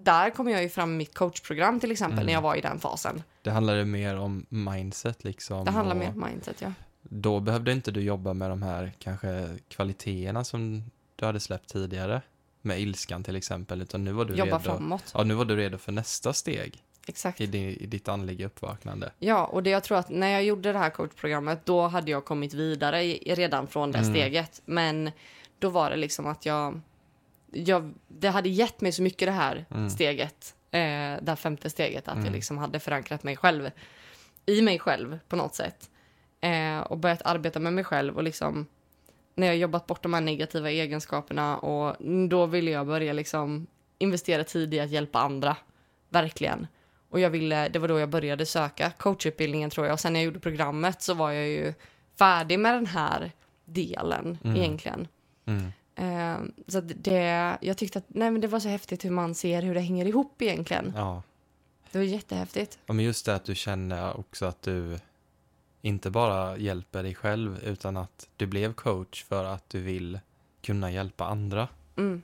Där 0.03 0.29
kom 0.29 0.49
jag 0.49 0.63
ju 0.63 0.69
fram 0.69 0.89
med 0.89 0.97
mitt 0.97 1.13
coachprogram 1.15 1.79
till 1.79 1.91
exempel 1.91 2.17
Mm. 2.17 2.25
när 2.25 2.33
jag 2.33 2.41
var 2.41 2.55
i 2.55 2.61
den 2.61 2.79
fasen. 2.79 3.23
Det 3.41 3.51
handlar 3.51 3.75
ju 3.75 3.85
mer 3.85 4.17
om 4.17 4.45
mindset 4.49 5.23
liksom. 5.23 5.65
Det 5.65 5.71
handlar 5.71 5.95
mer 5.95 6.09
om 6.09 6.25
mindset, 6.31 6.61
ja. 6.61 6.71
Då 7.01 7.39
behövde 7.39 7.71
inte 7.71 7.91
du 7.91 8.01
jobba 8.01 8.33
med 8.33 8.49
de 8.49 8.63
här 8.63 8.91
kanske 8.99 9.49
kvaliteterna 9.67 10.43
som 10.43 10.83
du 11.15 11.25
hade 11.25 11.39
släppt 11.39 11.69
tidigare. 11.69 12.21
med 12.61 12.79
ilskan 12.81 13.23
till 13.23 13.35
exempel, 13.35 13.81
utan 13.81 14.03
nu 14.03 14.11
var 14.11 14.25
du 14.25 14.33
Jobba 14.35 14.51
redo. 14.57 14.59
framåt. 14.63 15.11
Ja, 15.13 15.23
nu 15.23 15.33
var 15.33 15.45
du 15.45 15.55
redo 15.55 15.77
för 15.77 15.91
nästa 15.91 16.33
steg 16.33 16.83
Exakt. 17.07 17.41
i, 17.41 17.45
di, 17.45 17.77
i 17.83 17.85
ditt 17.85 18.07
andliga 18.07 18.45
uppvaknande. 18.45 19.11
Ja, 19.19 19.45
och 19.45 19.63
det 19.63 19.69
jag 19.69 19.83
tror 19.83 19.97
att 19.97 20.09
när 20.09 20.29
jag 20.29 20.43
gjorde 20.43 20.71
det 20.73 20.79
här 20.79 20.89
coachprogrammet, 20.89 21.65
då 21.65 21.87
hade 21.87 22.11
jag 22.11 22.25
kommit 22.25 22.53
vidare 22.53 23.03
i, 23.03 23.33
redan 23.35 23.67
från 23.67 23.91
det 23.91 23.97
Mm. 23.99 24.13
steget. 24.13 24.61
Men 24.65 25.11
då 25.59 25.69
var 25.69 25.89
det 25.89 25.95
liksom 25.95 26.27
att 26.27 26.45
jag, 26.45 26.79
jag... 27.51 27.93
Det 28.07 28.27
hade 28.29 28.49
gett 28.49 28.81
mig 28.81 28.91
så 28.91 29.01
mycket 29.01 29.27
det 29.27 29.31
här 29.31 29.65
Mm. 29.71 29.89
steget, 29.89 30.55
eh, 30.71 30.79
det 30.79 31.25
här 31.27 31.35
femte 31.35 31.69
steget, 31.69 32.07
att 32.07 32.13
Mm. 32.13 32.25
jag 32.25 32.33
liksom 32.33 32.57
hade 32.57 32.79
förankrat 32.79 33.23
mig 33.23 33.35
själv 33.37 33.71
i 34.45 34.61
mig 34.61 34.79
själv 34.79 35.19
på 35.27 35.35
något 35.35 35.55
sätt. 35.55 35.89
Eh, 36.41 36.79
och 36.79 36.97
börjat 36.97 37.21
arbeta 37.25 37.59
med 37.59 37.73
mig 37.73 37.83
själv 37.83 38.15
och 38.17 38.23
liksom 38.23 38.65
när 39.35 39.47
jag 39.47 39.57
jobbat 39.57 39.87
bort 39.87 40.03
de 40.03 40.13
här 40.13 40.21
negativa 40.21 40.71
egenskaperna 40.71 41.57
och 41.57 41.95
då 42.29 42.45
ville 42.45 42.71
jag 42.71 42.87
börja 42.87 43.13
liksom 43.13 43.67
investera 43.97 44.43
tid 44.43 44.73
i 44.73 44.79
att 44.79 44.89
hjälpa 44.89 45.19
andra. 45.19 45.57
Verkligen. 46.09 46.67
Och 47.09 47.19
jag 47.19 47.29
ville, 47.29 47.69
det 47.69 47.79
var 47.79 47.87
då 47.87 47.99
jag 47.99 48.09
började 48.09 48.45
söka 48.45 48.91
coachutbildningen 48.91 49.69
tror 49.69 49.85
jag. 49.85 49.93
Och 49.93 49.99
sen 49.99 50.13
när 50.13 50.19
jag 50.19 50.25
gjorde 50.25 50.39
programmet 50.39 51.01
så 51.01 51.13
var 51.13 51.31
jag 51.31 51.47
ju 51.47 51.73
färdig 52.15 52.59
med 52.59 52.73
den 52.73 52.85
här 52.85 53.31
delen 53.65 54.37
Mm. 54.43 54.55
egentligen. 54.57 55.07
Mm. 55.45 55.71
Eh, 55.95 56.39
så 56.67 56.81
det, 56.81 57.57
jag 57.61 57.77
tyckte 57.77 57.99
att 57.99 58.05
nej, 58.07 58.31
men 58.31 58.41
det 58.41 58.47
var 58.47 58.59
så 58.59 58.69
häftigt 58.69 59.05
hur 59.05 59.11
man 59.11 59.35
ser 59.35 59.61
hur 59.61 59.73
det 59.73 59.79
hänger 59.79 60.05
ihop 60.05 60.41
egentligen. 60.41 60.93
Ja. 60.95 61.23
Det 61.91 61.97
var 61.97 62.05
jättehäftigt. 62.05 62.79
ja, 62.85 62.93
men 62.93 63.05
just 63.05 63.25
det 63.25 63.35
att 63.35 63.43
du 63.45 63.55
känner 63.55 64.19
också 64.19 64.45
att 64.45 64.61
du 64.61 64.99
inte 65.81 66.09
bara 66.09 66.57
hjälper 66.57 67.03
dig 67.03 67.15
själv, 67.15 67.59
utan 67.63 67.97
att 67.97 68.29
du 68.35 68.45
blev 68.45 68.73
coach 68.73 69.23
för 69.23 69.45
att 69.45 69.69
du 69.69 69.81
vill 69.81 70.19
kunna 70.61 70.91
hjälpa 70.91 71.25
andra. 71.25 71.67
Mm. 71.97 72.23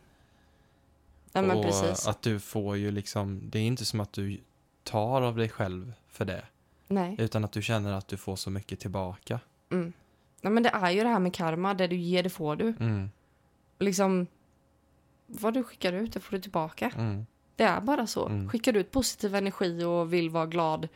Men 1.33 1.51
och 1.51 1.63
precis. 1.65 2.07
att 2.07 2.21
du 2.21 2.39
får 2.39 2.77
ju 2.77 2.91
liksom, 2.91 3.41
det 3.49 3.59
är 3.59 3.63
inte 3.63 3.85
som 3.85 3.99
att 3.99 4.13
du 4.13 4.37
tar 4.83 5.21
av 5.21 5.37
dig 5.37 5.49
själv 5.49 5.93
för 6.07 6.25
det, 6.25 6.45
Nej. 6.87 7.15
utan 7.19 7.43
att 7.43 7.51
du 7.51 7.61
känner 7.61 7.93
att 7.93 8.07
du 8.07 8.17
får 8.17 8.35
så 8.35 8.49
mycket 8.49 8.79
tillbaka. 8.79 9.39
Mm. 9.71 9.93
Nej, 10.41 10.53
men 10.53 10.63
det 10.63 10.69
är 10.69 10.91
ju 10.91 11.03
det 11.03 11.09
här 11.09 11.19
med 11.19 11.33
karma, 11.33 11.73
det 11.73 11.87
du 11.87 11.95
ger 11.95 12.23
det 12.23 12.29
får 12.29 12.55
du. 12.55 12.73
Mm. 12.79 13.09
Liksom, 13.79 14.27
vad 15.27 15.53
du 15.53 15.63
skickar 15.63 15.93
ut 15.93 16.13
det 16.13 16.19
får 16.19 16.35
du 16.35 16.41
tillbaka. 16.41 16.91
Mm. 16.97 17.25
Det 17.55 17.63
är 17.63 17.81
bara 17.81 18.07
så. 18.07 18.25
Mm. 18.25 18.49
Skickar 18.49 18.73
du 18.73 18.79
ut 18.79 18.91
positiv 18.91 19.35
energi 19.35 19.83
och 19.83 20.13
vill 20.13 20.29
vara 20.29 20.45
glad 20.45 20.87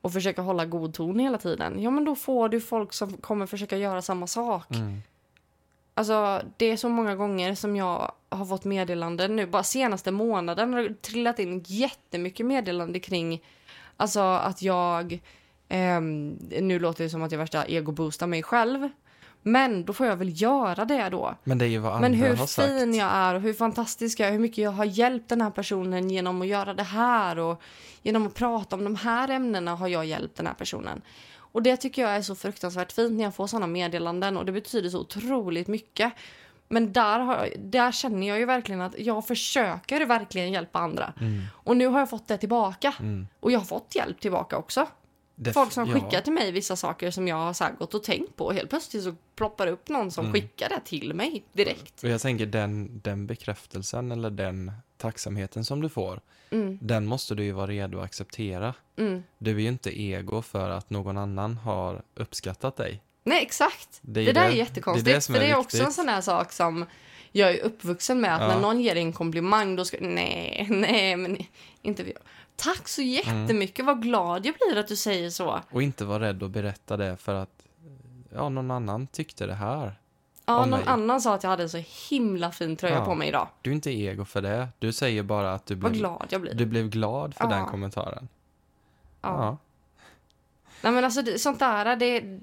och 0.00 0.12
försöka 0.12 0.42
hålla 0.42 0.66
god 0.66 0.94
ton 0.94 1.18
hela 1.18 1.38
tiden, 1.38 1.82
ja 1.82 1.90
men 1.90 2.04
då 2.04 2.14
får 2.14 2.48
du 2.48 2.60
folk 2.60 2.92
som 2.92 3.16
kommer 3.16 3.46
försöka 3.46 3.76
göra 3.76 4.02
samma 4.02 4.26
sak. 4.26 4.70
Mm. 4.70 5.02
Alltså, 5.94 6.42
det 6.56 6.66
är 6.66 6.76
så 6.76 6.88
många 6.88 7.16
gånger 7.16 7.54
som 7.54 7.76
jag 7.76 8.12
har 8.28 8.46
fått 8.46 8.64
meddelanden 8.64 9.36
nu. 9.36 9.46
Bara 9.46 9.62
senaste 9.62 10.10
månaden 10.10 10.72
har 10.72 10.82
det 10.82 11.02
trillat 11.02 11.38
in 11.38 11.64
jättemycket 11.66 12.46
meddelande 12.46 13.00
kring 13.00 13.44
alltså 13.96 14.20
att 14.20 14.62
jag... 14.62 15.20
ehm, 15.68 16.28
nu 16.60 16.78
låter 16.78 17.04
det 17.04 17.10
som 17.10 17.22
att 17.22 17.32
jag 17.32 17.38
värsta 17.38 17.64
egoboostar 17.64 18.26
mig 18.26 18.42
själv. 18.42 18.88
Men 19.42 19.84
då 19.84 19.92
får 19.92 20.06
jag 20.06 20.16
väl 20.16 20.42
göra 20.42 20.84
det 20.84 21.08
då. 21.08 21.34
Men 21.44 21.58
det 21.58 21.64
är 21.64 21.68
ju 21.68 21.78
vad 21.78 21.92
andra 21.92 22.08
Men 22.08 22.18
hur 22.18 22.36
har 22.36 22.46
sagt. 22.46 22.68
fin 22.68 22.94
jag 22.94 23.12
är 23.12 23.34
och 23.34 23.40
hur 23.40 23.52
fantastisk 23.52 24.20
jag 24.20 24.28
är, 24.28 24.32
hur 24.32 24.38
mycket 24.38 24.58
jag 24.58 24.70
har 24.70 24.84
hjälpt 24.84 25.28
den 25.28 25.40
här 25.40 25.50
personen 25.50 26.10
genom 26.10 26.42
att 26.42 26.48
göra 26.48 26.74
det 26.74 26.82
här 26.82 27.38
och 27.38 27.62
genom 28.02 28.26
att 28.26 28.34
prata 28.34 28.76
om 28.76 28.84
de 28.84 28.96
här 28.96 29.28
ämnena 29.28 29.74
har 29.74 29.88
jag 29.88 30.06
hjälpt 30.06 30.36
den 30.36 30.46
här 30.46 30.54
personen. 30.54 31.02
Och 31.36 31.62
det 31.62 31.76
tycker 31.76 32.02
jag 32.02 32.10
är 32.10 32.22
så 32.22 32.34
fruktansvärt 32.34 32.92
fint 32.92 33.12
när 33.12 33.24
jag 33.24 33.34
får 33.34 33.46
sådana 33.46 33.66
meddelanden 33.66 34.36
och 34.36 34.44
det 34.44 34.52
betyder 34.52 34.90
så 34.90 35.00
otroligt 35.00 35.68
mycket. 35.68 36.12
Men 36.68 36.92
där, 36.92 37.18
har, 37.18 37.48
där 37.58 37.92
känner 37.92 38.28
jag 38.28 38.38
ju 38.38 38.44
verkligen 38.44 38.80
att 38.80 38.98
jag 38.98 39.26
försöker 39.26 40.06
verkligen 40.06 40.52
hjälpa 40.52 40.78
andra. 40.78 41.12
Mm. 41.20 41.42
Och 41.52 41.76
nu 41.76 41.86
har 41.86 41.98
jag 41.98 42.10
fått 42.10 42.28
det 42.28 42.38
tillbaka. 42.38 42.94
Mm. 43.00 43.26
Och 43.40 43.52
jag 43.52 43.58
har 43.58 43.66
fått 43.66 43.94
hjälp 43.94 44.20
tillbaka 44.20 44.56
också. 44.58 44.86
Det- 45.34 45.52
Folk 45.52 45.72
som 45.72 45.86
ja. 45.88 45.94
skickar 45.94 46.20
till 46.20 46.32
mig 46.32 46.52
vissa 46.52 46.76
saker 46.76 47.10
som 47.10 47.28
jag 47.28 47.36
har 47.36 47.52
så 47.52 47.64
gått 47.78 47.94
och 47.94 48.02
tänkt 48.02 48.36
på. 48.36 48.44
Och 48.44 48.54
helt 48.54 48.70
plötsligt 48.70 49.02
så 49.04 49.14
ploppar 49.36 49.66
det 49.66 49.72
upp 49.72 49.88
någon 49.88 50.10
som 50.10 50.24
Mm. 50.24 50.32
skickar 50.34 50.68
det 50.68 50.80
till 50.84 51.14
mig 51.14 51.44
direkt. 51.52 52.02
Och 52.02 52.08
jag 52.10 52.20
tänker 52.20 52.46
den, 52.46 53.00
den 53.04 53.26
bekräftelsen 53.26 54.12
eller 54.12 54.30
den 54.30 54.72
tacksamheten 54.96 55.64
som 55.64 55.80
du 55.82 55.88
får, 55.88 56.20
Mm, 56.50 56.78
den 56.82 57.06
måste 57.06 57.34
du 57.34 57.44
ju 57.44 57.52
vara 57.52 57.66
redo 57.66 57.98
att 57.98 58.04
acceptera. 58.04 58.74
mm. 58.96 59.22
Du 59.38 59.50
är 59.56 59.58
ju 59.60 59.68
inte 59.68 60.00
ego 60.02 60.42
för 60.42 60.70
att 60.70 60.90
någon 60.90 61.18
annan 61.18 61.56
har 61.56 62.02
uppskattat 62.14 62.76
dig. 62.76 63.02
Nej, 63.28 63.42
exakt. 63.42 63.98
Det 64.02 64.24
Det, 64.24 64.32
där 64.32 64.32
det- 64.32 64.40
är 64.40 64.48
det 64.48 64.54
är 64.54 64.56
jättekonstigt. 64.56 65.06
det 65.06 65.32
för 65.34 65.40
det 65.40 65.50
är 65.50 65.56
också 65.56 65.82
en 65.82 65.92
sån 65.92 66.08
här 66.08 66.20
sak 66.20 66.52
som 66.52 66.86
jag 67.32 67.50
är 67.54 67.60
uppvuxen 67.62 68.20
med. 68.20 68.34
Att 68.34 68.40
Ja. 68.40 68.48
när 68.48 68.60
någon 68.60 68.80
ger 68.80 68.96
en 68.96 69.12
komplimang, 69.12 69.76
då 69.76 69.84
ska 69.84 69.96
nej, 70.00 70.66
nej, 70.70 71.16
men 71.16 71.36
inte 71.82 72.02
vi. 72.02 72.12
Tack 72.56 72.88
så 72.88 73.02
jättemycket. 73.02 73.84
Vad 73.84 74.02
glad 74.02 74.46
jag 74.46 74.54
blir 74.54 74.78
att 74.80 74.88
du 74.88 74.96
säger 74.96 75.30
så. 75.30 75.60
Och 75.70 75.82
inte 75.82 76.04
vara 76.04 76.20
rädd 76.24 76.42
att 76.42 76.50
berätta 76.50 76.96
det 76.96 77.16
för 77.16 77.34
att 77.34 77.50
ja, 78.34 78.48
någon 78.48 78.70
annan 78.70 79.06
tyckte 79.06 79.46
det 79.46 79.54
här. 79.54 79.98
Ja, 80.46 80.58
någon 80.60 80.70
mig. 80.70 80.82
annan 80.86 81.20
sa 81.20 81.34
att 81.34 81.42
jag 81.42 81.50
hade 81.50 81.62
en 81.62 81.70
så 81.70 81.82
himla 82.10 82.52
fin 82.52 82.76
tröja 82.76 82.94
Ja. 82.94 83.04
på 83.04 83.14
mig 83.14 83.28
idag. 83.28 83.48
Du 83.62 83.70
är 83.70 83.74
inte 83.74 83.90
ego 83.90 84.24
för 84.24 84.42
det. 84.42 84.68
Du 84.78 84.92
säger 84.92 85.22
bara 85.22 85.52
att 85.54 85.66
du 85.66 85.74
Vad 85.74 85.90
blev, 85.90 86.00
glad 86.00 86.26
jag 86.30 86.40
blir. 86.40 86.54
du 86.54 86.66
blev 86.66 86.88
glad 86.90 87.34
för 87.34 87.44
Ja. 87.44 87.50
den 87.50 87.66
kommentaren. 87.66 88.28
ja. 89.22 89.56
Nej, 90.82 90.92
men 90.92 91.04
alltså 91.04 91.22
det, 91.22 91.38
sånt 91.38 91.58
där, 91.58 91.96
det, 91.96 92.40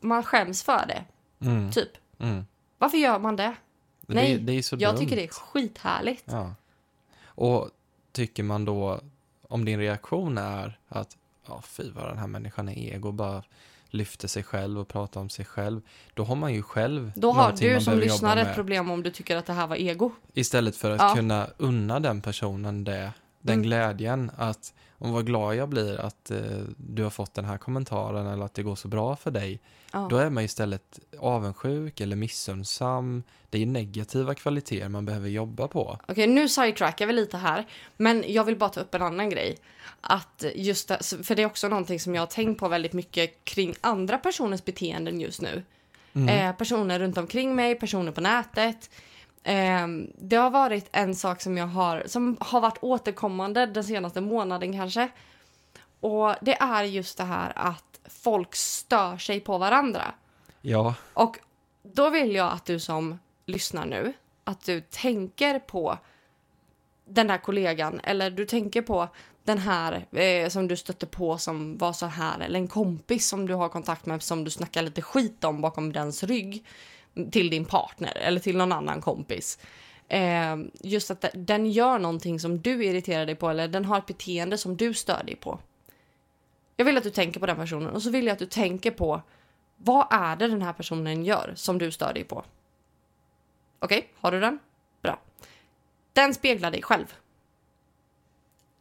man 0.00 0.22
skäms 0.22 0.62
för 0.62 0.86
det. 0.86 1.04
Mm. 1.46 1.72
Typ. 1.72 1.90
Mm. 2.18 2.46
Varför 2.78 2.98
gör 2.98 3.18
man 3.18 3.36
det? 3.36 3.54
Det, 4.00 4.14
Nej, 4.14 4.38
det 4.38 4.52
är 4.52 4.62
så 4.62 4.76
Jag 4.78 4.94
dumt. 4.94 4.98
tycker 5.00 5.16
det 5.16 5.24
är 5.24 5.28
skithärligt. 5.28 6.24
Ja. 6.26 6.54
Och 7.24 7.70
tycker 8.12 8.42
man 8.42 8.64
då, 8.64 9.00
om 9.48 9.64
din 9.64 9.78
reaktion 9.78 10.38
är 10.38 10.78
att 10.88 11.16
ja, 11.48 11.62
fy 11.66 11.90
vad 11.90 12.08
den 12.08 12.18
här 12.18 12.26
människan 12.26 12.68
är 12.68 12.94
ego, 12.94 13.12
bara 13.12 13.42
lyfter 13.90 14.28
sig 14.28 14.42
själv 14.42 14.78
och 14.78 14.88
pratar 14.88 15.20
om 15.20 15.28
sig 15.30 15.44
själv, 15.44 15.80
då 16.14 16.24
har 16.24 16.36
man 16.36 16.54
ju 16.54 16.62
själv 16.62 17.12
Då 17.16 17.32
har 17.32 17.52
du 17.52 17.80
som 17.80 17.98
lyssnar 17.98 18.36
ett 18.36 18.54
problem 18.54 18.90
om 18.90 19.02
du 19.02 19.10
tycker 19.10 19.36
att 19.36 19.46
det 19.46 19.52
här 19.52 19.66
var 19.66 19.76
ego. 19.76 20.10
Istället 20.34 20.76
för 20.76 20.90
att 20.90 21.00
Ja. 21.00 21.14
kunna 21.14 21.46
unna 21.56 22.00
den 22.00 22.22
personen 22.22 22.84
det, 22.84 23.12
den 23.40 23.54
Mm. 23.54 23.62
glädjen 23.62 24.30
att, 24.36 24.74
om 24.98 25.12
vad 25.12 25.26
glad 25.26 25.56
jag 25.56 25.68
blir 25.68 26.00
att 26.00 26.30
eh, 26.30 26.38
du 26.76 27.02
har 27.02 27.10
fått 27.10 27.34
den 27.34 27.44
här 27.44 27.58
kommentaren 27.58 28.26
eller 28.26 28.44
att 28.44 28.54
det 28.54 28.62
går 28.62 28.74
så 28.76 28.88
bra 28.88 29.16
för 29.16 29.30
dig, 29.30 29.60
Ja. 29.92 30.06
då 30.10 30.16
är 30.16 30.30
man 30.30 30.44
istället 30.44 30.98
avundsjuk 31.18 32.00
eller 32.00 32.16
missunnsam. 32.16 33.22
Det 33.50 33.62
är 33.62 33.66
negativa 33.66 34.34
kvaliteter 34.34 34.88
man 34.88 35.06
behöver 35.06 35.28
jobba 35.28 35.68
på. 35.68 35.98
Okej, 36.08 36.26
nu 36.26 36.48
sidetrackar 36.48 37.06
vi 37.06 37.12
lite 37.12 37.36
här. 37.36 37.66
Men 37.96 38.24
jag 38.28 38.44
vill 38.44 38.56
bara 38.56 38.70
ta 38.70 38.80
upp 38.80 38.94
en 38.94 39.02
annan 39.02 39.30
grej. 39.30 39.56
Att 40.00 40.44
just 40.54 40.88
det, 40.88 40.98
för 41.22 41.34
det 41.34 41.42
är 41.42 41.46
också 41.46 41.68
någonting 41.68 42.00
som 42.00 42.14
jag 42.14 42.22
har 42.22 42.26
tänkt 42.26 42.58
på 42.60 42.68
väldigt 42.68 42.92
mycket 42.92 43.44
kring 43.44 43.74
andra 43.80 44.18
personers 44.18 44.64
beteenden 44.64 45.20
just 45.20 45.40
nu. 45.42 45.62
Mm. 46.14 46.28
Eh, 46.28 46.56
personer 46.56 46.98
runt 46.98 47.18
omkring 47.18 47.54
mig, 47.54 47.74
personer 47.74 48.12
på 48.12 48.20
nätet. 48.20 48.90
Eh, 49.46 49.86
det 50.18 50.36
har 50.36 50.50
varit 50.50 50.88
en 50.92 51.14
sak 51.14 51.40
som 51.40 51.56
jag 51.56 51.66
har, 51.66 52.02
som 52.06 52.36
har 52.40 52.60
varit 52.60 52.78
återkommande 52.80 53.66
den 53.66 53.84
senaste 53.84 54.20
månaden 54.20 54.72
kanske. 54.72 55.08
Och 56.00 56.34
det 56.40 56.54
är 56.54 56.84
just 56.84 57.18
det 57.18 57.24
här 57.24 57.52
att 57.56 58.00
folk 58.04 58.54
stör 58.54 59.18
sig 59.18 59.40
på 59.40 59.58
varandra. 59.58 60.14
Ja, 60.60 60.94
Och 61.14 61.38
då 61.82 62.10
vill 62.10 62.34
jag 62.34 62.52
att 62.52 62.64
du 62.64 62.80
som 62.80 63.18
lyssnar 63.46 63.86
nu, 63.86 64.12
att 64.44 64.64
du 64.64 64.80
tänker 64.80 65.58
på 65.58 65.98
den 67.04 67.26
där 67.26 67.38
kollegan 67.38 68.00
eller 68.04 68.30
du 68.30 68.46
tänker 68.46 68.82
på 68.82 69.08
den 69.44 69.58
här 69.58 70.06
eh, 70.18 70.48
som 70.48 70.68
du 70.68 70.76
stötte 70.76 71.06
på 71.06 71.38
som 71.38 71.78
var 71.78 71.92
så 71.92 72.06
här 72.06 72.40
eller 72.40 72.60
en 72.60 72.68
kompis 72.68 73.28
som 73.28 73.46
du 73.46 73.54
har 73.54 73.68
kontakt 73.68 74.06
med 74.06 74.22
som 74.22 74.44
du 74.44 74.50
snackar 74.50 74.82
lite 74.82 75.02
skit 75.02 75.44
om 75.44 75.60
bakom 75.60 75.92
dens 75.92 76.22
rygg 76.22 76.64
till 77.30 77.50
din 77.50 77.64
partner 77.64 78.16
eller 78.16 78.40
till 78.40 78.56
någon 78.56 78.72
annan 78.72 79.00
kompis. 79.00 79.58
Eh, 80.08 80.56
just 80.82 81.10
att 81.10 81.24
den 81.34 81.66
gör 81.66 81.98
någonting 81.98 82.40
som 82.40 82.60
du 82.60 82.84
irriterar 82.84 83.26
dig 83.26 83.34
på 83.34 83.50
eller 83.50 83.68
den 83.68 83.84
har 83.84 83.98
ett 83.98 84.06
beteende 84.06 84.58
som 84.58 84.76
du 84.76 84.94
stör 84.94 85.22
dig 85.24 85.36
på. 85.36 85.58
Jag 86.76 86.84
vill 86.84 86.96
att 86.96 87.04
du 87.04 87.10
tänker 87.10 87.40
på 87.40 87.46
den 87.46 87.56
personen 87.56 87.90
och 87.90 88.02
så 88.02 88.10
vill 88.10 88.26
jag 88.26 88.32
att 88.32 88.38
du 88.38 88.46
tänker 88.46 88.90
på 88.90 89.22
vad 89.76 90.06
är 90.10 90.36
det 90.36 90.48
den 90.48 90.62
här 90.62 90.72
personen 90.72 91.24
gör 91.24 91.52
som 91.56 91.78
du 91.78 91.90
stör 91.90 92.12
dig 92.12 92.24
på? 92.24 92.44
Okej, 93.78 94.08
har 94.14 94.32
du 94.32 94.40
den? 94.40 94.58
Bra. 95.02 95.20
Den 96.12 96.34
speglar 96.34 96.70
dig 96.70 96.82
själv. 96.82 97.14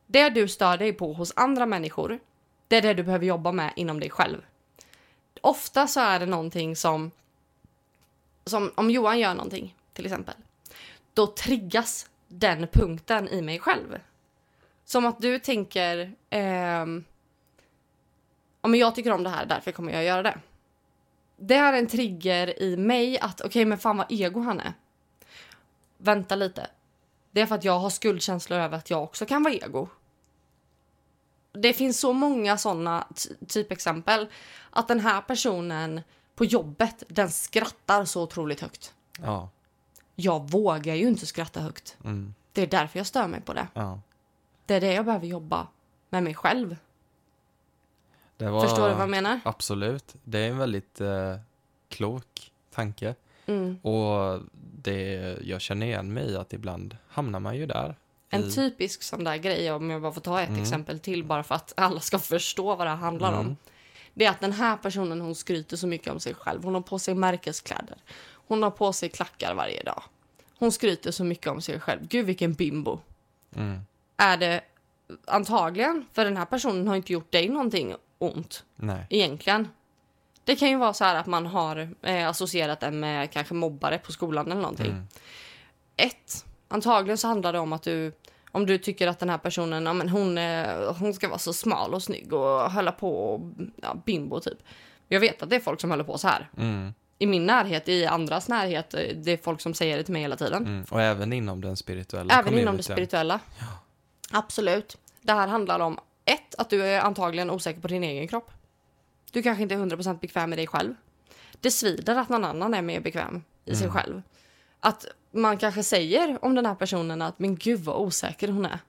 Det 0.07 0.29
du 0.29 0.47
stör 0.47 0.77
dig 0.77 0.93
på 0.93 1.13
hos 1.13 1.33
andra 1.36 1.65
människor, 1.65 2.19
det 2.67 2.77
är 2.77 2.81
det 2.81 2.93
du 2.93 3.03
behöver 3.03 3.25
jobba 3.25 3.51
med 3.51 3.73
inom 3.75 3.99
dig 3.99 4.09
själv. 4.09 4.45
Ofta 5.41 5.88
så 5.88 5.99
är 5.99 6.19
det 6.19 6.25
någonting 6.25 6.75
som, 6.75 7.11
som 8.45 8.71
om 8.75 8.91
Johan 8.91 9.19
gör 9.19 9.33
någonting, 9.33 9.75
till 9.93 10.05
exempel, 10.05 10.35
då 11.13 11.27
triggas 11.27 12.09
den 12.27 12.67
punkten 12.67 13.29
i 13.29 13.41
mig 13.41 13.59
själv. 13.59 13.99
Som 14.85 15.05
att 15.05 15.21
du 15.21 15.39
tänker, 15.39 16.15
eh, 16.29 16.85
om 18.61 18.75
jag 18.75 18.95
tycker 18.95 19.11
om 19.11 19.23
det 19.23 19.29
här, 19.29 19.45
därför 19.45 19.71
kommer 19.71 19.93
jag 19.93 20.03
göra 20.03 20.23
det. 20.23 20.39
Det 21.37 21.55
är 21.55 21.73
en 21.73 21.87
trigger 21.87 22.61
i 22.61 22.77
mig 22.77 23.19
att 23.19 23.41
okej, 23.41 23.65
men 23.65 23.77
fan 23.77 23.97
vad 23.97 24.07
ego 24.09 24.39
han 24.39 24.59
är. 24.59 24.73
Vänta 25.97 26.35
lite. 26.35 26.67
Det 27.31 27.41
är 27.41 27.45
för 27.45 27.55
att 27.55 27.63
jag 27.63 27.79
har 27.79 27.89
skuldkänslor 27.89 28.59
över 28.59 28.77
att 28.77 28.89
jag 28.89 29.03
också 29.03 29.25
kan 29.25 29.43
vara 29.43 29.53
ego. 29.53 29.87
Det 31.51 31.73
finns 31.73 31.99
så 31.99 32.13
många 32.13 32.57
såna 32.57 33.07
typexempel. 33.47 34.27
Att 34.69 34.87
den 34.87 34.99
här 34.99 35.21
personen 35.21 36.01
på 36.36 36.45
jobbet, 36.45 37.03
den 37.07 37.31
skrattar 37.31 38.05
så 38.05 38.23
otroligt 38.23 38.61
högt. 38.61 38.93
Ja. 39.21 39.49
Jag 40.15 40.49
vågar 40.51 40.95
ju 40.95 41.07
inte 41.07 41.25
skratta 41.25 41.59
högt. 41.59 41.97
Mm. 42.03 42.33
Det 42.53 42.61
är 42.61 42.67
därför 42.67 42.99
jag 42.99 43.07
stör 43.07 43.27
mig 43.27 43.41
på 43.41 43.53
det. 43.53 43.67
Ja. 43.73 43.99
Det 44.65 44.73
är 44.75 44.81
det 44.81 44.93
jag 44.93 45.05
behöver 45.05 45.27
jobba 45.27 45.67
med 46.09 46.23
mig 46.23 46.33
själv. 46.33 46.75
Var, 48.38 48.61
Förstår 48.61 48.88
du 48.88 48.93
vad 48.93 49.01
jag 49.01 49.09
menar? 49.09 49.39
Absolut. 49.45 50.15
Det 50.23 50.39
är 50.39 50.49
en 50.49 50.57
väldigt 50.57 51.01
eh, 51.01 51.36
klok 51.89 52.51
tanke. 52.73 53.15
Mm. 53.45 53.77
Och 53.81 54.39
det, 54.81 55.38
jag 55.43 55.61
känner 55.61 55.86
igen 55.86 56.13
mig 56.13 56.31
i 56.31 56.36
att 56.38 56.53
ibland 56.53 56.97
hamnar 57.07 57.39
man 57.39 57.55
ju 57.55 57.65
där. 57.65 57.95
En 58.29 58.43
i- 58.43 58.51
typisk 58.51 59.03
sån 59.03 59.23
där 59.23 59.38
grej, 59.38 59.71
om 59.71 59.89
jag 59.89 60.01
bara 60.01 60.11
får 60.11 60.21
ta 60.21 60.41
ett 60.41 60.49
Mm. 60.49 60.61
exempel 60.61 60.99
till 60.99 61.23
bara 61.23 61.43
för 61.43 61.55
att 61.55 61.73
alla 61.77 61.99
ska 61.99 62.19
förstå 62.19 62.75
vad 62.75 62.88
det 62.88 62.91
handlar 62.91 63.39
om. 63.39 63.57
Det 64.18 64.26
är 64.26 64.30
att 64.30 64.41
den 64.41 64.51
här 64.51 64.78
personen 64.78 65.22
hon 65.22 65.36
skryter 65.36 65.78
så 65.78 65.88
mycket 65.88 66.13
om 66.13 66.20
sig 66.20 66.34
själv. 66.34 66.63
Hon 66.63 66.74
har 66.74 66.82
på 66.82 66.99
sig 66.99 67.16
märkeskläder. 67.16 67.97
Hon 68.47 68.63
har 68.63 68.72
på 68.72 68.93
sig 68.93 69.09
klackar 69.09 69.53
varje 69.53 69.84
dag. 69.84 70.03
Hon 70.59 70.72
skryter 70.72 71.11
så 71.11 71.24
mycket 71.24 71.47
om 71.47 71.61
sig 71.61 71.80
själv. 71.80 72.07
Gud 72.07 72.26
vilken 72.26 72.53
bimbo. 72.53 72.99
Mm. 73.55 73.80
Är 74.18 74.38
det 74.38 74.61
antagligen, 75.26 76.05
för 76.13 76.26
den 76.26 76.38
här 76.38 76.45
personen 76.45 76.88
har 76.88 76.95
inte 76.95 77.13
gjort 77.13 77.32
dig 77.32 77.49
någonting 77.49 77.95
ont 78.18 78.63
Nej. 78.76 79.07
egentligen. 79.09 79.68
Det 80.43 80.55
kan 80.55 80.70
ju 80.70 80.78
vara 80.78 80.93
så 80.93 81.03
här 81.03 81.16
att 81.16 81.26
man 81.26 81.45
har 81.45 81.89
eh, 82.01 82.30
associerat 82.30 82.80
den 82.80 82.99
med 82.99 83.32
kanske 83.32 83.53
mobbare 83.53 83.97
på 83.97 84.11
skolan 84.11 84.51
eller 84.51 84.61
någonting. 84.61 84.91
Mm. 84.91 85.07
Ett, 85.97 86.45
antagligen 86.68 87.18
så 87.18 87.28
handlar 87.28 87.53
det 87.53 87.59
om 87.59 87.74
att 87.74 87.84
du 87.84 88.11
om 88.55 88.65
du 88.65 88.77
tycker 88.77 89.07
att 89.07 89.19
den 89.19 89.29
här 89.29 89.37
personen, 89.37 89.85
ja, 89.85 89.93
men 89.93 90.09
hon, 90.09 90.37
eh, 90.37 90.93
hon 90.99 91.13
ska 91.13 91.27
vara 91.27 91.39
så 91.39 91.53
smal 91.53 91.93
och 91.93 92.03
snygg 92.03 92.33
och 92.33 92.71
hålla 92.71 92.91
på 92.91 93.17
och 93.33 93.41
ja, 93.81 93.95
bimbo 94.05 94.39
typ. 94.39 94.57
Jag 95.07 95.19
vet 95.19 95.41
att 95.41 95.49
det 95.49 95.55
är 95.55 95.59
folk 95.59 95.81
som 95.81 95.89
håller 95.89 96.03
på 96.03 96.17
så 96.17 96.27
här. 96.27 96.49
Mm. 96.57 96.93
I 97.19 97.25
min 97.27 97.45
närhet, 97.45 97.89
i 97.89 98.05
andras 98.05 98.47
närhet, 98.47 98.93
eh, 98.93 98.99
det 99.15 99.31
är 99.31 99.37
folk 99.37 99.61
som 99.61 99.73
säger 99.73 99.97
det 99.97 100.03
till 100.03 100.13
mig 100.13 100.21
hela 100.21 100.35
tiden. 100.35 100.65
Mm. 100.65 100.85
Och 100.91 101.01
även 101.01 101.33
inom 101.33 101.61
den 101.61 101.77
spirituella 101.77 102.33
Även 102.33 102.45
inom 102.53 102.57
det 102.59 102.65
communityn. 102.65 102.93
spirituella. 102.95 103.39
Absolut. 104.31 104.97
Det 105.21 105.33
här 105.33 105.47
handlar 105.47 105.79
om 105.79 105.99
ett, 106.25 106.55
att 106.57 106.69
du 106.69 106.83
är 106.85 106.99
antagligen 107.01 107.49
osäker 107.51 107.81
på 107.81 107.87
din 107.87 108.03
egen 108.03 108.27
kropp. 108.27 108.51
Du 109.31 109.43
kanske 109.43 109.63
inte 109.63 109.75
är 109.75 109.79
100% 109.79 110.19
bekväm 110.19 110.49
med 110.49 110.59
dig 110.59 110.67
själv. 110.67 110.93
Det 111.61 111.71
svider 111.71 112.15
att 112.15 112.29
någon 112.29 112.45
annan 112.45 112.73
är 112.73 112.81
mer 112.81 112.99
bekväm 112.99 113.43
i 113.65 113.75
sig 113.75 113.87
Mm. 113.87 113.93
själv. 113.97 114.21
Att 114.86 115.05
man 115.31 115.57
kanske 115.57 115.83
säger 115.83 116.45
om 116.45 116.55
den 116.55 116.65
här 116.65 116.75
personen 116.75 117.21
att 117.21 117.39
men 117.39 117.55
gud 117.55 117.79
vad 117.79 117.95
osäker 117.95 118.47
hon 118.47 118.65
är. 118.65 118.79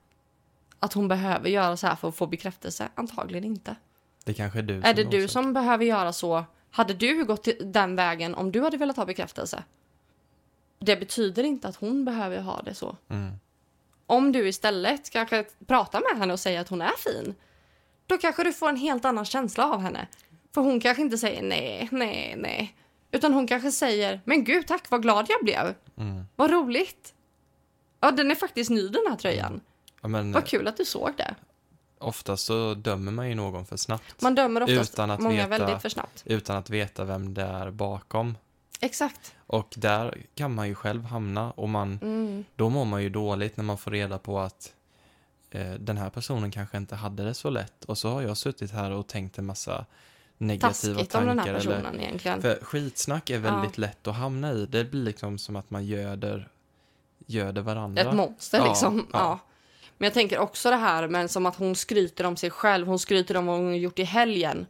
Att 0.78 0.92
hon 0.92 1.08
behöver 1.08 1.48
göra 1.48 1.76
så 1.76 1.86
här 1.86 1.96
för 1.96 2.08
att 2.08 2.16
få 2.16 2.26
bekräftelse. 2.26 2.88
Antagligen 2.94 3.44
inte. 3.44 3.76
Det 4.24 4.34
kanske 4.34 4.58
är 4.58 4.62
du 4.62 4.74
Är 4.74 4.94
det 4.94 5.04
du 5.04 5.06
osäker. 5.08 5.28
som 5.28 5.52
behöver 5.52 5.84
göra 5.84 6.12
så? 6.12 6.44
Hade 6.70 6.94
du 6.94 7.24
gått 7.24 7.48
den 7.60 7.96
vägen 7.96 8.34
om 8.34 8.52
du 8.52 8.60
hade 8.62 8.76
velat 8.76 8.96
ha 8.96 9.04
bekräftelse? 9.04 9.64
Det 10.78 10.96
betyder 10.96 11.42
inte 11.42 11.68
att 11.68 11.76
hon 11.76 12.04
behöver 12.04 12.40
ha 12.40 12.62
det 12.62 12.74
så. 12.74 12.96
Mm. 13.08 13.32
Om 14.06 14.32
du 14.32 14.48
istället 14.48 15.10
kanske 15.10 15.44
pratar 15.66 16.00
med 16.00 16.20
henne 16.20 16.32
och 16.32 16.40
säger 16.40 16.60
att 16.60 16.68
hon 16.68 16.82
är 16.82 16.96
fin, 16.96 17.34
då 18.06 18.18
kanske 18.18 18.44
du 18.44 18.52
får 18.52 18.68
en 18.68 18.76
helt 18.76 19.04
annan 19.04 19.24
känsla 19.24 19.72
av 19.72 19.80
henne. 19.80 20.06
För 20.54 20.60
hon 20.60 20.80
kanske 20.80 21.02
inte 21.02 21.18
säger 21.18 21.42
nej, 21.42 21.88
nej, 21.92 22.34
nej. 22.38 22.76
Utan 23.10 23.32
hon 23.34 23.46
kanske 23.46 23.72
säger, 23.72 24.20
men 24.24 24.44
gud 24.44 24.66
tack 24.66 24.90
vad 24.90 25.02
glad 25.02 25.26
jag 25.28 25.44
blev. 25.44 25.74
Mm. 25.96 26.24
Vad 26.36 26.50
roligt. 26.50 27.14
Ja, 28.00 28.10
den 28.10 28.30
är 28.30 28.34
faktiskt 28.34 28.70
ny 28.70 28.88
den 28.88 29.02
här 29.08 29.16
tröjan. 29.16 29.60
Ja, 30.00 30.08
men 30.08 30.32
Vad 30.32 30.46
kul 30.46 30.68
att 30.68 30.76
du 30.76 30.84
såg 30.84 31.10
det. 31.16 31.34
oftast 31.98 32.44
så 32.44 32.74
dömer 32.74 33.12
man 33.12 33.28
ju 33.28 33.34
någon 33.34 33.66
för 33.66 33.76
snabbt. 33.76 34.22
Man 34.22 34.34
dömer 34.34 34.62
oftast 34.62 34.92
Utan 34.94 35.10
att 35.10 35.20
många 35.20 35.46
veta- 35.48 35.64
väldigt 35.64 35.82
för 35.82 35.88
snabbt. 35.88 36.22
Utan 36.26 36.56
att 36.56 36.70
veta 36.70 37.04
vem 37.04 37.34
det 37.34 37.42
är 37.42 37.70
bakom. 37.70 38.36
Exakt. 38.80 39.34
Och 39.46 39.74
där 39.76 40.22
kan 40.34 40.54
man 40.54 40.68
ju 40.68 40.74
själv 40.74 41.04
hamna 41.04 41.50
och 41.50 41.68
man, 41.68 41.98
Mm. 42.02 42.44
då 42.56 42.68
mår 42.70 42.84
man 42.84 43.02
ju 43.02 43.08
dåligt 43.08 43.56
när 43.56 43.64
man 43.64 43.78
får 43.78 43.90
reda 43.90 44.18
på 44.18 44.38
att 44.40 44.72
eh, 45.50 45.72
den 45.72 45.96
här 45.98 46.10
personen 46.10 46.50
kanske 46.50 46.76
inte 46.76 46.96
hade 46.96 47.24
det 47.24 47.34
så 47.34 47.50
lätt. 47.50 47.84
Och 47.84 47.98
så 47.98 48.10
har 48.10 48.22
jag 48.22 48.36
suttit 48.36 48.70
här 48.72 48.90
och 48.90 49.06
tänkt 49.06 49.38
en 49.38 49.46
massa 49.46 49.86
negativa 50.38 50.94
Taskigt 50.94 51.14
om 51.14 51.26
tankar. 51.26 51.26
den 51.26 51.38
här 51.38 51.48
eller, 51.48 51.58
personen 51.58 52.00
egentligen. 52.00 52.42
för 52.42 52.58
skitsnack 52.62 53.30
är 53.30 53.38
väldigt 53.38 53.78
lätt 53.78 54.06
att 54.06 54.14
hamna 54.14 54.52
i. 54.52 54.66
Det 54.66 54.84
blir 54.84 55.02
liksom 55.02 55.38
som 55.38 55.56
att 55.56 55.70
man 55.70 55.86
göder, 55.86 56.48
göder 57.26 57.62
varandra. 57.62 58.02
Ett 58.02 58.14
monster 58.14 58.58
Ja, 58.58 58.68
liksom. 58.68 59.06
Ja. 59.12 59.18
ja. 59.18 59.38
Men 59.98 60.06
jag 60.06 60.14
tänker 60.14 60.38
också 60.38 60.70
det 60.70 60.76
här 60.76 61.08
men 61.08 61.28
som 61.28 61.46
att 61.46 61.56
hon 61.56 61.74
skryter 61.76 62.24
om 62.24 62.36
sig 62.36 62.50
själv. 62.50 62.86
Hon 62.86 62.98
skryter 62.98 63.36
om 63.36 63.46
vad 63.46 63.58
hon 63.58 63.78
gjort 63.78 63.98
i 63.98 64.04
helgen. 64.04 64.66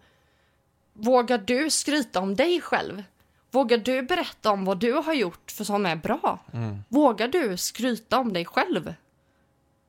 Vågar 0.92 1.38
du 1.38 1.70
skryta 1.70 2.20
om 2.20 2.36
dig 2.36 2.60
själv? 2.60 3.02
Vågar 3.50 3.78
du 3.78 4.02
berätta 4.02 4.50
om 4.50 4.64
vad 4.64 4.78
du 4.78 4.92
har 4.92 5.14
gjort 5.14 5.50
för 5.50 5.64
som 5.64 5.86
är 5.86 5.96
bra? 5.96 6.38
Mm. 6.52 6.82
Vågar 6.88 7.28
du 7.28 7.56
skryta 7.56 8.18
om 8.18 8.32
dig 8.32 8.44
själv? 8.44 8.94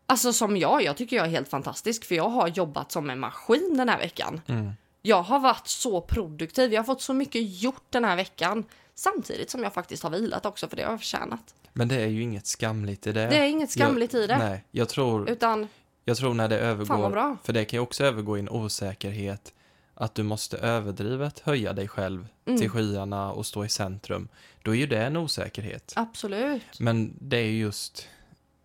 Alltså 0.06 0.34
som 0.34 0.58
jag, 0.58 0.84
jag 0.84 0.98
tycker 0.98 1.16
jag 1.16 1.26
är 1.26 1.30
helt 1.30 1.50
fantastisk 1.50 2.06
för 2.06 2.16
jag 2.16 2.30
har 2.30 2.48
jobbat 2.48 2.92
som 2.92 3.10
en 3.10 3.20
maskin 3.20 3.78
den 3.78 3.90
här 3.90 3.98
veckan. 3.98 4.42
Mm. 4.48 4.72
Jag 5.08 5.22
har 5.24 5.40
varit 5.40 5.68
så 5.68 6.02
produktiv, 6.02 6.74
jag 6.74 6.80
har 6.80 6.86
fått 6.86 7.02
så 7.02 7.14
mycket 7.14 7.62
gjort 7.62 7.84
den 7.90 8.06
här 8.06 8.16
veckan. 8.16 8.64
Samtidigt 8.96 9.50
som 9.50 9.64
jag 9.64 9.74
faktiskt 9.74 10.04
har 10.04 10.10
vilat 10.10 10.46
också 10.46 10.68
för 10.68 10.76
det 10.76 10.84
har 10.84 10.92
jag 10.92 11.00
förtjänat. 11.00 11.56
Men 11.74 11.88
det 11.88 11.96
är 11.96 12.08
ju 12.08 12.22
inget 12.22 12.48
skamligt 12.48 13.08
i 13.08 13.12
det. 13.12 13.28
Det 13.28 13.38
är 13.38 13.46
inget 13.48 13.72
skamligt 13.72 14.14
i 14.14 14.28
det. 14.28 14.38
Nej, 14.38 14.64
jag 14.72 14.90
tror, 14.90 15.30
Utan, 15.30 15.68
jag 16.06 16.18
tror 16.18 16.34
när 16.34 16.48
det 16.48 16.60
övergår, 16.60 17.38
för 17.44 17.54
det 17.54 17.66
kan 17.66 17.78
ju 17.78 17.82
också 17.82 18.04
övergå 18.04 18.38
i 18.38 18.40
en 18.40 18.50
osäkerhet, 18.50 19.54
att 19.94 20.16
du 20.16 20.24
måste 20.24 20.58
överdrivet 20.58 21.40
höja 21.40 21.74
dig 21.74 21.88
själv 21.88 22.28
Mm. 22.46 22.60
till 22.60 22.70
skyarna 22.70 23.32
och 23.32 23.46
stå 23.46 23.66
i 23.66 23.70
centrum. 23.70 24.28
Då 24.64 24.72
är 24.72 24.76
ju 24.80 24.88
det 24.88 25.04
en 25.04 25.18
osäkerhet. 25.18 25.94
Absolut. 25.96 26.80
Men 26.80 27.14
det 27.22 27.38
är 27.38 27.46
ju 27.46 27.60
just 27.60 28.08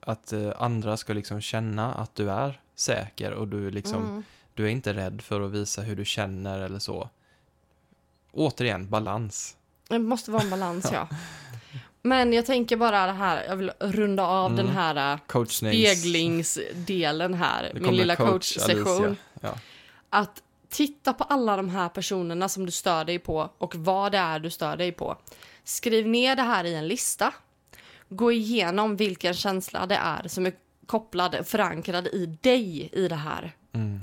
att 0.00 0.32
eh, 0.32 0.50
andra 0.58 0.96
ska 0.96 1.12
liksom 1.12 1.40
känna 1.40 1.94
att 1.94 2.14
du 2.14 2.30
är 2.30 2.60
säker 2.74 3.32
och 3.32 3.48
du 3.48 3.70
liksom, 3.70 4.02
Mm. 4.02 4.22
Du 4.54 4.64
är 4.64 4.68
inte 4.68 4.92
rädd 4.94 5.22
för 5.22 5.40
att 5.40 5.50
visa 5.50 5.82
hur 5.82 5.96
du 5.96 6.04
känner 6.04 6.58
eller 6.60 6.78
så. 6.78 7.08
Återigen, 8.32 8.88
balans. 8.90 9.56
Det 9.88 9.98
måste 9.98 10.30
vara 10.30 10.42
en 10.42 10.50
balans, 10.50 10.88
ja. 10.92 11.08
Men 12.02 12.32
jag 12.32 12.46
tänker 12.46 12.76
bara 12.76 13.06
det 13.06 13.12
här, 13.12 13.44
jag 13.44 13.56
vill 13.56 13.72
runda 13.80 14.26
av 14.26 14.52
Mm. 14.52 14.66
den 14.66 14.74
här 14.74 15.18
Coachnings... 15.26 16.00
speglingsdelen 16.00 17.34
här, 17.34 17.72
min 17.74 17.96
lilla 17.96 18.16
coach 18.16 18.28
coachsession. 18.30 19.04
Alicia. 19.04 19.16
Ja. 19.40 19.54
Att 20.10 20.42
titta 20.68 21.12
på 21.12 21.24
alla 21.24 21.56
de 21.56 21.68
här 21.68 21.88
personerna 21.88 22.48
som 22.48 22.66
du 22.66 22.72
stör 22.72 23.04
dig 23.04 23.18
på 23.18 23.50
och 23.58 23.74
vad 23.74 24.12
det 24.12 24.18
är 24.18 24.38
du 24.38 24.50
stör 24.50 24.76
dig 24.76 24.92
på. 24.92 25.16
Skriv 25.64 26.06
ner 26.08 26.36
det 26.36 26.42
här 26.42 26.64
i 26.64 26.74
en 26.74 26.88
lista. 26.88 27.34
Gå 28.08 28.32
igenom 28.32 28.96
vilken 28.96 29.34
känsla 29.34 29.86
det 29.86 29.94
är 29.96 30.28
som 30.28 30.46
är 30.46 30.52
kopplad, 30.86 31.46
förankrad 31.46 32.06
i 32.06 32.26
dig 32.26 32.90
i 32.92 33.08
det 33.08 33.14
här. 33.16 33.52
Mm. 33.72 34.00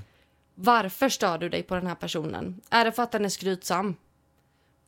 Varför 0.61 1.09
stör 1.09 1.37
du 1.37 1.49
dig 1.49 1.63
på 1.63 1.75
den 1.75 1.87
här 1.87 1.95
personen? 1.95 2.61
Är 2.69 2.85
det 2.85 2.91
för 2.91 3.03
att 3.03 3.11
den 3.11 3.25
är 3.25 3.29
skrytsam? 3.29 3.95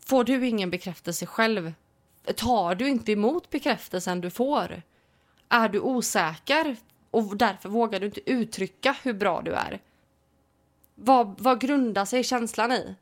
Får 0.05 0.23
du 0.23 0.47
ingen 0.47 0.69
bekräftelse 0.69 1.25
själv? 1.25 1.73
Tar 2.35 2.75
du 2.75 2.89
inte 2.89 3.11
emot 3.11 3.49
bekräftelsen 3.49 4.21
du 4.21 4.29
får? 4.29 4.81
Är 5.49 5.69
du 5.69 5.79
osäker 5.79 6.75
och 7.11 7.37
därför 7.37 7.69
vågar 7.69 7.99
du 7.99 8.05
inte 8.05 8.31
uttrycka 8.31 8.95
hur 9.03 9.13
bra 9.13 9.41
du 9.41 9.53
är? 9.53 9.81
Vad, 10.95 11.41
vad 11.41 11.61
grundar 11.61 12.05
sig 12.05 12.23
känslan 12.23 12.71
i? 12.71 12.95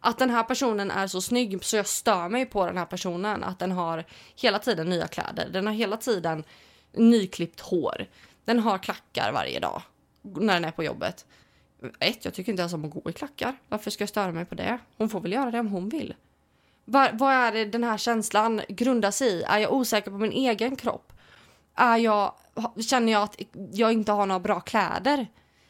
Att 0.00 0.18
den 0.18 0.30
här 0.30 0.42
personen 0.42 0.90
är 0.90 1.06
så 1.06 1.20
snygg 1.20 1.64
så 1.64 1.76
jag 1.76 1.86
stör 1.86 2.28
mig 2.28 2.46
på 2.46 2.66
den 2.66 2.78
här 2.78 2.86
personen. 2.86 3.44
Att 3.44 3.58
den 3.58 3.72
har 3.72 4.04
hela 4.36 4.58
tiden 4.58 4.88
nya 4.88 5.06
kläder. 5.06 5.48
Den 5.48 5.66
har 5.66 5.74
hela 5.74 5.96
tiden 5.96 6.44
nyklippt 6.92 7.60
hår. 7.60 8.06
Den 8.44 8.58
har 8.58 8.78
klackar 8.78 9.32
varje 9.32 9.60
dag 9.60 9.82
när 10.22 10.54
den 10.54 10.64
är 10.64 10.70
på 10.70 10.84
jobbet. 10.84 11.26
Ett, 12.00 12.24
jag 12.24 12.34
tycker 12.34 12.52
inte 12.52 12.60
ens 12.62 12.72
om 12.72 12.84
att 12.84 12.90
gå 12.90 13.10
i 13.10 13.12
klackar. 13.12 13.56
Varför 13.68 13.90
ska 13.90 14.02
jag 14.02 14.08
störa 14.08 14.32
mig 14.32 14.44
på 14.44 14.54
det? 14.54 14.78
Hon 14.96 15.08
får 15.08 15.20
väl 15.20 15.32
göra 15.32 15.50
det 15.50 15.60
om 15.60 15.68
hon 15.68 15.88
vill. 15.88 16.14
Var, 16.84 17.10
vad 17.12 17.32
är 17.32 17.52
det 17.52 17.64
den 17.64 17.84
här 17.84 17.98
känslan 17.98 18.60
grundar 18.68 19.10
sig 19.10 19.28
i? 19.28 19.42
Är 19.42 19.58
jag 19.58 19.72
osäker 19.72 20.10
på 20.10 20.18
min 20.18 20.32
egen 20.32 20.76
kropp? 20.76 21.12
Är 21.74 21.96
jag, 21.96 22.32
känner 22.80 23.12
jag 23.12 23.22
att 23.22 23.40
jag 23.72 23.92
inte 23.92 24.12
har 24.12 24.26
några 24.26 24.40
bra 24.40 24.60
kläder? 24.60 25.26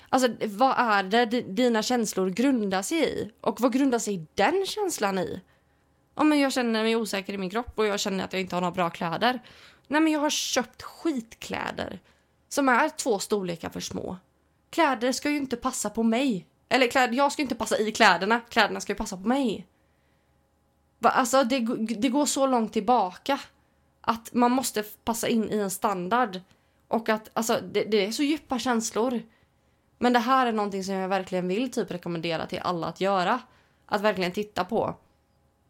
Alltså, 0.08 0.28
vad 0.46 0.74
är 0.78 1.02
det 1.02 1.26
dina 1.40 1.82
känslor 1.82 2.30
grundar 2.30 2.82
sig 2.82 2.98
i? 2.98 3.30
Och 3.40 3.60
vad 3.60 3.72
grundar 3.72 3.98
sig 3.98 4.26
den 4.34 4.66
känslan 4.66 5.18
i? 5.18 5.40
Om 6.14 6.38
jag 6.38 6.52
känner 6.52 6.82
mig 6.82 6.96
osäker 6.96 7.32
i 7.32 7.38
min 7.38 7.50
kropp 7.50 7.78
och 7.78 7.86
jag 7.86 8.00
känner 8.00 8.24
att 8.24 8.32
jag 8.32 8.42
inte 8.42 8.56
har 8.56 8.60
några 8.60 8.72
bra 8.72 8.90
kläder. 8.90 9.40
Nej, 9.88 10.00
men 10.00 10.12
jag 10.12 10.20
har 10.20 10.30
köpt 10.30 10.82
skitkläder 10.82 12.00
som 12.48 12.68
är 12.68 12.88
två 12.88 13.18
storlekar 13.18 13.70
för 13.70 13.80
små. 13.80 14.16
Kläder 14.76 15.12
ska 15.12 15.30
ju 15.30 15.36
inte 15.36 15.56
passa 15.56 15.90
på 15.90 16.02
mig. 16.02 16.46
Eller 16.68 16.88
kläder, 16.88 17.14
jag 17.14 17.32
ska 17.32 17.42
ju 17.42 17.44
inte 17.44 17.54
passa 17.54 17.78
i 17.78 17.92
kläderna. 17.92 18.40
Kläderna 18.40 18.80
ska 18.80 18.92
ju 18.92 18.96
passa 18.96 19.16
på 19.16 19.28
mig. 19.28 19.66
Alltså 21.02 21.44
det, 21.44 21.58
det 21.78 22.08
går 22.08 22.26
så 22.26 22.46
långt 22.46 22.72
tillbaka. 22.72 23.40
Att 24.00 24.32
man 24.34 24.52
måste 24.52 24.82
passa 24.82 25.28
in 25.28 25.52
i 25.52 25.56
en 25.56 25.70
standard. 25.70 26.40
Och 26.88 27.08
att 27.08 27.30
alltså, 27.32 27.60
det, 27.72 27.84
det 27.84 28.06
är 28.06 28.12
så 28.12 28.22
djupa 28.22 28.58
känslor. 28.58 29.22
Men 29.98 30.12
det 30.12 30.18
här 30.18 30.46
är 30.46 30.52
någonting 30.52 30.84
som 30.84 30.94
jag 30.94 31.08
verkligen 31.08 31.48
vill 31.48 31.72
typ 31.72 31.90
rekommendera 31.90 32.46
till 32.46 32.58
alla 32.58 32.86
att 32.86 33.00
göra. 33.00 33.40
Att 33.86 34.00
verkligen 34.00 34.32
titta 34.32 34.64
på. 34.64 34.94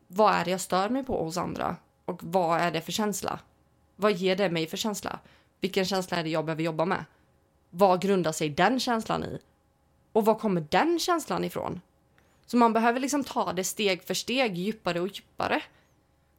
Vad 0.06 0.34
är 0.34 0.44
det 0.44 0.50
jag 0.50 0.60
stör 0.60 0.88
mig 0.88 1.04
på 1.04 1.24
hos 1.24 1.36
andra? 1.36 1.76
Och 2.04 2.20
vad 2.24 2.60
är 2.60 2.70
det 2.70 2.80
för 2.80 2.92
känsla? 2.92 3.38
Vad 3.96 4.12
ger 4.12 4.36
det 4.36 4.50
mig 4.50 4.66
för 4.66 4.76
känsla? 4.76 5.18
Vilken 5.60 5.84
känsla 5.84 6.16
är 6.16 6.24
det 6.24 6.30
jag 6.30 6.44
behöver 6.44 6.62
jobba 6.62 6.84
med? 6.84 7.04
Vad 7.76 8.00
grundar 8.00 8.32
sig 8.32 8.50
den 8.50 8.80
känslan 8.80 9.24
i? 9.24 9.38
Och 10.12 10.24
var 10.24 10.34
kommer 10.34 10.66
den 10.70 10.98
känslan 10.98 11.44
ifrån? 11.44 11.80
Så 12.46 12.56
man 12.56 12.72
behöver 12.72 13.00
liksom 13.00 13.24
ta 13.24 13.52
det 13.52 13.64
steg 13.64 14.02
för 14.02 14.14
steg, 14.14 14.58
djupare 14.58 15.00
och 15.00 15.08
djupare. 15.08 15.62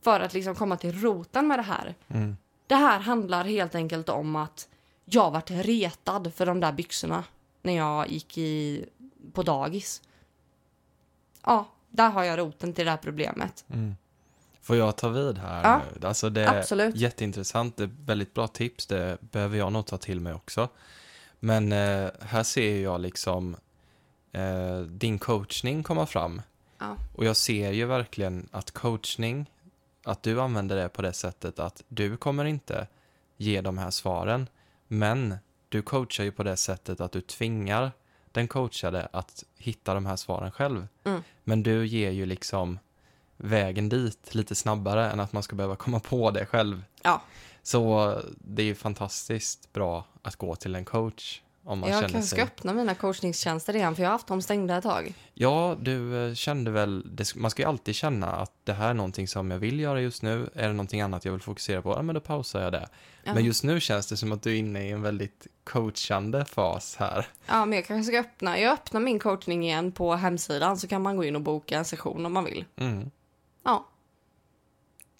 För 0.01 0.19
att 0.19 0.33
liksom 0.33 0.55
komma 0.55 0.77
till 0.77 1.01
roten 1.01 1.47
med 1.47 1.59
det 1.59 1.63
här. 1.63 1.95
Mm. 2.07 2.37
Det 2.67 2.75
här 2.75 2.99
handlar 2.99 3.43
helt 3.43 3.75
enkelt 3.75 4.09
om 4.09 4.35
att 4.35 4.67
jag 5.05 5.31
varit 5.31 5.51
retad 5.51 6.33
för 6.33 6.45
de 6.45 6.59
där 6.59 6.71
byxorna 6.71 7.23
när 7.61 7.73
jag 7.73 8.09
gick 8.09 8.37
i, 8.37 8.85
på 9.33 9.43
dagis. 9.43 10.01
Ja, 11.45 11.65
där 11.89 12.09
har 12.09 12.23
jag 12.23 12.39
roten 12.39 12.73
till 12.73 12.85
det 12.85 12.91
här 12.91 12.97
problemet. 12.97 13.65
Mm. 13.73 13.95
Får 14.61 14.75
jag 14.75 14.95
ta 14.95 15.09
vid 15.09 15.37
här? 15.37 15.63
Ja, 15.63 15.81
nu? 15.99 16.07
Alltså 16.07 16.29
det 16.29 16.41
är 16.41 16.59
absolut. 16.59 16.95
jätteintressant, 16.95 17.77
det 17.77 17.83
är 17.83 17.91
väldigt 18.05 18.33
bra 18.33 18.47
tips, 18.47 18.85
det 18.85 19.17
behöver 19.21 19.57
jag 19.57 19.73
nog 19.73 19.85
ta 19.85 19.97
till 19.97 20.19
mig 20.19 20.33
också. 20.33 20.69
Men 21.39 21.71
eh, 21.71 22.09
här 22.21 22.43
ser 22.43 22.81
jag 22.81 23.01
liksom 23.01 23.55
eh, 24.31 24.79
din 24.79 25.19
coachning 25.19 25.83
komma 25.83 26.05
fram. 26.05 26.41
Ja. 26.79 26.95
Och 27.15 27.25
jag 27.25 27.35
ser 27.35 27.71
ju 27.71 27.85
verkligen 27.85 28.49
att 28.51 28.71
coachning, 28.71 29.51
att 30.03 30.23
du 30.23 30.41
använder 30.41 30.75
det 30.75 30.89
på 30.89 31.01
det 31.01 31.13
sättet 31.13 31.59
att 31.59 31.83
du 31.87 32.17
kommer 32.17 32.45
inte 32.45 32.87
ge 33.37 33.61
de 33.61 33.77
här 33.77 33.91
svaren, 33.91 34.47
men 34.87 35.35
du 35.69 35.81
coachar 35.81 36.23
ju 36.23 36.31
på 36.31 36.43
det 36.43 36.57
sättet 36.57 37.01
att 37.01 37.11
du 37.11 37.21
tvingar 37.21 37.91
den 38.31 38.47
coachade 38.47 39.07
att 39.13 39.43
hitta 39.57 39.93
de 39.93 40.05
här 40.05 40.15
svaren 40.15 40.51
själv. 40.51 40.87
Mm. 41.03 41.23
Men 41.43 41.63
du 41.63 41.87
ger 41.87 42.11
ju 42.11 42.25
liksom 42.25 42.79
vägen 43.37 43.89
dit 43.89 44.35
lite 44.35 44.55
snabbare 44.55 45.11
än 45.11 45.19
att 45.19 45.33
man 45.33 45.43
ska 45.43 45.55
behöva 45.55 45.75
komma 45.75 45.99
på 45.99 46.31
det 46.31 46.45
själv. 46.45 46.83
Ja. 47.03 47.21
Så 47.67 48.21
det 48.37 48.61
är 48.61 48.65
ju 48.65 48.75
fantastiskt 48.75 49.73
bra 49.73 50.05
att 50.21 50.35
gå 50.35 50.55
till 50.55 50.75
en 50.75 50.85
coach 50.85 51.41
om 51.63 51.79
man 51.79 51.89
Jag 51.89 51.97
känner 51.97 52.09
kanske 52.09 52.29
sig... 52.29 52.37
ska 52.37 52.45
öppna 52.45 52.73
mina 52.73 52.95
coachningstjänster 52.95 53.75
igen 53.75 53.95
för 53.95 54.03
jag 54.03 54.09
har 54.09 54.11
haft 54.13 54.27
dem 54.27 54.41
stängda 54.41 54.77
ett 54.77 54.83
tag. 54.83 55.13
Ja, 55.33 55.75
du 55.81 56.27
eh, 56.27 56.33
kände 56.33 56.71
väl, 56.71 57.15
det, 57.15 57.35
man 57.35 57.51
ska 57.51 57.61
ju 57.61 57.67
alltid 57.69 57.95
känna 57.95 58.27
att 58.31 58.51
det 58.63 58.73
här 58.73 58.89
är 58.89 58.93
någonting 58.93 59.27
som 59.27 59.51
jag 59.51 59.57
vill 59.59 59.79
göra 59.79 60.01
just 60.01 60.21
nu. 60.23 60.49
Är 60.55 60.67
det 60.67 60.73
någonting 60.73 61.01
annat 61.01 61.25
jag 61.25 61.31
vill 61.31 61.41
fokusera 61.41 61.81
på, 61.81 61.89
ja 61.91 62.01
men 62.01 62.15
då 62.15 62.21
pausar 62.21 62.61
jag 62.61 62.71
det. 62.71 62.89
Ja. 63.23 63.33
Men 63.33 63.45
just 63.45 63.63
nu 63.63 63.79
känns 63.79 64.07
det 64.07 64.17
som 64.17 64.31
att 64.31 64.41
du 64.41 64.51
är 64.51 64.59
inne 64.59 64.87
i 64.87 64.91
en 64.91 65.01
väldigt 65.01 65.47
coachande 65.63 66.45
fas 66.45 66.95
här. 66.95 67.27
Ja, 67.47 67.65
men 67.65 67.75
jag 67.75 67.85
kanske 67.85 68.11
ska 68.11 68.19
öppna. 68.19 68.59
Jag 68.59 68.73
öppnar 68.73 69.01
min 69.01 69.19
coachning 69.19 69.63
igen 69.63 69.91
på 69.91 70.15
hemsidan 70.15 70.77
så 70.77 70.87
kan 70.87 71.01
man 71.01 71.17
gå 71.17 71.23
in 71.23 71.35
och 71.35 71.41
boka 71.41 71.77
en 71.77 71.85
session 71.85 72.25
om 72.25 72.33
man 72.33 72.45
vill. 72.45 72.65
Mm, 72.75 73.11
Ja, 73.63 73.87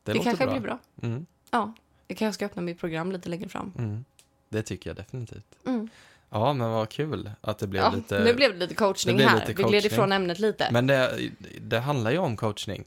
det, 0.04 0.14
det, 0.14 0.20
kanske 0.20 0.46
bra. 0.46 0.54
blir 0.54 0.62
bra. 0.62 0.80
Mm, 1.02 1.26
Ja, 1.52 1.74
jag 2.08 2.18
kanske 2.18 2.34
ska 2.38 2.46
öppna 2.46 2.62
mitt 2.62 2.80
program 2.80 3.12
lite 3.12 3.30
längre 3.30 3.50
fram. 3.50 3.74
mm, 3.78 4.06
det 4.50 4.62
tycker 4.64 4.90
jag 4.90 4.98
definitivt. 4.98 5.56
Mm. 5.66 5.90
Ja, 6.30 6.54
men 6.54 6.70
vad 6.72 6.90
kul 6.90 7.32
att 7.42 7.60
det 7.60 7.68
blev 7.68 7.84
Ja, 7.84 7.92
lite... 7.96 8.20
nu 8.24 8.34
blev 8.34 8.54
det 8.54 8.60
lite 8.60 8.76
coachning 8.76 9.18
det 9.18 9.24
här. 9.24 9.36
lite 9.36 9.48
Vi 9.48 9.54
gled 9.54 9.66
coachning. 9.72 9.86
ifrån 9.92 10.12
ämnet 10.12 10.40
lite. 10.40 10.70
Men 10.72 10.88
det, 10.88 11.30
det 11.62 11.80
handlar 11.80 12.12
ju 12.12 12.18
om 12.18 12.38
coachning. 12.38 12.86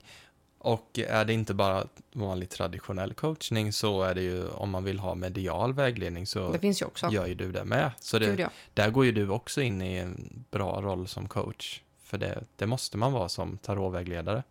Och 0.58 0.98
är 0.98 1.24
det 1.24 1.32
inte 1.32 1.54
bara 1.54 1.86
vanlig 2.12 2.50
traditionell 2.50 3.14
coachning 3.14 3.72
så 3.72 4.02
är 4.02 4.14
det 4.14 4.22
ju 4.22 4.48
om 4.48 4.70
man 4.70 4.84
vill 4.84 4.98
ha 4.98 5.14
medial 5.14 5.72
vägledning 5.74 6.26
så 6.26 6.56
ju 6.62 6.74
gör 7.10 7.26
ju 7.26 7.34
du 7.34 7.52
det 7.52 7.64
med. 7.64 7.90
Så 8.00 8.18
det, 8.18 8.26
Gud, 8.26 8.40
ja. 8.40 8.50
där 8.74 8.90
går 8.90 9.04
ju 9.04 9.12
du 9.12 9.28
också 9.28 9.62
in 9.62 9.82
i 9.82 9.96
en 9.96 10.44
bra 10.50 10.80
roll 10.82 11.08
som 11.08 11.28
coach. 11.28 11.80
För 12.02 12.18
det, 12.18 12.44
det 12.56 12.66
måste 12.66 12.96
man 12.96 13.12
vara 13.12 13.28
som 13.28 13.58
tarotvägledare. 13.58 14.42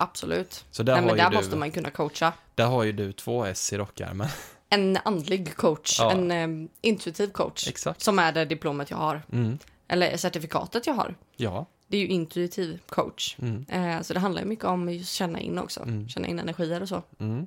Absolut. 0.00 0.64
Så 0.70 0.82
där, 0.82 0.94
Nej, 0.94 1.04
men 1.04 1.16
där 1.16 1.30
ju 1.30 1.36
måste 1.36 1.50
du, 1.52 1.56
man 1.58 1.70
kunna 1.70 1.90
coacha. 1.90 2.32
där 2.54 2.66
har 2.66 2.82
ju 2.84 2.92
du 2.92 3.12
två 3.12 3.44
S 3.44 3.72
i 3.72 3.76
rockärmen. 3.76 4.28
En 4.70 4.98
andlig 5.04 5.56
coach, 5.56 5.98
Ja. 6.00 6.12
en 6.12 6.30
eh, 6.30 6.68
intuitiv 6.80 7.30
coach. 7.32 7.68
Exakt. 7.68 8.00
Som 8.02 8.18
är 8.18 8.32
det 8.32 8.44
diplomet 8.44 8.90
jag 8.90 8.96
har. 8.96 9.22
Mm. 9.32 9.58
Eller 9.88 10.16
certifikatet 10.16 10.86
jag 10.86 10.94
har. 10.94 11.14
Ja. 11.36 11.66
Det 11.86 11.96
är 11.96 12.00
ju 12.00 12.06
intuitiv 12.06 12.80
coach. 12.88 13.36
Mm. 13.38 13.66
Eh, 13.68 14.02
så 14.02 14.14
det 14.14 14.20
handlar 14.20 14.42
ju 14.42 14.48
mycket 14.48 14.64
om 14.64 14.88
att 14.88 15.06
känna 15.06 15.40
in 15.40 15.58
också. 15.58 15.80
Mm. 15.82 16.08
Känna 16.08 16.26
in 16.28 16.38
energier 16.38 16.82
och 16.82 16.88
så. 16.88 17.02
Mm. 17.20 17.46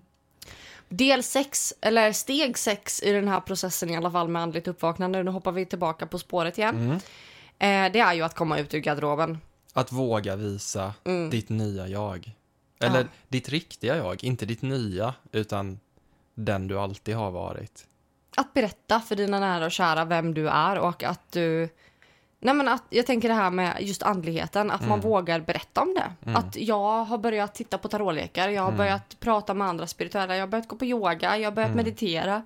Del 0.89 1.23
6, 1.23 1.73
eller 1.81 2.11
steg 2.13 2.57
6 2.57 3.03
i 3.03 3.11
den 3.11 3.27
här 3.27 3.39
processen 3.39 3.89
i 3.89 3.97
alla 3.97 4.11
fall 4.11 4.27
med 4.27 4.41
andligt 4.41 4.67
uppvaknande. 4.67 5.23
Nu 5.23 5.31
hoppar 5.31 5.51
vi 5.51 5.65
tillbaka 5.65 6.05
på 6.05 6.19
spåret 6.19 6.57
igen. 6.57 6.75
Mm. 6.75 7.87
Eh, 7.87 7.91
det 7.93 7.99
är 7.99 8.13
ju 8.13 8.21
att 8.21 8.35
komma 8.35 8.59
ut 8.59 8.73
ur 8.73 8.79
garderoben. 8.79 9.37
Att 9.73 9.91
våga 9.91 10.35
visa 10.35 10.93
Mm. 11.03 11.29
ditt 11.29 11.49
nya 11.49 11.87
jag. 11.87 12.31
Eller 12.83 12.99
Ja. 13.01 13.07
ditt 13.27 13.49
riktiga 13.49 13.97
jag, 13.97 14.23
inte 14.23 14.45
ditt 14.45 14.61
nya, 14.61 15.13
utan 15.31 15.79
den 16.35 16.67
du 16.67 16.79
alltid 16.79 17.15
har 17.15 17.31
varit. 17.31 17.87
Att 18.35 18.53
berätta 18.53 18.99
för 18.99 19.15
dina 19.15 19.39
nära 19.39 19.65
och 19.65 19.71
kära 19.71 20.05
vem 20.05 20.33
du 20.33 20.49
är 20.49 20.79
och 20.79 21.03
att 21.03 21.31
du... 21.31 21.69
Nej 22.43 22.53
men 22.53 22.67
att, 22.67 22.83
jag 22.89 23.05
tänker 23.05 23.27
det 23.27 23.33
här 23.33 23.49
med 23.49 23.77
just 23.81 24.03
andligheten, 24.03 24.71
att 24.71 24.87
man 24.87 24.99
vågar 24.99 25.39
berätta 25.39 25.81
om 25.81 25.93
det. 25.95 26.31
Att 26.37 26.55
jag 26.55 27.03
har 27.05 27.17
börjat 27.17 27.55
titta 27.55 27.77
på 27.77 27.87
tarotlekar, 27.87 28.49
jag 28.49 28.61
har 28.61 28.71
börjat 28.71 29.19
prata 29.19 29.53
med 29.53 29.67
andra 29.67 29.87
spirituella, 29.87 30.35
jag 30.35 30.41
har 30.41 30.47
börjat 30.47 30.67
gå 30.67 30.75
på 30.75 30.85
yoga, 30.85 31.37
jag 31.37 31.47
har 31.49 31.55
börjat 31.55 31.75
meditera. 31.75 32.41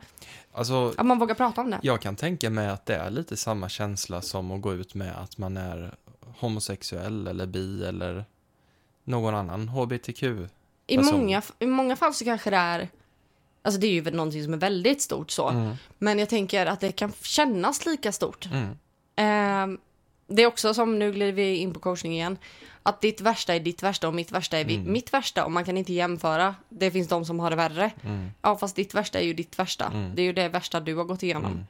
Alltså, 0.52 0.94
Att 0.98 1.06
man 1.06 1.20
vågar 1.20 1.36
prata 1.36 1.62
om 1.62 1.70
det. 1.72 1.80
jag 1.84 2.02
kan 2.02 2.16
tänka 2.16 2.50
mig 2.50 2.68
att 2.68 2.86
det 2.86 2.96
är 2.96 3.10
lite 3.10 3.38
samma 3.38 3.70
känsla 3.70 4.22
som 4.22 4.52
att 4.52 4.62
gå 4.62 4.74
ut 4.74 4.94
med 4.96 5.16
att 5.18 5.38
man 5.38 5.58
är 5.58 5.96
homosexuell 6.40 7.28
eller 7.28 7.46
bi 7.46 7.86
eller 7.86 8.26
någon 9.06 9.36
annan 9.36 9.70
hbtq. 9.70 10.24
I 10.88 10.98
person. 10.98 11.14
många, 11.20 11.42
I 11.60 11.66
många 11.66 11.96
fall 11.96 12.14
så 12.14 12.26
kanske 12.26 12.50
det 12.50 12.58
är... 12.58 12.90
Alltså 13.62 13.82
det 13.82 13.88
är 13.88 13.92
ju 13.92 14.12
någonting 14.12 14.44
som 14.44 14.54
är 14.54 14.58
väldigt 14.58 15.02
stort 15.02 15.32
så. 15.32 15.50
Mm. 15.50 15.76
Men 15.98 16.20
jag 16.20 16.30
tänker 16.30 16.66
att 16.66 16.80
det 16.80 16.92
kan 16.92 17.12
kännas 17.22 17.86
lika 17.86 18.12
stort. 18.12 18.46
Mm. 18.46 18.78
Ehm, 19.16 19.78
det 20.28 20.42
är 20.42 20.48
också 20.48 20.74
som, 20.74 21.00
nu 21.00 21.12
glider 21.12 21.32
vi 21.32 21.56
in 21.56 21.74
på 21.74 21.80
coachning 21.80 22.14
igen, 22.14 22.38
att 22.84 23.02
ditt 23.02 23.22
värsta 23.22 23.56
är 23.56 23.60
ditt 23.60 23.84
värsta 23.84 24.08
och 24.08 24.14
mitt 24.14 24.32
värsta 24.32 24.58
är 24.58 24.64
Mm. 24.64 24.92
mitt 24.92 25.14
värsta 25.14 25.46
och 25.46 25.52
man 25.52 25.66
kan 25.66 25.78
inte 25.78 25.94
jämföra. 25.94 26.56
Det 26.70 26.92
finns 26.92 27.08
de 27.08 27.26
som 27.26 27.40
har 27.40 27.50
det 27.50 27.56
värre. 27.56 27.92
Mm. 28.04 28.32
Ja, 28.42 28.58
fast 28.58 28.76
ditt 28.76 28.94
värsta 28.94 29.20
är 29.20 29.24
ju 29.24 29.34
ditt 29.34 29.60
värsta. 29.60 29.86
Mm. 29.86 30.16
Det 30.16 30.22
är 30.22 30.24
ju 30.24 30.34
det 30.34 30.50
värsta 30.50 30.80
du 30.80 30.96
har 30.96 31.04
gått 31.04 31.24
igenom. 31.24 31.66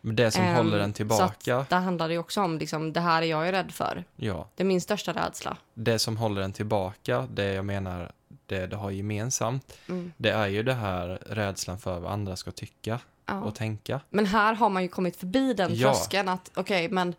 Men 0.00 0.16
det 0.16 0.30
som 0.30 0.44
Ehm, 0.44 0.56
håller 0.56 0.78
en 0.78 0.90
Så 0.92 0.96
tillbaka, 0.96 1.56
att 1.56 1.68
där 1.70 1.80
handlar 1.80 2.08
det 2.08 2.18
också 2.18 2.40
om, 2.42 2.58
liksom, 2.58 2.92
det 2.92 3.00
här 3.00 3.22
är 3.22 3.26
jag 3.26 3.46
ju 3.46 3.52
rädd 3.52 3.72
för. 3.72 4.04
ja, 4.16 4.48
Det 4.56 4.62
är 4.62 4.66
min 4.66 4.80
största 4.80 5.12
rädsla. 5.12 5.56
det 5.74 5.98
som 5.98 6.16
håller 6.16 6.42
en 6.42 6.52
tillbaka, 6.52 7.28
det 7.32 7.52
jag 7.52 7.64
menar, 7.64 8.12
det 8.46 8.66
det 8.66 8.76
har 8.76 8.90
gemensamt, 8.90 9.72
Mm. 9.88 10.12
det 10.16 10.30
är 10.30 10.46
ju 10.46 10.62
det 10.62 10.74
här 10.74 11.08
rädslan 11.26 11.78
för 11.78 12.00
vad 12.00 12.12
andra 12.12 12.36
ska 12.36 12.50
tycka 12.50 13.00
Ja. 13.26 13.40
och 13.40 13.54
tänka. 13.54 14.00
Men 14.10 14.26
här 14.26 14.54
har 14.54 14.68
man 14.68 14.82
ju 14.82 14.88
kommit 14.88 15.16
förbi 15.16 15.54
den 15.54 15.74
Ja. 15.74 15.88
tröskeln 15.94 16.28
att 16.28 16.50
okej, 16.54 16.88
men 16.88 17.14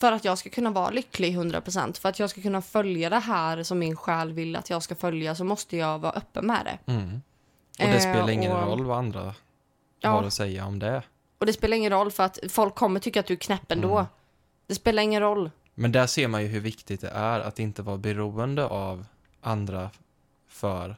för 0.00 0.12
att 0.12 0.24
jag 0.24 0.38
ska 0.38 0.50
kunna 0.50 0.70
vara 0.70 0.90
lycklig 0.90 1.32
100%, 1.36 1.98
för 1.98 2.08
att 2.08 2.18
jag 2.18 2.30
ska 2.30 2.42
kunna 2.42 2.62
följa 2.62 3.10
det 3.10 3.18
här 3.18 3.62
som 3.62 3.78
min 3.78 3.96
själ 3.96 4.32
vill 4.32 4.56
att 4.56 4.70
jag 4.70 4.82
ska 4.82 4.94
följa 4.94 5.34
så 5.34 5.44
måste 5.44 5.76
jag 5.76 5.98
vara 5.98 6.12
öppen 6.12 6.46
med 6.46 6.64
det. 6.64 6.92
Mm. 6.92 7.10
Och 7.78 7.86
det 7.86 7.92
Eh, 7.94 7.98
spelar 8.00 8.30
ingen 8.30 8.52
och- 8.52 8.66
roll 8.66 8.84
vad 8.84 8.98
andra 8.98 9.34
Ja. 10.00 10.10
har 10.10 10.22
att 10.24 10.32
säga 10.32 10.66
om 10.66 10.78
det. 10.78 11.02
Och 11.40 11.46
det 11.46 11.52
spelar 11.52 11.76
ingen 11.76 11.92
roll 11.92 12.10
för 12.10 12.22
att 12.24 12.38
folk 12.48 12.74
kommer 12.74 13.00
tycka 13.00 13.20
att 13.20 13.26
du 13.26 13.34
är 13.34 13.38
knäpp 13.38 13.72
ändå. 13.72 13.94
Mm. 13.98 14.06
Det 14.66 14.74
spelar 14.74 15.02
ingen 15.02 15.20
roll. 15.22 15.50
Men 15.74 15.92
där 15.92 16.06
ser 16.06 16.28
man 16.28 16.42
ju 16.42 16.48
hur 16.48 16.60
viktigt 16.60 17.00
det 17.00 17.08
är 17.08 17.40
att 17.40 17.58
inte 17.58 17.82
vara 17.82 17.96
beroende 17.96 18.66
av 18.66 19.06
andra 19.40 19.90
för 20.48 20.96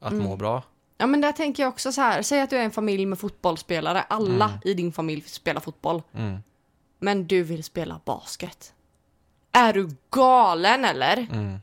att 0.00 0.12
Mm. 0.12 0.24
må 0.24 0.36
bra. 0.36 0.62
Ja 0.98 1.06
men 1.06 1.20
där 1.20 1.32
tänker 1.32 1.62
jag 1.62 1.70
också 1.70 1.92
så 1.92 2.00
här, 2.00 2.22
säg 2.22 2.40
att 2.40 2.50
du 2.50 2.56
är 2.56 2.64
en 2.64 2.70
familj 2.70 3.06
med 3.06 3.18
fotbollsspelare, 3.18 4.00
alla 4.02 4.44
Mm. 4.44 4.58
i 4.64 4.74
din 4.74 4.92
familj 4.92 5.22
spelar 5.22 5.60
fotboll, 5.60 6.02
Mm. 6.12 6.38
men 6.98 7.26
du 7.26 7.42
vill 7.42 7.64
spela 7.64 8.00
basket. 8.04 8.74
Är 9.52 9.72
du 9.72 9.90
galen 10.10 10.84
eller? 10.84 11.16
Mm. 11.32 11.58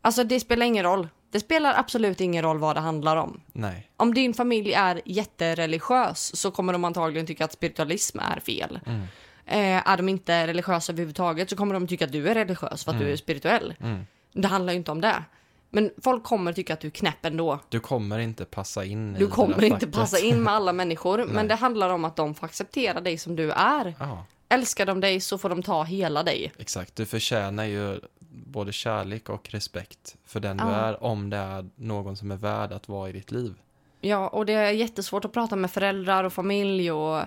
Alltså 0.00 0.24
det 0.24 0.40
spelar 0.40 0.66
ingen 0.66 0.84
roll. 0.84 1.08
Det 1.30 1.40
spelar 1.40 1.74
absolut 1.78 2.20
ingen 2.20 2.42
roll 2.42 2.58
vad 2.58 2.76
det 2.76 2.80
handlar 2.80 3.16
om. 3.16 3.40
Nej. 3.52 3.90
Om 3.96 4.14
din 4.14 4.34
familj 4.34 4.72
är 4.72 5.00
jättereligiös 5.04 6.36
så 6.36 6.50
kommer 6.50 6.72
de 6.72 6.84
antagligen 6.84 7.26
tycka 7.26 7.44
att 7.44 7.52
spiritualism 7.52 8.18
är 8.18 8.40
fel. 8.40 8.78
Mm. 8.86 9.00
Eh, 9.46 9.88
är 9.88 9.96
de 9.96 10.08
inte 10.08 10.46
religiösa 10.46 10.92
överhuvudtaget 10.92 11.50
så 11.50 11.56
kommer 11.56 11.74
de 11.74 11.86
tycka 11.86 12.04
att 12.04 12.12
du 12.12 12.28
är 12.28 12.34
religiös 12.34 12.84
för 12.84 12.92
att 12.92 12.98
du 12.98 13.12
är 13.12 13.16
spirituell. 13.16 13.74
Mm. 13.80 14.06
Det 14.32 14.48
handlar 14.48 14.72
ju 14.72 14.76
inte 14.78 14.90
om 14.90 15.00
det. 15.00 15.22
Men 15.70 15.90
folk 16.02 16.24
kommer 16.24 16.52
tycka 16.52 16.72
att 16.74 16.80
du 16.80 16.86
är 16.86 16.90
knäpp 16.92 17.24
ändå. 17.24 17.60
Du 17.68 17.80
kommer 17.80 18.18
inte 18.18 18.44
passa 18.44 18.84
in 18.84 19.14
Du 19.14 19.26
kommer 19.26 19.64
inte 19.64 19.76
facket. 19.76 19.92
passa 19.94 20.18
in 20.18 20.42
med 20.42 20.52
alla 20.54 20.72
människor. 20.82 21.24
men 21.24 21.48
det 21.48 21.54
handlar 21.54 21.90
om 21.90 22.04
att 22.04 22.16
de 22.16 22.34
får 22.34 22.46
acceptera 22.46 23.00
dig 23.00 23.18
som 23.18 23.36
du 23.36 23.50
är. 23.52 23.94
Ja, 23.98 24.26
Älskar 24.48 24.86
de 24.86 25.00
dig 25.00 25.20
så 25.20 25.38
får 25.38 25.48
de 25.48 25.62
ta 25.62 25.82
hela 25.82 26.22
dig. 26.22 26.52
exakt. 26.58 26.96
Du 26.96 27.06
förtjänar 27.06 27.64
ju 27.64 28.00
både 28.46 28.72
kärlek 28.72 29.28
och 29.28 29.50
respekt 29.50 30.16
för 30.24 30.40
den 30.40 30.56
du 30.56 30.64
Ja. 30.64 30.70
är 30.70 31.02
om 31.04 31.30
det 31.30 31.36
är 31.36 31.66
någon 31.76 32.16
som 32.16 32.30
är 32.30 32.36
värd 32.36 32.72
att 32.72 32.88
vara 32.88 33.08
i 33.08 33.12
ditt 33.12 33.30
liv. 33.30 33.54
Ja, 34.00 34.28
och 34.28 34.46
det 34.46 34.52
är 34.52 34.70
jättesvårt 34.72 35.24
att 35.24 35.32
prata 35.32 35.56
med 35.56 35.70
föräldrar 35.70 36.24
och 36.24 36.32
familj 36.32 36.92
och 36.92 37.22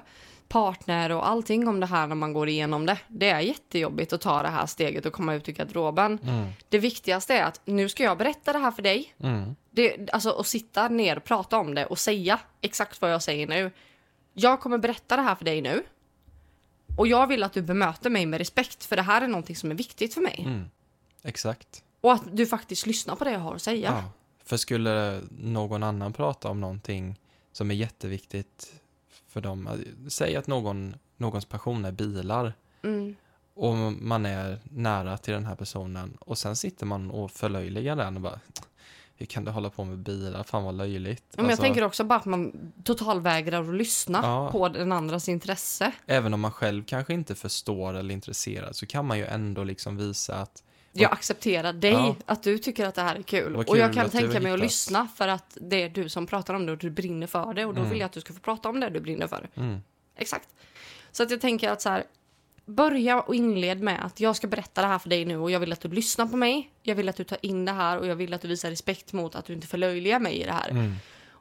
partner 0.48 1.12
och 1.12 1.30
allting 1.30 1.68
om 1.68 1.80
det 1.80 1.86
här 1.86 2.08
när 2.08 2.16
man 2.16 2.34
går 2.34 2.50
igenom 2.50 2.86
det. 2.86 2.98
Det 3.08 3.30
är 3.30 3.40
jättejobbigt 3.40 4.14
att 4.14 4.22
ta 4.22 4.42
det 4.44 4.50
här 4.50 4.66
steget 4.66 5.06
och 5.06 5.14
komma 5.14 5.34
ut 5.34 5.50
ur 5.50 5.54
garderoben. 5.54 6.20
Mm. 6.24 6.48
Det 6.70 6.78
viktigaste 6.80 7.34
är 7.34 7.44
att 7.44 7.62
nu 7.66 7.90
ska 7.90 8.04
jag 8.04 8.18
berätta 8.18 8.54
det 8.54 8.60
här 8.60 8.72
för 8.72 8.82
dig. 8.82 9.14
Mm. 9.20 9.56
Det, 9.72 10.10
alltså 10.14 10.32
att 10.32 10.48
sitta 10.48 10.88
ner 10.88 11.18
och 11.18 11.24
prata 11.24 11.58
om 11.58 11.76
det 11.76 11.86
och 11.86 12.00
säga 12.00 12.40
exakt 12.62 13.02
vad 13.02 13.14
jag 13.14 13.24
säger 13.24 13.48
nu. 13.48 13.72
Jag 14.34 14.60
kommer 14.62 14.78
berätta 14.78 15.16
det 15.16 15.22
här 15.22 15.36
för 15.36 15.46
dig 15.46 15.62
nu. 15.62 15.84
Och 16.98 17.08
jag 17.08 17.28
vill 17.28 17.44
att 17.44 17.54
du 17.54 17.62
bemöter 17.62 18.10
mig 18.10 18.26
med 18.26 18.38
respekt 18.38 18.86
för 18.86 18.96
det 18.96 19.02
här 19.02 19.22
är 19.22 19.28
någonting 19.28 19.56
som 19.56 19.72
är 19.72 19.76
viktigt 19.76 20.14
för 20.14 20.22
mig. 20.22 20.44
Mm. 20.48 20.70
Exakt. 21.24 21.84
Och 22.02 22.14
att 22.14 22.38
du 22.38 22.46
faktiskt 22.48 22.86
lyssnar 22.86 23.16
på 23.16 23.24
det 23.24 23.32
jag 23.32 23.40
har 23.40 23.56
att 23.56 23.62
säga. 23.62 23.90
Ja. 24.04 24.12
För 24.44 24.58
skulle 24.58 25.22
någon 25.40 25.84
annan 25.84 26.14
prata 26.14 26.50
om 26.50 26.62
någonting 26.62 27.20
som 27.52 27.72
är 27.72 27.76
jätteviktigt 27.76 28.74
för 29.28 29.42
dem, 29.42 29.70
säg 30.10 30.36
att 30.36 30.48
någon, 30.48 30.96
någons 31.18 31.46
passion 31.46 31.86
är 31.86 31.92
bilar 31.92 32.54
Mm. 32.84 33.16
och 33.54 33.76
man 34.02 34.26
är 34.26 34.60
nära 34.64 35.18
till 35.18 35.34
den 35.34 35.46
här 35.46 35.56
personen 35.56 36.18
och 36.20 36.38
sen 36.38 36.56
sitter 36.56 36.86
man 36.86 37.12
och 37.12 37.32
förlöjligar 37.32 37.96
den 37.96 38.16
och 38.16 38.22
bara 38.22 38.40
hur 39.16 39.26
kan 39.26 39.46
du 39.46 39.52
hålla 39.52 39.70
på 39.70 39.84
med 39.84 39.98
bilar? 39.98 40.44
Fan 40.44 40.64
vad 40.64 40.76
löjligt. 40.76 41.24
Men 41.36 41.46
jag 41.46 41.52
Alltså, 41.52 41.64
tänker 41.64 41.84
också 41.84 42.04
bara 42.04 42.20
att 42.20 42.26
man 42.26 42.72
totalvägrar 42.84 43.62
att 43.70 43.76
lyssna 43.76 44.20
Ja. 44.24 44.52
på 44.52 44.70
den 44.70 44.92
andras 44.92 45.30
intresse. 45.30 45.92
Även 46.06 46.34
om 46.34 46.40
man 46.40 46.52
själv 46.52 46.84
kanske 46.88 47.14
inte 47.14 47.36
förstår 47.36 47.94
eller 47.94 48.10
är 48.10 48.14
intresserad 48.14 48.76
så 48.76 48.86
kan 48.86 49.06
man 49.06 49.18
ju 49.18 49.26
ändå 49.26 49.64
liksom 49.64 49.98
visa 49.98 50.36
att 50.36 50.64
Jag 51.02 51.12
accepterar 51.12 51.74
dig, 51.74 51.92
Ja. 51.92 52.16
att 52.26 52.44
du 52.44 52.58
tycker 52.58 52.86
att 52.86 52.96
det 52.96 53.02
här 53.02 53.16
är 53.16 53.22
kul. 53.22 53.56
Vad 53.56 53.70
och 53.70 53.78
jag 53.78 53.94
kul 53.94 54.02
kan 54.02 54.10
tänka 54.10 54.40
mig 54.40 54.52
att 54.52 54.60
lyssna 54.60 55.08
för 55.16 55.28
att 55.28 55.58
det 55.62 55.84
är 55.84 55.90
du 55.90 56.10
som 56.10 56.28
pratar 56.28 56.54
om 56.54 56.66
det 56.66 56.72
och 56.72 56.78
du 56.78 56.90
brinner 56.90 57.28
för 57.28 57.54
det 57.54 57.66
och 57.66 57.74
då 57.74 57.80
Mm. 57.80 57.90
vill 57.92 58.00
jag 58.00 58.06
att 58.06 58.12
du 58.14 58.22
ska 58.22 58.34
få 58.34 58.40
prata 58.40 58.70
om 58.70 58.80
det 58.80 58.90
du 58.90 59.00
brinner 59.00 59.28
för. 59.28 59.50
mm, 59.56 59.80
Exakt. 60.16 60.50
Så 61.12 61.24
att 61.24 61.32
jag 61.32 61.42
tänker 61.42 61.70
att 61.70 61.82
så 61.82 61.90
här, 61.90 62.04
börja 62.66 63.22
och 63.22 63.36
inled 63.36 63.82
med 63.84 64.06
att 64.06 64.20
jag 64.20 64.36
ska 64.36 64.48
berätta 64.48 64.82
det 64.82 64.88
här 64.88 65.00
för 65.00 65.10
dig 65.10 65.26
nu 65.26 65.38
och 65.38 65.52
jag 65.52 65.60
vill 65.60 65.74
att 65.74 65.82
du 65.82 65.88
lyssnar 65.90 66.26
på 66.26 66.38
mig. 66.38 66.72
Jag 66.84 66.96
vill 66.96 67.10
att 67.10 67.16
du 67.16 67.24
tar 67.24 67.38
in 67.42 67.66
det 67.66 67.72
här 67.72 67.98
och 68.00 68.08
jag 68.08 68.16
vill 68.16 68.34
att 68.34 68.42
du 68.42 68.48
visar 68.48 68.70
respekt 68.70 69.14
mot 69.14 69.36
att 69.36 69.46
du 69.46 69.54
inte 69.54 69.68
förlöjligar 69.68 70.20
mig 70.20 70.36
i 70.42 70.44
det 70.44 70.52
här. 70.52 70.70
mm, 70.70 70.94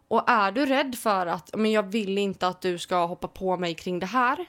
Och 0.09 0.31
är 0.31 0.53
du 0.53 0.67
rädd 0.67 0.95
för 0.99 1.27
att 1.27 1.51
men 1.57 1.71
jag 1.73 1.83
vill 1.83 2.19
inte 2.19 2.49
att 2.49 2.61
du 2.61 2.79
ska 2.79 3.07
hoppa 3.07 3.29
på 3.29 3.57
mig 3.57 3.75
kring 3.75 3.99
det 3.99 4.07
här. 4.07 4.47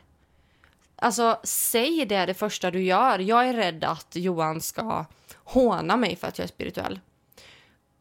Alltså, 1.02 1.40
säg 1.44 2.06
det 2.06 2.26
det 2.26 2.34
första 2.34 2.72
du 2.72 2.82
gör. 2.84 3.20
Jag 3.20 3.48
är 3.50 3.54
rädd 3.54 3.84
att 3.84 4.16
Johan 4.16 4.62
ska 4.62 5.06
håna 5.44 5.98
mig 5.98 6.16
för 6.16 6.28
att 6.28 6.38
jag 6.38 6.44
är 6.44 6.48
spirituell. 6.50 7.00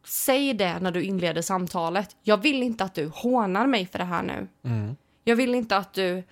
Säg 0.04 0.54
det 0.54 0.78
när 0.80 0.90
du 0.90 1.02
inleder 1.02 1.42
samtalet. 1.42 2.16
Jag 2.22 2.36
vill 2.36 2.62
inte 2.62 2.84
att 2.84 2.94
du 2.94 3.06
hånar 3.14 3.66
mig 3.66 3.86
för 3.86 3.98
det 3.98 4.04
här 4.04 4.22
nu. 4.22 4.48
mm, 4.64 4.96
Jag 5.24 5.36
vill 5.36 5.54
inte 5.54 5.76
att 5.76 5.92
du 5.94 6.22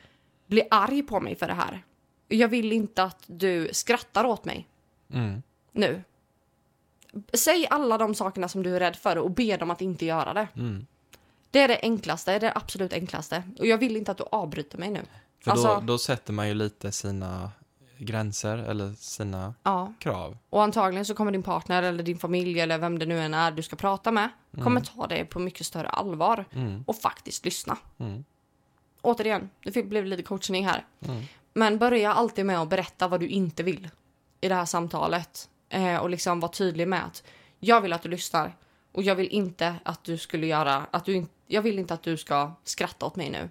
blir 0.47 0.65
arg 0.71 1.03
på 1.03 1.21
mig 1.21 1.35
för 1.37 1.47
det 1.47 1.55
här. 1.55 1.85
Jag 2.29 2.49
vill 2.49 2.73
inte 2.73 3.03
att 3.03 3.23
du 3.27 3.69
skrattar 3.73 4.25
åt 4.25 4.45
mig 4.45 4.69
mm, 5.13 5.43
nu. 5.73 6.03
Säg 7.33 7.67
alla 7.71 7.99
de 7.99 8.15
sakerna 8.15 8.49
som 8.49 8.63
du 8.63 8.77
är 8.77 8.81
rädd 8.81 8.97
för 8.97 9.19
och 9.19 9.31
be 9.31 9.57
dem 9.57 9.71
att 9.71 9.81
inte 9.81 10.05
göra 10.07 10.35
det. 10.35 10.49
mm. 10.57 10.87
Det 11.51 11.61
är 11.61 11.69
det 11.69 11.79
enklaste, 11.83 12.31
det 12.31 12.37
är 12.37 12.41
det 12.41 12.53
absolut 12.57 12.93
enklaste. 12.93 13.43
Och 13.59 13.67
jag 13.67 13.79
vill 13.79 13.97
inte 13.97 14.11
att 14.11 14.19
du 14.19 14.25
avbryter 14.33 14.79
mig 14.79 14.91
nu. 14.91 15.03
För 15.41 15.51
Alltså- 15.51 15.75
då, 15.75 15.81
då 15.81 15.99
sätter 15.99 16.33
man 16.33 16.49
ju 16.49 16.55
lite 16.55 16.93
sina 16.93 17.51
gränser 17.99 18.59
eller 18.59 18.93
sina 18.93 19.55
Ja. 19.63 19.93
krav. 19.99 20.39
Och 20.51 20.63
antagligen 20.63 21.05
så 21.05 21.15
kommer 21.15 21.33
din 21.33 21.43
partner 21.43 21.83
eller 21.83 22.03
din 22.03 22.19
familj 22.19 22.61
eller 22.61 22.79
vem 22.79 22.99
det 22.99 23.07
nu 23.07 23.21
än 23.21 23.35
är 23.35 23.51
du 23.51 23.63
ska 23.63 23.77
prata 23.77 24.11
med 24.13 24.29
kommer 24.63 24.81
ta 24.81 25.07
det 25.07 25.25
på 25.25 25.39
mycket 25.39 25.67
större 25.67 25.89
allvar 25.89 26.45
Mm, 26.53 26.85
och 26.87 26.97
faktiskt 26.97 27.45
lyssna. 27.45 27.77
mm, 27.99 28.25
Återigen, 29.03 29.51
det 29.65 29.73
fick- 29.73 29.87
blev 29.89 30.05
lite 30.07 30.23
coachning 30.23 30.67
här. 30.67 30.87
mm, 31.01 31.23
Men 31.53 31.79
börja 31.79 32.13
alltid 32.13 32.47
med 32.47 32.61
att 32.61 32.69
berätta 32.69 33.09
vad 33.09 33.21
du 33.21 33.29
inte 33.29 33.63
vill 33.63 33.89
i 34.41 34.49
det 34.49 34.55
här 34.55 34.65
samtalet. 34.65 35.49
Eh, 35.69 35.97
och 35.97 36.11
liksom 36.11 36.41
vara 36.41 36.53
tydlig 36.53 36.89
med 36.89 37.05
att 37.05 37.23
jag 37.61 37.81
vill 37.81 37.93
att 37.93 38.03
du 38.03 38.09
lyssnar. 38.09 38.57
Och 38.93 39.03
jag 39.03 39.15
vill 39.15 39.29
inte 39.29 39.75
att 39.83 40.05
du 40.05 40.19
skulle 40.19 40.47
göra, 40.47 40.87
att 40.91 41.05
du 41.05 41.27
jag 41.47 41.63
vill 41.63 41.79
inte 41.79 41.95
att 41.95 42.03
du 42.03 42.17
ska 42.17 42.53
skratta 42.65 43.07
åt 43.07 43.17
mig 43.17 43.31
nu. 43.31 43.49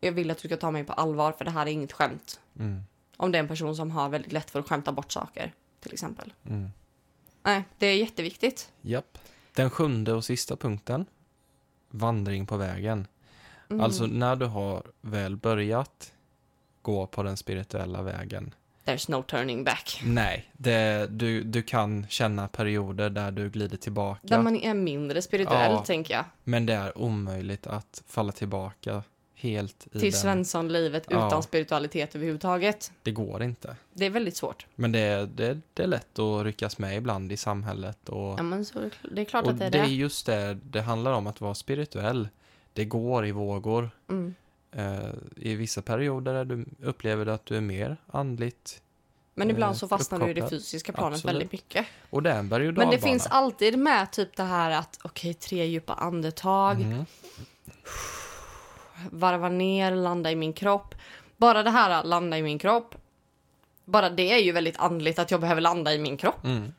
Jag 0.00 0.12
vill 0.12 0.30
att 0.30 0.38
du 0.38 0.48
ska 0.48 0.56
ta 0.56 0.70
mig 0.70 0.84
på 0.84 0.92
allvar 0.92 1.32
för 1.32 1.44
det 1.44 1.50
här 1.50 1.66
är 1.66 1.70
inget 1.70 1.92
skämt. 1.92 2.40
mm, 2.58 2.82
Om 3.16 3.32
det 3.32 3.38
är 3.38 3.42
en 3.42 3.48
person 3.48 3.76
som 3.76 3.90
har 3.90 4.08
väldigt 4.08 4.32
lätt 4.32 4.50
för 4.50 4.60
att 4.60 4.68
skämta 4.68 4.92
bort 4.92 5.12
saker, 5.12 5.52
till 5.80 5.92
exempel. 5.92 6.32
mm. 6.46 6.70
Nej, 7.42 7.64
det 7.78 7.86
är 7.86 7.96
jätteviktigt. 7.96 8.72
Japp. 8.82 9.18
Den 9.54 9.70
sjunde 9.70 10.12
och 10.12 10.24
sista 10.24 10.56
punkten. 10.56 11.06
Vandring 11.90 12.46
på 12.46 12.56
vägen. 12.56 13.06
Mm. 13.70 13.80
Alltså 13.84 14.06
när 14.06 14.36
du 14.36 14.46
har 14.46 14.82
väl 15.00 15.36
börjat 15.36 16.12
gå 16.82 17.06
på 17.06 17.22
den 17.22 17.36
spirituella 17.36 18.02
vägen. 18.02 18.54
There's 18.84 19.10
no 19.10 19.22
turning 19.22 19.64
back. 19.64 20.00
Nej, 20.04 20.50
det, 20.52 21.06
du, 21.10 21.42
du 21.42 21.62
kan 21.62 22.06
känna 22.08 22.48
perioder 22.48 23.10
där 23.10 23.30
du 23.30 23.50
glider 23.50 23.76
tillbaka. 23.76 24.20
Där 24.22 24.42
man 24.42 24.56
är 24.56 24.74
mindre 24.74 25.22
spirituell, 25.22 25.72
Ja. 25.72 25.84
tänker 25.84 26.14
jag. 26.14 26.24
Men 26.44 26.66
det 26.66 26.74
är 26.74 26.98
omöjligt 26.98 27.66
att 27.66 28.02
falla 28.06 28.32
tillbaka 28.32 29.02
helt 29.40 29.86
i 29.92 29.98
Till. 30.00 30.12
Svenssonlivet 30.12 31.06
Ja. 31.10 31.26
utan 31.26 31.42
spiritualitet 31.42 32.14
överhuvudtaget. 32.14 32.92
Det 33.02 33.10
går 33.10 33.42
inte. 33.42 33.76
Det 33.92 34.06
är 34.06 34.10
väldigt 34.10 34.36
svårt. 34.36 34.66
Men 34.74 34.92
det, 34.92 34.98
är- 35.00 35.26
det, 35.26 35.60
det 35.74 35.82
är 35.82 35.86
lätt 35.86 36.18
att 36.18 36.44
ryckas 36.44 36.78
med 36.78 36.96
ibland 36.96 37.32
i 37.32 37.36
samhället. 37.36 38.08
Och, 38.08 38.38
Ja, 38.38 38.42
men 38.42 38.64
så, 38.64 38.78
är 38.78 38.90
det- 39.10 39.20
är 39.20 39.24
klart 39.24 39.46
att 39.46 39.58
det 39.58 39.64
är 39.64 39.70
det 39.70 39.78
är 39.78 39.82
det. 39.86 39.92
just 39.94 40.26
det 40.26 40.58
det 40.70 40.80
handlar 40.80 41.12
om, 41.12 41.26
att 41.26 41.40
vara 41.40 41.54
spirituell. 41.54 42.28
Det 42.72 42.84
går 42.84 43.26
i 43.26 43.32
vågor. 43.32 43.90
Mm. 44.10 44.34
Eh, 44.72 45.10
I 45.36 45.54
vissa 45.54 45.82
perioder 45.82 46.34
är 46.34 46.44
du, 46.44 46.66
upplever 46.82 47.24
du 47.24 47.32
att 47.32 47.46
du 47.46 47.56
är 47.56 47.60
mer 47.60 47.96
andligt. 48.06 48.82
Men 49.34 49.50
ibland 49.50 49.72
eh, 49.74 49.78
så 49.78 49.88
fastnar 49.88 50.18
du 50.18 50.30
i 50.30 50.34
det 50.34 50.48
fysiska 50.50 50.92
planet 50.92 51.14
Absolut. 51.14 51.34
väldigt 51.34 51.52
mycket. 51.52 51.86
Och 52.10 52.22
det 52.22 52.30
är 52.30 52.38
en 52.38 52.48
berg 52.48 52.72
Men 52.72 52.90
det 52.90 52.98
finns 52.98 53.26
alltid 53.26 53.78
med 53.78 54.12
typ 54.12 54.36
det 54.36 54.42
här 54.42 54.70
att 54.70 54.98
okej, 55.02 55.34
tre 55.34 55.64
djupa 55.66 55.92
andetag, 55.94 56.78
Mhm. 56.80 57.04
Varva 59.12 59.48
ner, 59.48 59.90
landa 59.90 60.30
i 60.30 60.36
min 60.36 60.52
kropp. 60.52 60.94
Bara 61.36 61.62
det 61.62 61.70
här 61.70 62.04
landa 62.04 62.38
i 62.38 62.42
min 62.42 62.58
kropp. 62.58 62.94
Bara 63.84 64.10
det 64.10 64.32
är 64.32 64.38
ju 64.38 64.52
väldigt 64.52 64.78
andligt 64.78 65.18
att 65.18 65.30
jag 65.30 65.40
behöver 65.40 65.60
landa 65.60 65.94
i 65.94 65.98
min 65.98 66.16
kropp. 66.16 66.44
Mm. 66.44 66.72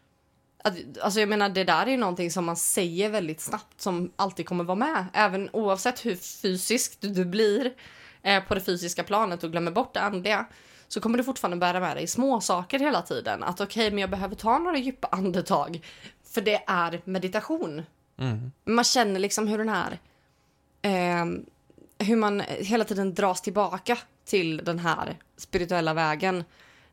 Att, 0.64 0.76
alltså 1.02 1.20
jag 1.20 1.30
menar 1.30 1.50
det 1.50 1.64
där 1.64 1.86
är 1.86 1.92
ju 1.92 1.98
någonting 1.98 2.32
som 2.32 2.46
man 2.46 2.56
säger 2.56 3.10
väldigt 3.10 3.42
snabbt 3.42 3.82
som 3.82 4.12
alltid 4.16 4.46
kommer 4.46 4.64
vara 4.64 4.76
med. 4.76 5.06
Även 5.14 5.50
oavsett 5.54 6.06
hur 6.06 6.16
fysiskt 6.16 6.98
du 7.02 7.26
blir 7.26 7.74
eh, 8.22 8.44
på 8.44 8.56
det 8.56 8.62
fysiska 8.62 9.04
planet 9.04 9.44
och 9.44 9.52
glömmer 9.52 9.72
bort 9.72 9.94
det 9.94 10.02
andliga. 10.02 10.46
Så 10.88 11.02
kommer 11.02 11.18
du 11.18 11.24
fortfarande 11.24 11.58
bära 11.58 11.80
med 11.80 11.98
dig 11.98 12.08
små 12.08 12.42
saker 12.42 12.80
hela 12.80 13.02
tiden. 13.02 13.44
Att 13.44 13.62
okej, 13.62 13.92
men 13.92 14.00
jag 14.00 14.10
behöver 14.10 14.36
ta 14.36 14.58
några 14.58 14.78
djupa 14.78 15.08
andetag. 15.12 15.86
För 16.24 16.42
det 16.42 16.64
är 16.68 17.02
meditation. 17.04 17.84
Mm. 18.18 18.52
Man 18.66 18.86
känner 18.86 19.20
liksom 19.20 19.48
hur 19.48 19.58
den 19.58 19.70
här... 19.70 20.00
Eh, 20.82 21.26
hur 22.00 22.16
man 22.16 22.40
hela 22.60 22.84
tiden 22.86 23.14
dras 23.14 23.42
tillbaka 23.42 23.98
till 24.26 24.58
den 24.58 24.80
här 24.80 25.18
spirituella 25.38 25.94
vägen. 25.94 26.44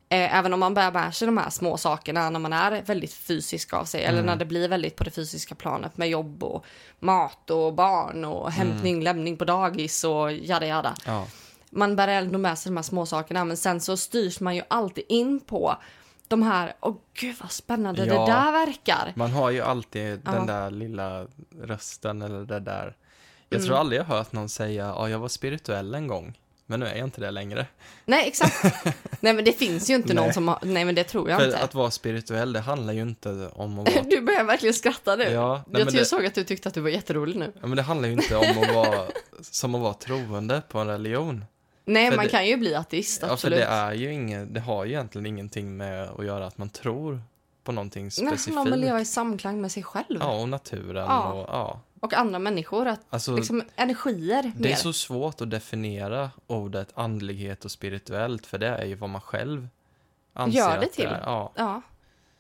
Eh, 0.09 0.37
även 0.39 0.53
om 0.53 0.61
man 0.61 0.75
bär 0.75 0.93
med 0.93 1.15
sig 1.15 1.27
de 1.27 1.37
här 1.39 1.51
små 1.51 1.77
sakerna 1.77 2.31
när 2.31 2.41
man 2.41 2.53
är 2.53 2.83
väldigt 2.83 3.13
fysisk 3.15 3.73
av 3.73 3.85
sig. 3.85 4.05
Eller 4.05 4.23
när 4.23 4.37
det 4.37 4.45
blir 4.45 4.69
väldigt 4.69 4.97
på 4.97 5.05
det 5.05 5.11
fysiska 5.11 5.55
planet 5.55 5.97
med 5.97 6.09
jobb 6.09 6.43
och 6.45 6.65
mat 7.01 7.51
och 7.51 7.75
barn 7.75 8.25
och 8.25 8.51
hämtning, 8.53 9.03
lämning 9.03 9.37
på 9.37 9.45
dagis 9.45 10.05
och 10.05 10.33
jada 10.33 10.67
jada. 10.67 10.95
Ja. 11.07 11.27
Man 11.71 11.97
bär 11.97 12.09
ändå 12.09 12.39
med 12.39 12.59
sig 12.59 12.71
de 12.71 12.77
här 12.77 12.83
små 12.83 13.07
sakerna 13.07 13.45
men 13.45 13.57
sen 13.57 13.81
så 13.81 13.97
styrs 13.97 14.41
man 14.41 14.57
ju 14.57 14.63
alltid 14.69 15.05
in 15.09 15.41
på 15.41 15.77
de 16.29 16.43
här, 16.43 16.75
åh 16.81 16.97
gud 17.15 17.37
vad 17.41 17.51
spännande 17.51 18.07
Ja. 18.07 18.19
det 18.27 18.33
där 18.33 18.53
verkar. 18.53 19.13
Man 19.17 19.31
har 19.31 19.51
ju 19.51 19.61
alltid 19.61 20.21
Ja. 20.25 20.31
den 20.33 20.47
där 20.47 20.71
lilla 20.71 21.27
rösten 21.63 22.23
eller 22.23 22.45
det 22.45 22.61
där. 22.61 22.97
Jag 23.49 23.57
Mm. 23.59 23.67
tror 23.67 23.79
aldrig 23.79 24.01
jag 24.01 24.05
hört 24.05 24.33
någon 24.33 24.49
säga, 24.49 24.87
ja 24.87 25.09
jag 25.09 25.19
var 25.19 25.29
spirituell 25.29 25.95
en 25.95 26.07
gång. 26.07 26.39
Men 26.69 26.81
nu 26.81 26.87
är 26.87 26.97
jag 26.97 27.07
inte 27.07 27.21
det 27.21 27.31
längre. 27.31 27.67
Nej 28.05 28.29
exakt. 28.29 28.63
nej 29.21 29.33
men 29.35 29.45
det 29.45 29.53
finns 29.53 29.91
ju 29.91 29.95
inte 29.95 30.15
någon 30.15 30.25
Nej. 30.25 30.35
som 30.35 30.49
har, 30.49 30.59
nej 30.63 30.85
men 30.85 30.95
det 30.95 31.05
tror 31.05 31.31
jag 31.31 31.39
För 31.41 31.47
inte. 31.47 31.59
att 31.59 31.75
vara 31.75 31.91
spirituell, 31.91 32.53
det 32.53 32.61
handlar 32.61 32.93
ju 32.93 33.03
inte 33.03 33.51
om 33.53 33.79
att 33.79 33.89
vara... 33.95 34.05
Du 34.05 34.21
börjar 34.21 34.45
verkligen 34.45 34.75
skratta 34.75 35.17
nu. 35.17 35.25
Ja, 35.25 35.55
nej, 35.55 35.65
jag 35.67 35.73
men 35.87 35.95
jag 35.95 36.03
det- 36.03 36.05
såg 36.07 36.27
att 36.27 36.35
du 36.35 36.45
tyckte 36.45 36.69
att 36.69 36.75
du 36.75 36.81
var 36.81 36.89
jätterolig 36.91 37.37
nu. 37.37 37.53
Ja, 37.61 37.67
men 37.67 37.77
det 37.77 37.83
handlar 37.83 38.09
ju 38.09 38.13
inte 38.15 38.37
om 38.37 38.59
att 38.63 38.75
vara, 38.75 39.07
som 39.41 39.75
att 39.75 39.81
vara 39.81 39.95
troende 39.95 40.63
på 40.69 40.79
en 40.79 40.87
religion. 40.87 41.45
Nej, 41.85 42.11
För 42.11 42.17
man 42.17 42.25
det- 42.25 42.31
kan 42.31 42.47
ju 42.47 42.57
bli 42.57 42.75
ateist, 42.75 43.19
Ja, 43.23 43.27
för 43.27 43.35
absolut. 43.35 43.59
det 43.59 43.65
är 43.65 43.93
ju 43.93 44.13
inget, 44.13 44.55
det 44.55 44.61
har 44.61 44.85
ju 44.85 44.91
egentligen 44.93 45.27
ingenting 45.27 45.77
med 45.77 46.09
att 46.19 46.25
göra 46.27 46.47
att 46.47 46.59
man 46.59 46.69
tror 46.69 47.21
på 47.65 47.73
någonting 47.73 48.05
Nej, 48.05 48.11
specifikt. 48.11 48.55
man 48.55 48.71
vill 48.71 48.81
leva 48.81 49.01
i 49.01 49.05
samklang 49.05 49.61
med 49.61 49.73
sig 49.73 49.83
själv. 49.83 50.19
Ja, 50.21 50.41
och 50.41 50.49
naturen 50.49 51.07
Ja. 51.09 51.33
och 51.33 51.49
ja. 51.49 51.81
Och 52.01 52.15
andra 52.15 52.39
människor. 52.39 52.87
Att, 52.87 53.01
Alltså, 53.11 53.37
liksom 53.37 53.63
energier 53.77 54.53
det 54.57 54.69
är 54.69 54.71
mer. 54.71 54.77
så 54.77 54.93
svårt 54.93 55.41
att 55.41 55.51
definiera 55.51 56.31
ordet 56.47 56.89
andlighet 56.95 57.65
och 57.65 57.71
spirituellt, 57.71 58.47
för 58.47 58.59
det 58.59 58.67
är 58.69 58.85
ju 58.85 58.95
vad 58.95 59.11
man 59.11 59.21
själv 59.21 59.69
anser 60.33 60.59
Gör 60.59 60.81
det 60.81 60.87
till. 60.87 61.07
är. 61.07 61.21
Ja. 61.25 61.53
Ja, 61.55 61.83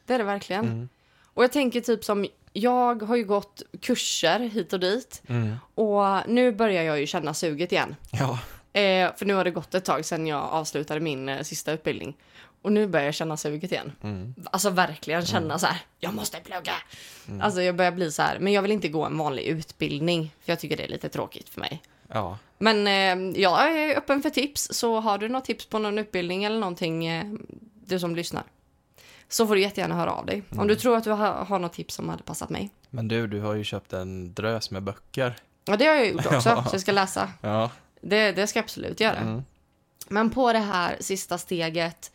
det 0.07 0.15
är 0.15 0.19
det 0.19 0.25
verkligen. 0.25 0.65
Mm. 0.65 0.89
Och 1.35 1.45
jag 1.45 1.53
tänker 1.53 1.81
typ 1.81 2.05
som, 2.05 2.27
jag 2.53 3.03
har 3.03 3.17
ju 3.17 3.25
gått 3.25 3.63
kurser 3.83 4.39
hit 4.41 4.73
och 4.73 4.81
dit. 4.81 5.23
Mm. 5.27 5.57
Och 5.75 6.29
nu 6.29 6.53
börjar 6.53 6.83
jag 6.83 7.01
ju 7.01 7.07
känna 7.07 7.35
suget 7.35 7.73
igen. 7.73 7.97
Ja. 8.11 8.39
Eh, 8.81 9.15
för 9.17 9.27
nu 9.27 9.35
har 9.35 9.45
det 9.45 9.51
gått 9.51 9.75
ett 9.75 9.85
tag 9.85 10.05
sedan 10.05 10.27
jag 10.27 10.43
avslutade 10.45 11.01
min 11.01 11.29
eh, 11.29 11.43
sista 11.43 11.73
utbildning. 11.73 12.17
Och 12.67 12.73
nu 12.73 12.87
börjar 12.87 13.07
jag 13.07 13.14
känna 13.14 13.37
suget 13.37 13.73
igen. 13.73 13.93
Mm. 14.03 14.35
Alltså 14.45 14.71
verkligen 14.71 15.27
känna 15.27 15.59
så 15.59 15.67
här, 15.67 15.81
jag 15.99 16.14
måste 16.14 16.41
plugga. 16.41 16.73
Alltså 17.41 17.62
jag 17.62 17.77
börjar 17.77 17.93
bli 17.93 18.12
så 18.12 18.23
här, 18.23 18.39
men 18.39 18.53
jag 18.53 18.62
vill 18.62 18.71
inte 18.73 18.89
gå 18.89 19.05
en 19.05 19.19
vanlig 19.19 19.43
utbildning. 19.43 20.35
För 20.41 20.53
jag 20.53 20.61
tycker 20.61 20.77
det 20.77 20.85
är 20.85 20.89
lite 20.89 21.09
tråkigt 21.09 21.49
för 21.49 21.61
mig. 21.61 21.83
Ja, 22.09 22.39
Men 22.59 22.87
eh, 22.87 23.41
jag 23.41 23.79
är 23.79 23.99
öppen 23.99 24.23
för 24.23 24.31
tips, 24.31 24.69
så 24.73 25.01
har 25.01 25.19
du 25.19 25.29
något 25.29 25.45
tips 25.45 25.67
på 25.67 25.79
någon 25.79 25.99
utbildning 25.99 26.45
eller 26.45 26.59
någonting, 26.59 27.07
eh, 27.07 27.25
du 27.85 27.99
som 27.99 28.17
lyssnar, 28.17 28.45
så 29.29 29.47
får 29.47 29.55
du 29.55 29.61
jättegärna 29.61 29.95
höra 29.95 30.12
av 30.12 30.27
dig. 30.27 30.43
Om 30.51 30.69
du 30.69 30.77
tror 30.77 30.97
att 30.97 31.05
du 31.05 31.11
har, 31.11 31.33
har 31.33 31.59
något 31.59 31.73
tips 31.73 31.95
som 31.95 32.09
hade 32.09 32.23
passat 32.23 32.51
mig. 32.51 32.71
men 32.91 33.09
du, 33.09 33.27
du 33.27 33.41
har 33.41 33.55
ju 33.55 33.64
köpt 33.64 33.93
en 33.93 34.35
drös 34.35 34.71
med 34.71 34.83
böcker. 34.83 35.37
Ja, 35.64 35.77
det 35.77 35.87
har 35.87 35.95
jag 35.95 36.09
gjort 36.09 36.27
också, 36.27 36.41
så 36.69 36.75
jag 36.75 36.81
ska 36.81 36.93
läsa. 36.93 37.31
Ja. 37.41 37.71
Det, 38.01 38.33
det 38.33 38.47
ska 38.47 38.59
jag 38.59 38.64
absolut 38.64 39.01
göra. 39.01 39.17
Mm. 39.17 39.43
Men 40.09 40.31
på 40.31 40.53
det 40.53 40.59
här 40.59 40.97
sista 41.01 41.39
steget, 41.39 42.12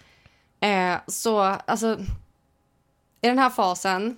eh, 0.62 0.96
så 1.08 1.40
alltså, 1.40 2.00
i 3.22 3.28
den 3.28 3.40
här 3.40 3.50
fasen 3.50 4.18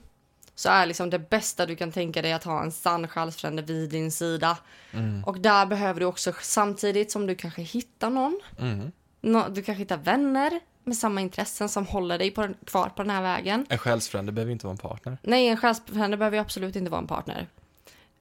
så 0.55 0.69
är 0.69 0.85
liksom 0.85 1.09
det 1.09 1.19
bästa 1.19 1.65
du 1.65 1.75
kan 1.75 1.91
tänka 1.91 2.21
dig 2.21 2.33
att 2.33 2.43
ha 2.43 2.63
en 2.63 2.71
sann 2.71 3.07
själsfrände 3.07 3.61
vid 3.61 3.89
din 3.89 4.11
sida. 4.11 4.57
Mm. 4.91 5.23
Och 5.23 5.39
där 5.39 5.65
behöver 5.65 5.99
du 5.99 6.05
också 6.05 6.33
samtidigt 6.41 7.11
som 7.11 7.27
du 7.27 7.35
kanske 7.35 7.61
hittar 7.61 8.09
någon, 8.09 8.39
Mm. 8.59 8.91
nå- 9.21 9.47
du 9.49 9.61
kanske 9.63 9.79
hittar 9.79 9.97
vänner 9.97 10.59
med 10.83 10.97
samma 10.97 11.21
intressen 11.21 11.69
som 11.69 11.87
håller 11.87 12.17
dig 12.17 12.31
på 12.31 12.41
den, 12.41 12.55
kvar 12.65 12.89
på 12.89 13.03
den 13.03 13.09
här 13.11 13.21
vägen. 13.21 13.65
En 13.69 13.77
själsfrände 13.77 14.31
behöver 14.31 14.51
inte 14.51 14.65
vara 14.65 14.71
en 14.71 14.77
partner. 14.77 15.17
Nej, 15.21 15.47
en 15.47 15.57
själsfrände 15.57 16.17
behöver 16.17 16.37
absolut 16.39 16.75
inte 16.75 16.91
vara 16.91 17.01
en 17.01 17.07
partner. 17.07 17.47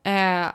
Eh, 0.02 0.52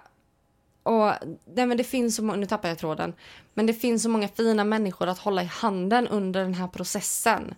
och 0.87 1.13
nej, 1.45 1.65
men 1.65 1.77
det 1.77 1.83
finns 1.83 2.15
så 2.15 2.23
många, 2.23 2.37
nu 2.37 2.45
tappar 2.45 2.69
jag 2.69 2.77
tråden, 2.77 3.13
men 3.53 3.65
det 3.65 3.73
finns 3.73 4.03
så 4.03 4.09
många 4.09 4.27
fina 4.27 4.63
människor 4.63 5.07
att 5.07 5.17
hålla 5.19 5.43
i 5.43 5.45
handen 5.45 6.07
under 6.07 6.43
den 6.43 6.53
här 6.53 6.67
processen. 6.67 7.55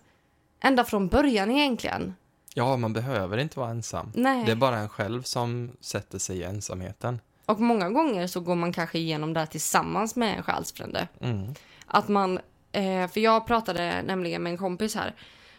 Ända 0.60 0.84
från 0.84 1.08
början 1.08 1.50
egentligen. 1.50 2.14
Ja, 2.54 2.76
man 2.76 2.92
behöver 2.92 3.38
inte 3.38 3.58
vara 3.58 3.70
ensam. 3.70 4.12
Nej. 4.14 4.44
Det 4.44 4.52
är 4.52 4.56
bara 4.56 4.78
en 4.78 4.88
själv 4.88 5.22
som 5.22 5.70
sätter 5.80 6.18
sig 6.18 6.38
i 6.38 6.42
ensamheten. 6.42 7.20
Och 7.46 7.60
många 7.60 7.90
gånger 7.90 8.26
så 8.26 8.40
går 8.40 8.54
man 8.54 8.72
kanske 8.72 8.98
igenom 8.98 9.32
det 9.32 9.40
här 9.40 9.46
tillsammans 9.46 10.16
med 10.16 10.36
en 10.36 10.42
själsfrände. 10.42 11.08
Mm. 11.20 11.54
Att 11.86 12.08
man, 12.08 12.40
eh, 12.72 13.08
för 13.08 13.20
jag 13.20 13.46
pratade 13.46 14.02
nämligen 14.02 14.42
med 14.42 14.50
en 14.50 14.58
kompis 14.58 14.94
här 14.94 15.14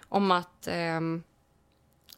om 0.09 0.31
att 0.31 0.67
ehm, 0.67 1.23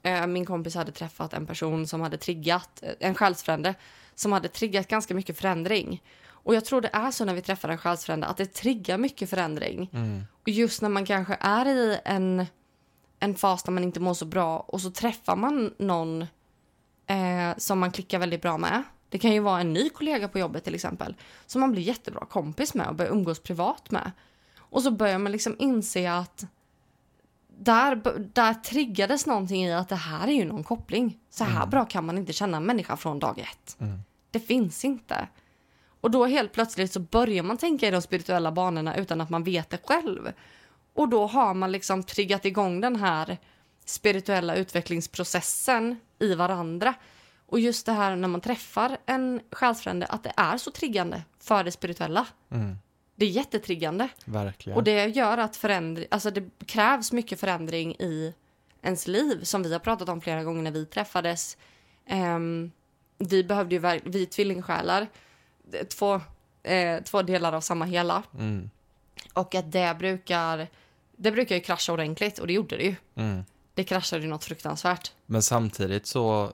eh, 0.03 0.27
min 0.27 0.45
kompis 0.45 0.75
hade 0.75 0.91
träffat 0.91 1.33
en 1.33 1.45
person 1.45 1.87
som 1.87 2.01
hade 2.01 2.17
triggat, 2.17 2.83
en 2.99 3.15
själsfrände, 3.15 3.75
som 4.15 4.31
hade 4.31 4.47
triggat 4.47 4.87
ganska 4.87 5.13
mycket 5.13 5.37
förändring. 5.37 6.03
Och 6.43 6.55
jag 6.55 6.65
tror 6.65 6.81
det 6.81 6.89
är 6.93 7.11
så 7.11 7.25
när 7.25 7.33
vi 7.33 7.41
träffar 7.41 7.69
en 7.69 7.77
själsfrände 7.77 8.27
att 8.27 8.37
det 8.37 8.45
triggar 8.45 8.97
mycket 8.97 9.29
förändring. 9.29 9.89
Mm. 9.93 10.23
Och 10.41 10.49
just 10.49 10.81
när 10.81 10.89
man 10.89 11.05
kanske 11.05 11.37
är 11.39 11.65
i 11.65 11.99
en, 12.05 12.45
en 13.19 13.35
fas 13.35 13.63
där 13.63 13.71
man 13.71 13.83
inte 13.83 13.99
mår 13.99 14.13
så 14.13 14.25
bra 14.25 14.59
och 14.59 14.81
så 14.81 14.91
träffar 14.91 15.35
man 15.35 15.73
någon 15.77 16.21
eh, 17.07 17.57
som 17.57 17.79
man 17.79 17.91
klickar 17.91 18.19
väldigt 18.19 18.41
bra 18.41 18.57
med. 18.57 18.83
Det 19.09 19.19
kan 19.19 19.31
ju 19.31 19.39
vara 19.39 19.61
en 19.61 19.73
ny 19.73 19.89
kollega 19.89 20.27
på 20.27 20.39
jobbet 20.39 20.63
till 20.63 20.75
exempel. 20.75 21.15
Som 21.45 21.61
man 21.61 21.71
blir 21.71 21.81
jättebra 21.81 22.25
kompis 22.25 22.73
med 22.73 22.87
och 22.87 22.95
börjar 22.95 23.11
umgås 23.11 23.39
privat 23.39 23.91
med. 23.91 24.11
Och 24.57 24.83
så 24.83 24.91
börjar 24.91 25.19
man 25.19 25.31
liksom 25.31 25.55
inse 25.59 26.11
att 26.11 26.45
där, 27.63 27.95
där 28.33 28.53
triggades 28.53 29.25
någonting 29.25 29.65
i 29.65 29.73
att 29.73 29.89
det 29.89 29.95
här 29.95 30.27
är 30.27 30.31
ju 30.31 30.45
någon 30.45 30.63
koppling. 30.63 31.17
Så 31.29 31.43
här 31.43 31.65
bra 31.65 31.85
kan 31.85 32.05
man 32.05 32.17
inte 32.17 32.33
känna 32.33 32.57
en 32.57 32.65
människa 32.65 32.97
från 32.97 33.19
dag 33.19 33.39
ett. 33.39 33.77
Mm. 33.79 33.99
Det 34.31 34.39
finns 34.39 34.85
inte. 34.85 35.27
Och 36.01 36.11
då 36.11 36.25
helt 36.25 36.51
plötsligt 36.51 36.93
så 36.93 36.99
börjar 36.99 37.43
man 37.43 37.57
tänka 37.57 37.87
i 37.87 37.91
de 37.91 38.01
spirituella 38.01 38.51
banorna 38.51 38.97
utan 38.97 39.21
att 39.21 39.29
man 39.29 39.43
vet 39.43 39.69
det 39.69 39.79
själv. 39.83 40.31
Och 40.93 41.09
då 41.09 41.27
har 41.27 41.53
man 41.53 41.71
liksom 41.71 42.03
triggat 42.03 42.45
igång 42.45 42.81
den 42.81 42.95
här 42.95 43.37
spirituella 43.85 44.55
utvecklingsprocessen 44.55 45.99
i 46.19 46.35
varandra. 46.35 46.93
Och 47.45 47.59
just 47.59 47.85
det 47.85 47.91
här 47.91 48.15
när 48.15 48.27
man 48.27 48.41
träffar 48.41 48.97
en 49.05 49.41
själsfrände, 49.51 50.05
att 50.05 50.23
det 50.23 50.33
är 50.37 50.57
så 50.57 50.71
triggande 50.71 51.21
för 51.39 51.63
det 51.63 51.71
spirituella. 51.71 52.27
Mm. 52.51 52.77
Det 53.15 53.25
är 53.25 53.29
jättetriggande. 53.29 54.09
Verkligen. 54.25 54.77
Och 54.77 54.83
det 54.83 55.05
gör 55.05 55.37
att 55.37 55.55
förändring, 55.55 56.07
alltså 56.11 56.31
det 56.31 56.49
krävs 56.65 57.11
mycket 57.11 57.39
förändring 57.39 57.95
i 57.95 58.33
ens 58.81 59.07
liv 59.07 59.43
som 59.43 59.63
vi 59.63 59.73
har 59.73 59.79
pratat 59.79 60.09
om 60.09 60.21
flera 60.21 60.43
gånger 60.43 60.61
när 60.61 60.71
vi 60.71 60.85
träffades. 60.85 61.57
Ehm, 62.05 62.71
vi 63.17 63.43
behövde 63.43 63.75
ju, 63.75 63.81
vi 64.03 64.21
är 64.21 64.25
tvillingsjälar, 64.25 65.07
två, 65.97 66.21
eh, 66.63 67.03
två 67.03 67.21
delar 67.21 67.53
av 67.53 67.61
samma 67.61 67.85
hela. 67.85 68.23
Mm. 68.33 68.69
Och 69.33 69.55
att 69.55 69.71
det 69.71 69.95
brukar, 69.99 70.67
det 71.17 71.31
brukar 71.31 71.55
ju 71.55 71.61
krascha 71.61 71.93
ordentligt 71.93 72.39
och 72.39 72.47
det 72.47 72.53
gjorde 72.53 72.77
det 72.77 72.83
ju. 72.83 72.95
Mm. 73.15 73.43
Det 73.73 73.83
kraschade 73.83 74.21
ju 74.21 74.27
något 74.27 74.43
fruktansvärt. 74.43 75.11
Men 75.25 75.41
samtidigt 75.41 76.07
så 76.07 76.53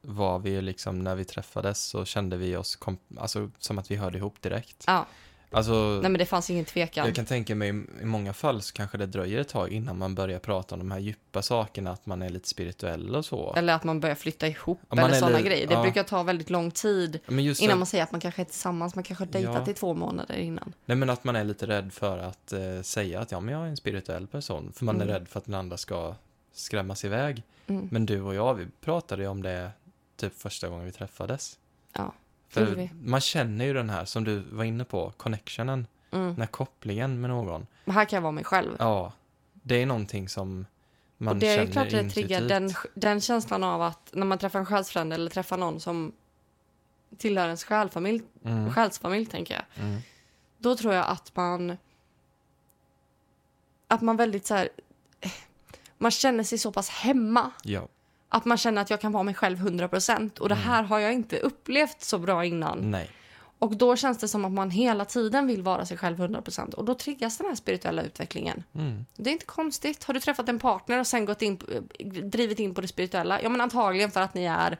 var 0.00 0.38
vi 0.38 0.50
ju 0.50 0.60
liksom, 0.60 0.98
när 0.98 1.14
vi 1.14 1.24
träffades 1.24 1.82
så 1.82 2.04
kände 2.04 2.36
vi 2.36 2.56
oss 2.56 2.78
alltså, 3.18 3.50
som 3.58 3.78
att 3.78 3.90
vi 3.90 3.96
hörde 3.96 4.18
ihop 4.18 4.42
direkt. 4.42 4.84
Ja, 4.86 5.06
Alltså, 5.50 5.72
nej 5.72 6.10
men 6.10 6.18
det 6.18 6.26
fanns 6.26 6.50
ingen 6.50 6.64
tvekan. 6.64 7.06
jag 7.06 7.14
kan 7.14 7.24
tänka 7.26 7.54
mig 7.54 7.68
i 8.02 8.04
många 8.04 8.32
fall 8.32 8.62
så 8.62 8.72
kanske 8.72 8.98
det 8.98 9.06
dröjer 9.06 9.40
ett 9.40 9.48
tag 9.48 9.72
innan 9.72 9.98
man 9.98 10.14
börjar 10.14 10.38
prata 10.38 10.74
om 10.74 10.78
de 10.78 10.90
här 10.90 10.98
djupa 10.98 11.42
sakerna, 11.42 11.90
att 11.90 12.06
man 12.06 12.22
är 12.22 12.28
lite 12.28 12.48
spirituell 12.48 13.16
och 13.16 13.24
så. 13.24 13.54
Eller 13.56 13.74
att 13.74 13.84
man 13.84 14.00
börjar 14.00 14.14
flytta 14.16 14.46
ihop 14.48 14.80
Ja, 14.90 15.04
eller 15.04 15.14
sådana 15.14 15.40
grejer. 15.40 15.66
Det 15.66 15.74
ja. 15.74 15.82
brukar 15.82 16.02
ta 16.02 16.22
väldigt 16.22 16.50
lång 16.50 16.70
tid 16.70 17.18
innan 17.28 17.72
att, 17.72 17.78
man 17.78 17.86
säger 17.86 18.04
att 18.04 18.12
man 18.12 18.20
kanske 18.20 18.42
är 18.42 18.44
tillsammans. 18.44 18.94
Man 18.94 19.04
kanske 19.04 19.24
har 19.24 19.32
dejtat 19.32 19.62
Ja. 19.66 19.70
i 19.70 19.74
två 19.74 19.94
månader 19.94 20.34
innan. 20.36 20.72
nej 20.84 20.96
men 20.96 21.10
att 21.10 21.24
man 21.24 21.36
är 21.36 21.44
lite 21.44 21.66
rädd 21.66 21.92
för 21.92 22.18
att 22.18 22.52
eh, 22.52 22.82
säga 22.82 23.20
att 23.20 23.32
ja, 23.32 23.40
men 23.40 23.54
jag 23.54 23.62
är 23.62 23.68
en 23.68 23.76
spirituell 23.76 24.26
person. 24.26 24.72
För 24.74 24.84
man 24.84 24.96
Mm. 24.96 25.08
är 25.08 25.12
rädd 25.12 25.28
för 25.28 25.38
att 25.38 25.44
den 25.44 25.54
andra 25.54 25.76
ska 25.76 26.14
skrämmas 26.52 27.04
iväg. 27.04 27.42
Mm. 27.66 27.88
Men 27.92 28.06
du 28.06 28.22
och 28.22 28.34
jag, 28.34 28.54
vi 28.54 28.66
pratade 28.80 29.22
ju 29.22 29.28
om 29.28 29.42
det 29.42 29.70
typ 30.16 30.40
första 30.40 30.68
gången 30.68 30.84
vi 30.84 30.92
träffades. 30.92 31.58
Ja, 31.92 32.12
För 32.48 32.88
man 33.02 33.20
känner 33.20 33.64
ju 33.64 33.72
den 33.72 33.90
här, 33.90 34.04
som 34.04 34.24
du 34.24 34.38
var 34.38 34.64
inne 34.64 34.84
på, 34.84 35.12
connectionen, 35.16 35.86
Mm. 36.10 36.26
den 36.26 36.38
här 36.40 36.46
kopplingen 36.46 37.20
med 37.20 37.30
någon. 37.30 37.66
Men 37.84 37.94
här 37.94 38.04
kan 38.04 38.16
jag 38.16 38.22
vara 38.22 38.32
mig 38.32 38.44
själv. 38.44 38.76
Ja, 38.78 39.12
det 39.52 39.82
är 39.82 39.86
någonting 39.86 40.28
som 40.28 40.66
man 41.18 41.34
och 41.34 41.40
det 41.40 41.46
är 41.46 41.54
känner 41.56 41.66
ju 41.66 41.72
klart 41.72 41.90
det 41.90 42.10
triggar 42.10 42.40
den, 42.40 42.70
den 42.94 43.20
känslan 43.20 43.64
av 43.64 43.82
att 43.82 44.10
när 44.12 44.26
man 44.26 44.38
träffar 44.38 44.58
en 44.58 44.66
själsfrände 44.66 45.14
eller 45.14 45.30
träffar 45.30 45.56
någon 45.56 45.80
som 45.80 46.12
tillhör 47.18 47.44
ens 47.44 47.64
själfamilj, 47.64 48.22
Mm, 48.44 48.72
själsfamilj 48.72 49.26
tänker 49.26 49.54
jag. 49.54 49.84
mm, 49.84 50.00
Då 50.58 50.76
tror 50.76 50.94
jag 50.94 51.06
att 51.08 51.36
man 51.36 51.76
att 53.88 54.00
man 54.02 54.16
väldigt 54.16 54.46
så 54.46 54.54
här 54.54 54.68
man 55.98 56.10
känner 56.10 56.44
sig 56.44 56.58
så 56.58 56.72
pass 56.72 56.88
hemma 56.88 57.50
ja, 57.62 57.88
att 58.28 58.44
man 58.44 58.58
känner 58.58 58.82
att 58.82 58.90
jag 58.90 59.00
kan 59.00 59.12
vara 59.12 59.22
mig 59.22 59.34
själv 59.34 59.58
100% 59.68 60.38
och 60.38 60.48
det 60.48 60.54
här 60.54 60.82
har 60.82 60.98
jag 60.98 61.12
inte 61.12 61.38
upplevt 61.38 62.00
så 62.02 62.18
bra 62.18 62.44
innan. 62.44 62.90
nej. 62.90 63.10
Och 63.60 63.76
då 63.76 63.96
känns 63.96 64.18
det 64.18 64.28
som 64.28 64.44
att 64.44 64.52
man 64.52 64.70
hela 64.70 65.04
tiden 65.04 65.46
vill 65.46 65.62
vara 65.62 65.86
sig 65.86 65.96
själv 65.96 66.18
100% 66.18 66.74
och 66.74 66.84
då 66.84 66.94
triggas 66.94 67.38
den 67.38 67.46
här 67.46 67.54
spirituella 67.54 68.02
utvecklingen. 68.02 68.62
Mm, 68.74 69.06
Det 69.16 69.30
är 69.30 69.32
inte 69.32 69.46
konstigt. 69.46 70.04
Har 70.04 70.14
du 70.14 70.20
träffat 70.20 70.48
en 70.48 70.58
partner 70.58 71.00
och 71.00 71.06
sen 71.06 71.24
gått 71.24 71.42
in, 71.42 71.58
drivit 72.24 72.58
in 72.58 72.74
på 72.74 72.80
det 72.80 72.88
spirituella? 72.88 73.42
Ja, 73.42 73.48
men 73.48 73.60
antagligen 73.60 74.10
för 74.10 74.20
att 74.20 74.34
ni 74.34 74.44
är 74.44 74.78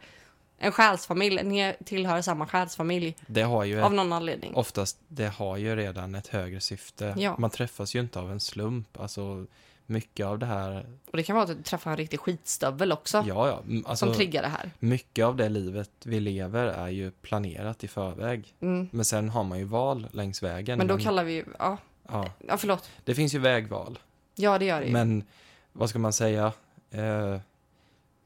en 0.58 0.72
själsfamilj. 0.72 1.42
Ni 1.44 1.74
tillhör 1.84 2.22
samma 2.22 2.46
själsfamilj 2.46 3.16
det 3.26 3.42
har 3.42 3.64
ju 3.64 3.80
av 3.82 3.94
någon 3.94 4.12
anledning. 4.12 4.54
oftast, 4.54 4.98
det 5.08 5.28
har 5.28 5.56
ju 5.56 5.76
redan 5.76 6.14
ett 6.14 6.28
högre 6.28 6.60
syfte. 6.60 7.14
Ja. 7.18 7.36
Man 7.38 7.50
träffas 7.50 7.94
ju 7.94 8.00
inte 8.00 8.20
av 8.20 8.32
en 8.32 8.40
slump. 8.40 9.00
Alltså, 9.00 9.46
mycket 9.90 10.26
av 10.26 10.38
det 10.38 10.46
här, 10.46 10.86
Och 11.10 11.16
det 11.16 11.22
kan 11.22 11.36
vara 11.36 11.44
att 11.44 11.56
du 11.56 11.62
träffar 11.62 11.90
en 11.90 11.96
riktig 11.96 12.20
skitstövel 12.20 12.92
också 12.92 13.24
ja, 13.26 13.48
ja, 13.48 13.62
alltså, 13.86 14.06
som 14.06 14.14
triggar 14.14 14.42
det 14.42 14.48
här. 14.48 14.70
mycket 14.78 15.24
av 15.24 15.36
det 15.36 15.48
livet 15.48 15.90
vi 16.04 16.20
lever 16.20 16.66
är 16.66 16.88
ju 16.88 17.10
planerat 17.10 17.84
i 17.84 17.88
förväg. 17.88 18.54
Mm. 18.60 18.88
Men 18.92 19.04
sen 19.04 19.28
har 19.28 19.44
man 19.44 19.58
ju 19.58 19.64
val 19.64 20.06
längs 20.12 20.42
vägen. 20.42 20.78
Men 20.78 20.86
då 20.86 20.98
kallar 20.98 21.24
vi 21.24 21.32
ju... 21.32 21.44
Ja, 21.58 21.78
ja, 22.08 22.30
ja 22.48 22.56
förlåt. 22.56 22.90
det 23.04 23.14
finns 23.14 23.34
ju 23.34 23.38
vägval. 23.38 23.98
Ja, 24.34 24.58
det 24.58 24.64
gör 24.64 24.80
det 24.80 24.86
ju. 24.86 24.92
Men 24.92 25.24
vad 25.72 25.90
ska 25.90 25.98
man 25.98 26.12
säga? 26.12 26.52
Eh, 26.90 27.38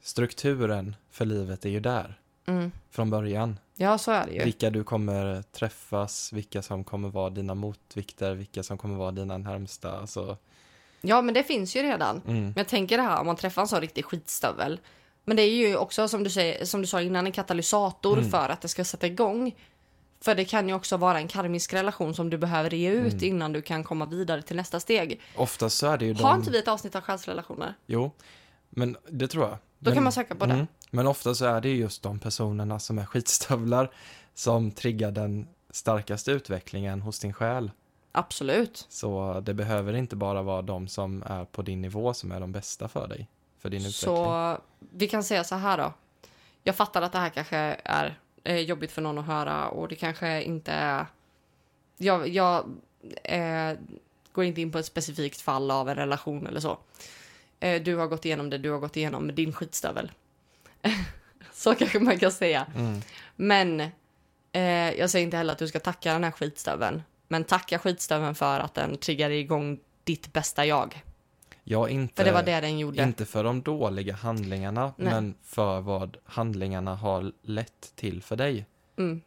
strukturen 0.01 0.95
för 1.11 1.25
livet 1.25 1.65
är 1.65 1.69
ju 1.69 1.79
där 1.79 2.19
Mm. 2.45 2.71
från 2.89 3.09
början. 3.09 3.59
Ja, 3.75 3.97
så 3.97 4.11
är 4.11 4.25
det 4.25 4.33
ju. 4.33 4.43
Vilka 4.43 4.69
du 4.69 4.83
kommer 4.83 5.41
träffas, 5.41 6.33
vilka 6.33 6.61
som 6.61 6.83
kommer 6.83 7.09
vara 7.09 7.29
dina 7.29 7.55
motvikter, 7.55 8.33
vilka 8.33 8.63
som 8.63 8.77
kommer 8.77 8.95
vara 8.95 9.11
dina 9.11 9.37
närmsta. 9.37 9.99
Alltså, 9.99 10.37
Ja, 11.05 11.21
men 11.21 11.33
det 11.33 11.43
finns 11.43 11.75
ju 11.75 11.83
redan. 11.83 12.21
mm, 12.27 12.43
Men 12.43 12.53
jag 12.55 12.67
tänker 12.67 12.97
det 12.97 13.03
här 13.03 13.19
om 13.19 13.25
man 13.25 13.35
träffar 13.35 13.61
en 13.61 13.67
sån 13.67 13.81
riktig 13.81 14.05
skitstövel. 14.05 14.79
Men 15.25 15.37
det 15.37 15.43
är 15.43 15.55
ju 15.55 15.77
också 15.77 16.07
som 16.07 16.23
du, 16.23 16.29
säger, 16.29 16.65
som 16.65 16.81
du 16.81 16.87
sa 16.87 17.01
innan 17.01 17.25
en 17.25 17.31
katalysator 17.31 18.17
Mm. 18.17 18.29
för 18.29 18.49
att 18.49 18.61
det 18.61 18.67
ska 18.67 18.83
sätta 18.85 19.07
igång. 19.07 19.55
För 20.21 20.35
det 20.35 20.45
kan 20.45 20.67
ju 20.69 20.73
också 20.75 20.97
vara 20.97 21.17
en 21.17 21.27
karmisk 21.27 21.73
relation 21.73 22.13
som 22.15 22.29
du 22.29 22.37
behöver 22.37 22.73
ge 22.73 22.89
ut 22.91 23.13
Mm. 23.13 23.23
innan 23.25 23.53
du 23.53 23.61
kan 23.61 23.83
komma 23.83 24.05
vidare 24.05 24.41
till 24.41 24.55
nästa 24.55 24.79
steg. 24.79 25.21
oftast 25.35 25.77
så 25.77 25.87
är 25.87 25.97
det 25.97 26.05
ju 26.05 26.13
Har 26.13 26.29
de... 26.31 26.39
inte 26.39 26.51
vi 26.51 26.57
ett 26.59 26.67
avsnitt 26.67 26.95
av 26.95 27.01
själsrelationer? 27.01 27.73
Jo, 27.85 28.11
men 28.69 28.97
det 29.09 29.27
tror 29.27 29.43
jag. 29.43 29.57
Då 29.79 29.89
men, 29.89 29.93
kan 29.93 30.03
man 30.03 30.11
söka 30.13 30.35
på 30.35 30.45
det. 30.45 30.53
Mm, 30.53 30.67
men 30.91 31.07
ofta 31.07 31.35
så 31.35 31.45
är 31.45 31.61
det 31.61 31.69
ju 31.69 31.75
just 31.75 32.03
de 32.03 32.19
personerna 32.19 32.79
som 32.79 32.99
är 32.99 33.05
skitstövlar 33.05 33.91
som 34.33 34.71
triggar 34.71 35.11
den 35.11 35.47
starkaste 35.71 36.31
utvecklingen 36.31 37.01
hos 37.01 37.19
din 37.19 37.33
själ. 37.33 37.71
Absolut. 38.15 38.85
Så 38.89 39.39
det 39.45 39.53
behöver 39.53 39.93
inte 39.93 40.15
bara 40.15 40.41
vara 40.41 40.61
de 40.61 40.87
som 40.87 41.23
är 41.23 41.45
på 41.45 41.61
din 41.61 41.81
nivå 41.81 42.13
som 42.13 42.31
är 42.31 42.39
de 42.39 42.51
bästa 42.51 42.87
för 42.87 43.07
dig, 43.07 43.27
för 43.59 43.69
din 43.69 43.79
utveckling. 43.79 44.15
Så 44.15 44.57
vi 44.79 45.07
kan 45.07 45.23
säga 45.23 45.43
så 45.43 45.55
här 45.55 45.77
då. 45.77 45.93
Jag 46.63 46.75
fattar 46.75 47.01
att 47.01 47.11
det 47.11 47.19
här 47.19 47.29
kanske 47.29 47.57
är 47.83 48.19
eh, 48.43 48.57
jobbigt 48.57 48.91
för 48.91 49.01
någon 49.01 49.17
att 49.17 49.25
höra 49.25 49.67
och 49.67 49.87
det 49.87 49.95
kanske 49.95 50.43
inte 50.43 50.71
är... 50.71 51.05
Jag, 51.97 52.27
jag 52.27 52.65
eh, 53.23 53.73
går 54.31 54.43
inte 54.43 54.61
in 54.61 54.71
på 54.71 54.77
ett 54.77 54.85
specifikt 54.85 55.41
fall 55.41 55.71
av 55.71 55.89
en 55.89 55.95
relation 55.95 56.47
eller 56.47 56.59
så. 56.59 56.77
Eh, 57.59 57.81
du 57.81 57.95
har 57.95 58.07
gått 58.07 58.25
igenom 58.25 58.49
det 58.49 58.57
du 58.57 58.71
har 58.71 58.79
gått 58.79 58.97
igenom 58.97 59.25
med 59.25 59.35
din 59.35 59.53
skitstövel. 59.53 60.11
så 61.53 61.75
kanske 61.75 61.99
man 61.99 62.19
kan 62.19 62.31
säga. 62.31 62.65
Mm. 62.75 63.01
Men 63.35 63.79
eh, 64.51 64.93
jag 64.99 65.09
säger 65.09 65.25
inte 65.25 65.37
heller 65.37 65.53
att 65.53 65.59
du 65.59 65.67
ska 65.67 65.79
tacka 65.79 66.13
den 66.13 66.23
här 66.23 66.31
skitstöveln. 66.31 67.01
Men 67.33 67.43
tacka 67.43 67.79
skitstöveln 67.79 68.35
för 68.35 68.59
att 68.59 68.73
den 68.73 68.97
triggade 68.97 69.35
igång 69.35 69.79
ditt 70.03 70.33
bästa 70.33 70.65
jag. 70.65 71.03
Ja, 71.63 71.89
inte, 71.89 72.15
För 72.15 72.23
det 72.25 72.31
var 72.31 72.43
det 72.43 72.61
den 72.61 72.79
gjorde. 72.79 73.03
inte 73.03 73.25
för 73.25 73.43
de 73.43 73.61
dåliga 73.61 74.13
handlingarna, 74.15 74.93
Nej. 74.97 75.13
men 75.13 75.35
för 75.43 75.81
vad 75.81 76.17
handlingarna 76.25 76.95
har 76.95 77.31
lett 77.41 77.95
till 77.95 78.21
för 78.23 78.35
dig. 78.35 78.65
Mm. 78.97 79.21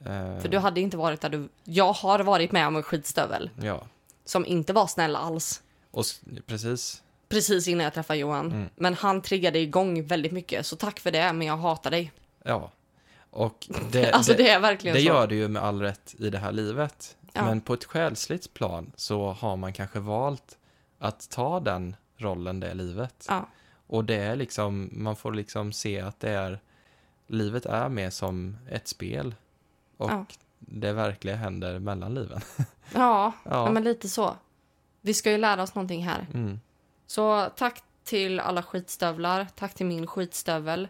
Eh, 0.00 0.40
För 0.40 0.48
du 0.48 0.58
hade 0.58 0.80
inte 0.80 0.96
varit 0.96 1.20
där 1.20 1.28
du... 1.28 1.48
Jag 1.64 1.92
har 1.92 2.18
varit 2.20 2.52
med 2.52 2.66
om 2.66 2.76
en 2.76 2.82
skitstövel. 2.82 3.50
Ja, 3.60 3.86
Som 4.24 4.46
inte 4.46 4.72
var 4.72 4.86
snäll 4.86 5.16
alls. 5.16 5.62
och 5.90 6.04
precis. 6.46 7.02
Precis 7.28 7.68
innan 7.68 7.84
jag 7.84 7.94
träffade 7.94 8.18
Johan. 8.18 8.52
Mm. 8.52 8.68
Men 8.76 8.94
han 8.94 9.22
triggade 9.22 9.58
igång 9.58 10.06
väldigt 10.06 10.32
mycket. 10.32 10.66
Så 10.66 10.76
tack 10.76 11.00
för 11.00 11.10
det, 11.10 11.32
men 11.32 11.46
jag 11.46 11.56
hatar 11.56 11.90
dig. 11.90 12.12
Ja. 12.44 12.70
Och 13.32 13.68
det, 13.90 14.12
alltså 14.12 14.32
det, 14.32 14.38
det 14.42 14.50
är 14.50 14.60
verkligen 14.60 14.94
det 14.96 15.00
gör 15.02 15.26
det 15.26 15.34
ju 15.34 15.48
med 15.48 15.62
all 15.62 15.80
rätt 15.82 16.14
i 16.18 16.30
det 16.30 16.38
här 16.38 16.52
livet. 16.52 17.16
Ja. 17.32 17.44
Men 17.44 17.60
på 17.60 17.74
ett 17.74 17.84
själsligt 17.84 18.54
plan 18.54 18.92
så 18.96 19.32
har 19.32 19.56
man 19.56 19.72
kanske 19.72 20.00
valt 20.00 20.58
att 20.98 21.30
ta 21.30 21.60
den 21.60 21.96
rollen 22.16 22.60
det 22.60 22.74
livet. 22.74 23.26
Ja. 23.28 23.48
Och 23.86 24.04
det 24.04 24.16
är 24.16 24.36
liksom, 24.36 24.90
man 24.92 25.16
får 25.16 25.32
liksom 25.32 25.72
se 25.72 26.00
att 26.00 26.20
det 26.20 26.30
är, 26.30 26.60
livet 27.26 27.66
är 27.66 27.88
mer 27.88 28.10
som 28.10 28.56
ett 28.70 28.88
spel. 28.88 29.34
Och 29.96 30.10
Ja. 30.10 30.26
det 30.58 30.92
verkliga 30.92 31.36
händer 31.36 31.78
mellan 31.78 32.14
liven. 32.14 32.40
Ja, 32.94 33.32
Ja. 33.44 33.70
men 33.70 33.84
lite 33.84 34.08
så. 34.08 34.36
Vi 35.00 35.14
ska 35.14 35.30
ju 35.30 35.38
lära 35.38 35.62
oss 35.62 35.74
någonting 35.74 36.04
här. 36.04 36.26
Mm. 36.34 36.60
Så 37.06 37.48
tack 37.56 37.82
till 38.04 38.40
alla 38.40 38.62
skitstövlar. 38.62 39.46
Tack 39.54 39.74
till 39.74 39.86
min 39.86 40.06
skitstövel. 40.06 40.88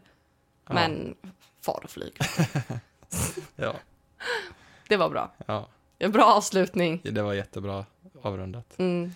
Men 0.66 1.14
far 1.62 1.80
och 1.84 1.90
flyg. 1.90 2.12
Ja, 3.56 3.74
Det 4.88 4.96
var 4.96 5.08
bra. 5.08 5.30
ja, 5.46 5.68
En 5.98 6.12
bra 6.12 6.24
avslutning. 6.24 7.00
det 7.04 7.22
var 7.22 7.32
jättebra 7.34 7.84
avrundat. 8.22 8.78
Mm. 8.78 9.14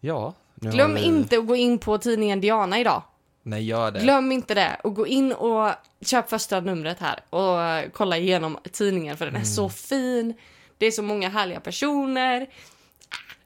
Ja, 0.00 0.34
Glöm 0.54 0.94
vi... 0.94 1.00
inte 1.02 1.38
att 1.38 1.46
gå 1.46 1.56
in 1.56 1.78
på 1.78 1.98
tidningen 1.98 2.40
Diana 2.40 2.78
idag. 2.80 3.02
Nej, 3.42 3.64
gör 3.64 3.90
det. 3.90 4.00
Glöm 4.00 4.32
inte 4.32 4.54
det. 4.54 4.80
Och 4.84 4.94
gå 4.94 5.06
in 5.06 5.32
och 5.32 5.70
köp 6.00 6.28
första 6.30 6.60
numret 6.60 6.98
här 7.00 7.20
och 7.30 7.92
kolla 7.92 8.16
igenom 8.18 8.58
tidningen 8.72 9.16
för 9.16 9.24
den 9.24 9.34
är 9.34 9.38
Mm. 9.38 9.46
så 9.46 9.68
fin. 9.68 10.34
Det 10.78 10.86
är 10.86 10.90
så 10.90 11.02
många 11.02 11.28
härliga 11.28 11.60
personer. 11.60 12.46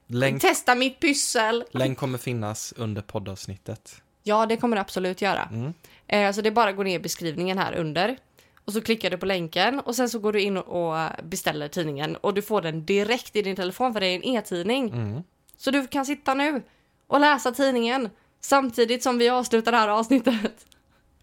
Länk, 0.07 0.43
Testa 0.43 0.75
mitt 0.75 1.01
pyssel. 1.01 1.65
länk 1.71 1.99
kommer 1.99 2.19
finnas 2.19 2.73
under 2.77 3.03
poddavsnittet. 3.03 4.03
Ja, 4.27 4.47
det 4.47 4.57
kommer 4.57 4.77
det 4.77 4.81
absolut 4.81 5.23
göra. 5.23 5.49
Mm. 5.53 5.75
Eh, 6.07 6.33
så 6.33 6.41
det 6.41 6.49
är 6.49 6.51
bara 6.51 6.71
att 6.71 6.77
gå 6.77 6.83
ner 6.83 6.97
i 6.97 6.99
beskrivningen 6.99 7.59
här 7.59 7.75
under. 7.75 8.19
Och 8.65 8.73
så 8.73 8.81
klickar 8.81 9.11
du 9.11 9.19
på 9.19 9.27
länken 9.27 9.81
och 9.81 9.97
sen 9.97 10.09
så 10.09 10.19
går 10.19 10.33
du 10.33 10.41
in 10.41 10.57
och 10.57 11.11
beställer 11.23 11.69
tidningen 11.69 12.17
och 12.17 12.35
du 12.35 12.43
får 12.43 12.63
den 12.63 12.85
direkt 12.85 13.37
i 13.37 13.43
din 13.43 13.57
telefon 13.57 13.93
för 13.93 14.01
det 14.01 14.07
är 14.07 14.15
en 14.17 14.25
e-tidning. 14.25 14.89
Mm. 14.89 15.23
Så 15.57 15.71
du 15.71 15.87
kan 15.87 16.07
sitta 16.07 16.35
nu 16.35 16.63
och 17.07 17.21
läsa 17.21 17.53
tidningen 17.53 18.11
samtidigt 18.41 19.03
som 19.03 19.19
vi 19.19 19.29
avslutar 19.29 19.73
det 19.73 19.79
här 19.79 19.89
avsnittet. 19.89 20.67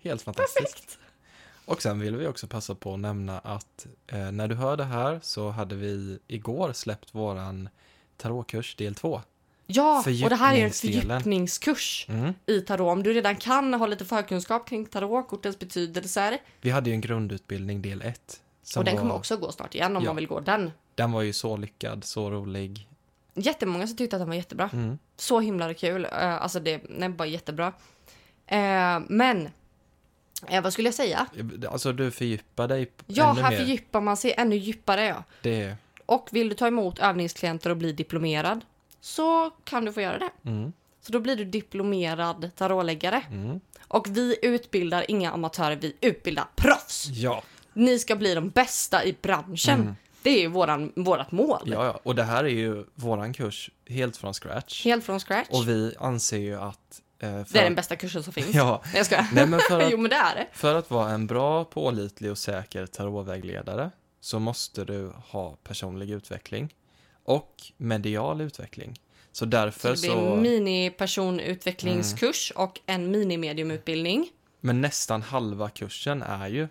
Helt 0.02 0.22
fantastiskt. 0.22 0.98
Och 1.66 1.82
sen 1.82 2.00
vill 2.00 2.16
vi 2.16 2.28
också 2.28 2.48
passa 2.48 2.76
på 2.76 2.94
att 2.94 3.00
nämna 3.00 3.40
att 3.40 3.88
eh, 4.08 4.32
när 4.32 4.48
du 4.48 4.56
hör 4.56 4.78
det 4.78 4.84
här 4.84 5.20
så 5.24 5.50
hade 5.50 5.76
vi 5.76 6.20
igår 6.28 6.74
släppt 6.74 7.16
våran 7.16 7.70
tarotkurs 8.18 8.76
del 8.76 8.96
2. 8.96 9.22
Ja, 9.68 10.04
och 10.24 10.30
det 10.30 10.36
här 10.36 10.56
är 10.56 10.66
en 10.66 10.72
fördjupningskurs 10.72 12.06
Mm. 12.10 12.34
i 12.46 12.62
tarot. 12.62 12.92
Om 12.92 13.04
du 13.04 13.14
redan 13.14 13.36
kan 13.36 13.74
ha 13.74 13.88
lite 13.88 14.06
förkunskap 14.06 14.70
kring 14.70 14.86
tarot, 14.86 15.28
kortens 15.28 15.60
betydelser. 15.60 16.38
Vi 16.62 16.70
hade 16.70 16.90
ju 16.90 16.94
en 16.94 17.02
grundutbildning 17.02 17.82
del 17.82 18.02
1. 18.02 18.40
Och 18.78 18.84
den 18.84 18.98
kommer 18.98 19.16
också 19.16 19.38
gå 19.38 19.52
snart 19.52 19.76
igen 19.76 19.96
om 19.98 20.04
Ja. 20.04 20.10
man 20.10 20.16
vill 20.16 20.28
gå 20.28 20.40
den. 20.40 20.72
Den 20.96 21.12
var 21.12 21.22
ju 21.22 21.34
så 21.34 21.58
lyckad, 21.58 22.04
så 22.04 22.30
rolig. 22.32 22.88
Jättemånga 23.36 23.88
som 23.88 23.98
tyckte 23.98 24.16
att 24.16 24.20
den 24.22 24.28
var 24.30 24.36
jättebra. 24.36 24.70
Mm. 24.74 24.98
Så 25.18 25.40
himla 25.40 25.74
kul. 25.74 26.06
Eh, 26.06 26.12
alltså 26.42 26.60
det, 26.60 26.78
den 27.00 27.16
var 27.16 27.26
jättebra. 27.26 27.74
Eh, 28.48 29.00
men, 29.08 29.50
eh, 30.48 30.64
vad 30.64 30.74
skulle 30.74 30.88
jag 30.88 30.96
säga? 30.96 31.28
Alltså 31.70 31.94
du 31.94 32.12
fördjupar 32.12 32.68
dig 32.68 32.92
Ja, 33.08 33.32
ännu 33.32 33.42
här 33.42 33.50
mer. 33.50 33.58
fördjupar 33.58 34.02
man 34.02 34.18
sig 34.18 34.34
ännu 34.38 34.56
djupare. 34.56 35.06
Ja. 35.06 35.24
Det, 35.42 35.76
Och 36.06 36.30
vill 36.32 36.50
du 36.50 36.56
ta 36.56 36.68
emot 36.68 37.00
övningsklienter 37.00 37.70
och 37.70 37.78
bli 37.78 37.92
diplomerad 37.92 38.62
så 39.04 39.52
kan 39.64 39.86
du 39.86 39.94
få 39.94 40.02
göra 40.02 40.20
det. 40.20 40.50
mm, 40.50 40.74
Så 41.02 41.12
då 41.12 41.20
blir 41.20 41.36
du 41.36 41.46
diplomerad 41.46 42.52
tarotläggare. 42.56 43.24
mm. 43.32 43.60
Och 43.88 44.08
vi 44.10 44.38
utbildar 44.42 45.06
inga 45.08 45.32
amatörer, 45.32 45.76
vi 45.76 45.96
utbildar 46.02 46.46
proffs. 46.56 47.08
Ja, 47.08 47.44
Ni 47.74 48.00
ska 48.00 48.16
bli 48.16 48.36
de 48.36 48.50
bästa 48.50 49.06
i 49.06 49.16
branschen. 49.22 49.82
Mm. 49.82 49.96
Det 50.24 50.30
är 50.30 50.40
ju 50.42 50.48
våran, 50.48 50.92
vårat 50.96 51.32
mål. 51.32 51.62
ja, 51.66 51.86
ja. 51.86 52.00
Och 52.04 52.16
det 52.16 52.24
här 52.24 52.44
är 52.44 52.48
ju 52.50 52.86
våran 52.96 53.34
kurs 53.34 53.70
helt 53.90 54.18
från 54.18 54.34
scratch. 54.34 54.86
Helt 54.86 55.04
från 55.06 55.20
scratch. 55.20 55.50
Och 55.50 55.70
vi 55.70 55.96
anser 56.00 56.38
ju 56.38 56.56
att... 56.62 57.02
Eh, 57.20 57.30
Det 57.52 57.60
är 57.60 57.64
den 57.64 57.76
bästa 57.76 57.96
kursen 57.96 58.24
som 58.24 58.34
finns. 58.34 58.54
Ja, 58.56 58.82
Nej, 58.86 58.94
jag 58.98 59.06
skojar. 59.06 59.28
nej 59.34 59.48
men 59.48 59.60
för 59.60 59.80
att 59.86 59.92
jo, 59.92 59.98
men 59.98 60.10
det 60.10 60.16
är 60.16 60.36
det. 60.36 60.48
För 60.54 60.76
att 60.76 60.92
vara 60.92 61.10
en 61.12 61.28
bra, 61.28 61.64
pålitlig 61.66 62.32
och 62.32 62.38
säker 62.38 62.86
tarotvägledare 62.88 63.92
så 64.22 64.40
måste 64.40 64.86
du 64.86 65.12
ha 65.28 65.56
personlig 65.64 66.10
utveckling 66.12 66.74
och 67.24 67.56
medial 67.78 68.42
utveckling. 68.42 68.94
Så 69.32 69.38
Så 69.38 69.46
därför 69.46 69.90
det 69.96 70.02
blir 70.02 70.10
så, 70.10 70.34
en 70.34 70.42
mini-personutvecklingskurs 70.42 72.52
Mm. 72.56 72.64
och 72.68 72.80
en 72.86 73.12
mini-mediumutbildning. 73.12 74.30
men 74.60 74.82
nästan 74.82 75.22
halva 75.22 75.70
kursen 75.70 76.22
är 76.22 76.48
ju 76.48 76.68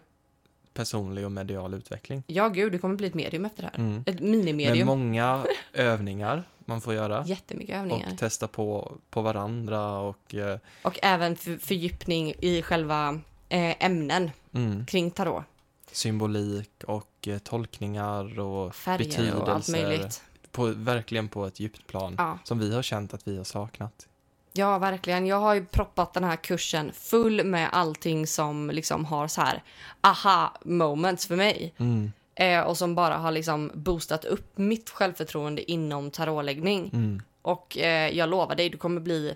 personlig 0.75 1.25
och 1.25 1.33
medial 1.33 1.75
utveckling. 1.75 2.23
Ja, 2.27 2.49
gud, 2.49 2.73
du 2.73 2.79
kommer 2.79 2.95
bli 2.97 3.07
ett 3.07 3.15
medium 3.15 3.45
efter 3.45 3.63
det 3.63 3.69
här. 3.73 3.79
Mm. 3.79 4.05
Ett 4.07 4.21
Med 4.21 4.31
minimedium. 4.31 4.87
många 4.87 5.45
övningar 5.73 6.45
man 6.65 6.81
får 6.81 6.95
göra 6.95 7.25
Jättemycket 7.27 7.77
övningar. 7.77 8.09
och 8.13 8.19
testa 8.19 8.49
på, 8.49 8.93
på 9.11 9.23
varandra 9.23 9.99
och 9.99 10.35
eh, 10.35 10.59
Och 10.83 10.99
även 11.03 11.37
för, 11.37 11.57
fördjupning 11.57 12.35
i 12.41 12.63
själva 12.63 13.21
eh, 13.49 13.85
ämnen 13.85 14.31
mm, 14.55 14.87
kring 14.87 15.11
tarot. 15.11 15.45
symbolik 15.93 16.71
och 16.87 17.29
eh, 17.29 17.39
tolkningar 17.39 18.41
och 18.41 18.75
Färger 18.75 19.35
och 19.37 19.49
allt 19.49 19.67
betydelser. 19.67 19.89
möjligt. 19.89 20.23
På, 20.53 20.67
verkligen 20.77 21.29
på 21.29 21.47
ett 21.47 21.61
djupt 21.61 21.87
plan 21.87 22.15
Ja. 22.19 22.39
som 22.45 22.59
vi 22.59 22.75
har 22.75 22.83
känt 22.83 23.15
att 23.15 23.29
vi 23.29 23.37
har 23.37 23.45
saknat. 23.45 24.09
ja, 24.53 24.79
verkligen. 24.79 25.27
Jag 25.27 25.41
har 25.41 25.55
ju 25.55 25.65
proppat 25.67 26.15
den 26.15 26.25
här 26.25 26.37
kursen 26.37 26.93
full 26.93 27.45
med 27.45 27.69
allting 27.73 28.27
som 28.27 28.71
liksom 28.71 29.05
har 29.05 29.29
så 29.29 29.41
här 29.41 29.63
aha 30.01 30.55
moments 30.65 31.27
för 31.27 31.37
mig. 31.37 31.75
Mm. 31.79 32.13
Eh, 32.35 32.61
och 32.61 32.77
som 32.79 32.95
bara 32.95 33.17
har 33.17 33.31
liksom 33.31 33.71
boostat 33.75 34.25
upp 34.25 34.59
mitt 34.59 34.91
självförtroende 34.91 35.71
inom 35.71 36.11
tarotläggning. 36.11 36.91
Mm. 36.93 37.23
Och 37.43 37.79
eh, 37.79 38.09
jag 38.17 38.29
lovar 38.29 38.55
dig, 38.55 38.69
du 38.71 38.79
kommer 38.79 39.01
bli 39.01 39.35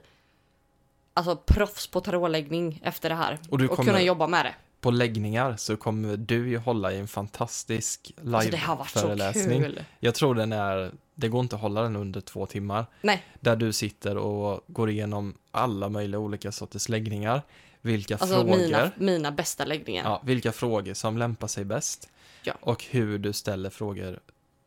alltså 1.14 1.36
proffs 1.36 1.86
på 1.86 2.00
tarotläggning 2.00 2.80
efter 2.84 3.08
det 3.08 3.14
här. 3.14 3.38
Och 3.50 3.58
du 3.58 3.68
och 3.68 3.78
kunna 3.78 4.02
jobba 4.02 4.26
med 4.26 4.44
det. 4.46 4.54
På 4.80 4.90
läggningar 4.90 5.56
så 5.56 5.76
kommer 5.76 6.16
du 6.16 6.48
ju 6.48 6.58
hålla 6.58 6.92
i 6.92 6.98
en 6.98 7.08
fantastisk 7.08 8.12
Alltså 8.34 8.50
live-föreläsning. 8.50 9.62
kul. 9.62 9.84
Jag 10.00 10.14
tror 10.14 10.34
den 10.34 10.52
är, 10.52 10.92
det 11.18 11.28
går 11.28 11.40
inte 11.40 11.56
att 11.56 11.62
hålla 11.62 11.82
den 11.82 11.96
under 11.96 12.20
två 12.20 12.46
timmar. 12.46 12.86
Nej, 13.00 13.24
Där 13.40 13.56
du 13.56 13.72
sitter 13.72 14.16
och 14.16 14.60
går 14.66 14.90
igenom 14.90 15.34
alla 15.50 15.88
möjliga 15.88 16.18
olika 16.18 16.52
sorters 16.52 16.88
läggningar. 16.88 17.42
Vilka 17.80 18.14
alltså 18.14 18.34
frågor, 18.36 18.56
mina, 18.56 18.90
mina 18.96 19.32
bästa 19.32 19.64
läggningar. 19.64 20.04
ja, 20.04 20.20
vilka 20.24 20.52
frågor 20.52 20.94
som 20.94 21.18
lämpar 21.18 21.46
sig 21.48 21.64
bäst. 21.64 22.08
Ja. 22.42 22.52
Och 22.60 22.84
hur 22.84 23.18
du 23.18 23.32
ställer 23.32 23.70
frågor 23.70 24.20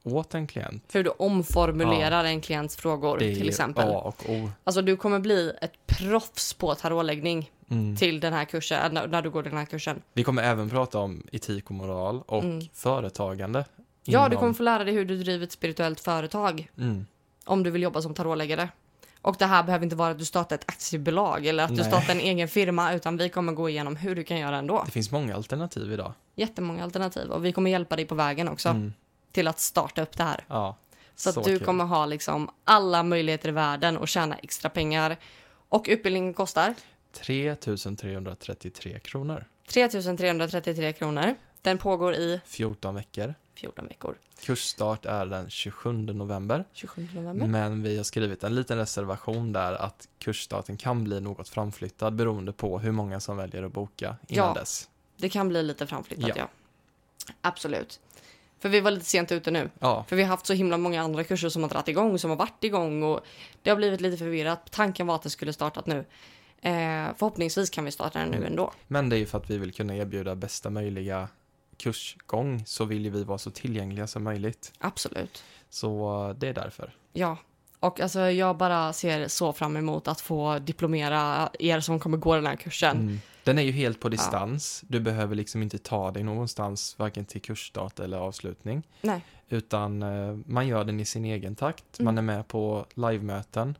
åt 0.03 0.33
en 0.33 0.47
klient. 0.47 0.83
För 0.87 1.03
du 1.03 1.09
omformulerar 1.09 2.23
en 2.23 2.41
klients 2.41 2.75
frågor 2.75 3.19
till 3.19 3.49
exempel. 3.49 3.89
A 3.89 3.97
och 3.99 4.29
O. 4.29 4.49
Alltså 4.63 4.81
du 4.81 4.97
kommer 4.97 5.19
bli 5.19 5.53
ett 5.61 5.73
proffs 5.87 6.53
på 6.53 6.75
tarotläggning 6.75 7.51
Mm. 7.71 7.95
till 7.95 8.19
den 8.19 8.33
här 8.33 8.45
kursen, 8.45 8.93
när, 8.93 9.07
när 9.07 9.21
du 9.21 9.29
går 9.29 9.43
den 9.43 9.57
här 9.57 9.65
kursen. 9.65 10.01
Vi 10.13 10.23
kommer 10.23 10.43
även 10.43 10.69
prata 10.69 10.99
om 10.99 11.23
etik 11.31 11.65
och 11.65 11.71
moral 11.75 12.21
och 12.25 12.43
Mm. 12.43 12.61
företagande. 12.73 13.65
Ja, 14.11 14.29
du 14.29 14.35
kommer 14.37 14.53
få 14.53 14.63
lära 14.63 14.83
dig 14.83 14.93
hur 14.93 15.05
du 15.05 15.17
driver 15.23 15.43
ett 15.45 15.51
spirituellt 15.51 15.99
företag 15.99 16.69
Mm. 16.77 17.05
om 17.45 17.63
du 17.63 17.69
vill 17.71 17.81
jobba 17.83 18.01
som 18.01 18.13
tarotläggare. 18.13 18.69
Och 19.21 19.35
det 19.39 19.45
här 19.45 19.63
behöver 19.63 19.83
inte 19.83 19.95
vara 19.95 20.11
att 20.11 20.19
du 20.19 20.25
startar 20.25 20.55
ett 20.55 20.63
aktiebolag 20.69 21.45
eller 21.45 21.63
att 21.63 21.69
du 21.69 21.75
Nej. 21.75 21.85
startar 21.85 22.13
en 22.13 22.19
egen 22.19 22.47
firma, 22.47 22.93
utan 22.93 23.17
vi 23.17 23.29
kommer 23.29 23.53
gå 23.53 23.69
igenom 23.69 23.95
hur 23.95 24.15
du 24.15 24.23
kan 24.23 24.37
göra 24.39 24.57
ändå. 24.57 24.83
Det 24.85 24.91
finns 24.91 25.11
många 25.11 25.35
alternativ 25.35 25.93
idag. 25.93 26.13
Jättemånga 26.35 26.83
alternativ 26.83 27.31
och 27.31 27.45
vi 27.45 27.51
kommer 27.51 27.71
hjälpa 27.71 27.95
dig 27.95 28.05
på 28.05 28.15
vägen 28.15 28.49
också 28.49 28.69
Mm. 28.69 28.93
till 29.31 29.47
att 29.47 29.59
starta 29.59 30.01
upp 30.01 30.17
det 30.17 30.23
här. 30.23 30.43
Ja. 30.47 30.75
Så 31.15 31.29
att 31.29 31.35
Så 31.35 31.41
du 31.41 31.57
kul. 31.57 31.65
kommer 31.65 31.85
ha 31.85 32.05
liksom 32.05 32.49
alla 32.63 33.03
möjligheter 33.03 33.49
i 33.49 33.51
världen 33.51 33.97
att 33.97 34.09
tjäna 34.09 34.35
extra 34.35 34.69
pengar. 34.69 35.17
Och 35.69 35.85
utbildningen 35.89 36.33
kostar 36.33 36.73
3 37.13 37.55
333 37.55 38.99
kronor. 38.99 39.45
3 39.69 39.87
333 39.89 40.93
kronor. 40.93 41.35
Den 41.61 41.77
pågår 41.77 42.13
i 42.15 42.41
14 42.45 42.95
veckor. 42.95 43.33
14 43.59 43.87
veckor. 43.87 44.15
Kursstart 44.41 45.05
är 45.05 45.25
den 45.25 45.49
27 45.49 45.91
november. 45.93 46.65
27 46.73 47.07
november. 47.15 47.47
Men 47.47 47.83
vi 47.83 47.97
har 47.97 48.03
skrivit 48.03 48.43
en 48.43 48.55
liten 48.55 48.77
reservation 48.77 49.53
där 49.53 49.73
att 49.73 50.07
kursstarten 50.19 50.77
kan 50.77 51.03
bli 51.03 51.21
något 51.21 51.49
framflyttad 51.49 52.13
beroende 52.15 52.53
på 52.53 52.79
hur 52.79 52.91
många 52.91 53.19
som 53.19 53.37
väljer 53.37 53.63
att 53.63 53.71
boka 53.73 54.15
innan 54.27 54.47
Ja. 54.47 54.53
dess. 54.53 54.89
Det 55.17 55.29
kan 55.29 55.47
bli 55.49 55.63
lite 55.63 55.87
framflyttat, 55.87 56.27
ja. 56.27 56.33
Ja. 56.37 56.47
Absolut. 57.41 57.99
För 58.59 58.69
vi 58.69 58.79
var 58.79 58.91
lite 58.91 59.05
sent 59.05 59.31
ute 59.31 59.51
nu. 59.51 59.69
Ja, 59.79 60.05
För 60.07 60.15
vi 60.15 60.21
har 60.23 60.29
haft 60.29 60.45
så 60.45 60.53
himla 60.53 60.77
många 60.77 61.01
andra 61.01 61.23
kurser 61.23 61.49
som 61.49 61.61
har 61.63 61.69
dragit 61.69 61.87
igång, 61.87 62.19
som 62.19 62.29
har 62.29 62.37
varit 62.37 62.63
igång 62.63 63.03
och 63.03 63.19
det 63.63 63.69
har 63.69 63.77
blivit 63.77 64.01
lite 64.01 64.17
förvirrat. 64.17 64.71
Tanken 64.71 65.07
var 65.07 65.15
att 65.15 65.21
det 65.23 65.29
skulle 65.29 65.53
startat 65.53 65.85
nu. 65.85 65.97
Eh, 66.61 67.07
förhoppningsvis 67.17 67.69
kan 67.69 67.85
vi 67.85 67.91
starta 67.91 68.19
den 68.19 68.29
nu 68.29 68.37
Mm. 68.37 68.47
ändå. 68.49 68.73
men 68.87 69.09
det 69.09 69.15
är 69.15 69.17
ju 69.17 69.25
för 69.25 69.37
att 69.37 69.49
vi 69.49 69.57
vill 69.57 69.73
kunna 69.73 69.95
erbjuda 69.95 70.35
bästa 70.35 70.69
möjliga 70.69 71.27
kursgång 71.79 72.63
så 72.65 72.85
vill 72.85 73.05
ju 73.05 73.11
vi 73.11 73.23
vara 73.23 73.37
så 73.37 73.51
tillgängliga 73.51 74.07
som 74.07 74.23
möjligt. 74.23 74.73
Absolut. 74.77 75.43
Så 75.69 76.21
eh, 76.29 76.35
det 76.35 76.47
är 76.47 76.53
därför. 76.53 76.95
Ja. 77.13 77.37
Och 77.79 77.99
alltså 77.99 78.19
jag 78.19 78.57
bara 78.57 78.93
ser 78.93 79.27
så 79.27 79.53
fram 79.53 79.77
emot 79.77 80.07
att 80.07 80.21
få 80.21 80.59
diplomera 80.59 81.49
er 81.59 81.79
som 81.79 81.99
kommer 81.99 82.17
gå 82.17 82.35
den 82.35 82.45
här 82.45 82.55
kursen. 82.55 82.97
Mm. 82.97 83.19
Den 83.43 83.57
är 83.57 83.61
ju 83.61 83.71
helt 83.71 83.99
på 83.99 84.09
distans. 84.09 84.83
Du 84.87 84.99
behöver 84.99 85.35
liksom 85.35 85.63
inte 85.63 85.77
ta 85.77 86.11
dig 86.11 86.23
någonstans, 86.23 86.95
varken 86.99 87.25
till 87.25 87.41
kursstart 87.41 87.99
eller 87.99 88.17
avslutning. 88.17 88.87
Nej. 89.01 89.25
Utan 89.49 90.03
eh, 90.03 90.37
man 90.45 90.67
gör 90.67 90.83
den 90.83 90.99
i 90.99 91.05
sin 91.05 91.25
egen 91.25 91.55
takt. 91.55 91.99
Mm. 91.99 92.05
Man 92.05 92.17
är 92.17 92.35
med 92.35 92.47
på 92.47 92.85
livemöten. 92.93 93.77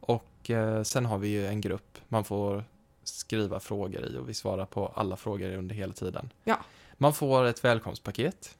Och 0.00 0.50
eh, 0.50 0.82
sen 0.82 1.06
har 1.06 1.18
vi 1.18 1.28
ju 1.28 1.46
en 1.46 1.60
grupp 1.60 1.98
man 2.08 2.24
får 2.24 2.64
skriva 3.04 3.60
frågor 3.60 4.06
i 4.06 4.16
och 4.18 4.28
vi 4.28 4.34
svarar 4.34 4.66
på 4.66 4.86
alla 4.86 5.16
frågor 5.16 5.56
under 5.56 5.74
hela 5.74 5.92
tiden. 5.92 6.30
Ja. 6.44 6.58
Man 6.98 7.12
får 7.14 7.44
ett 7.44 7.64
välkomstpaket. 7.64 8.56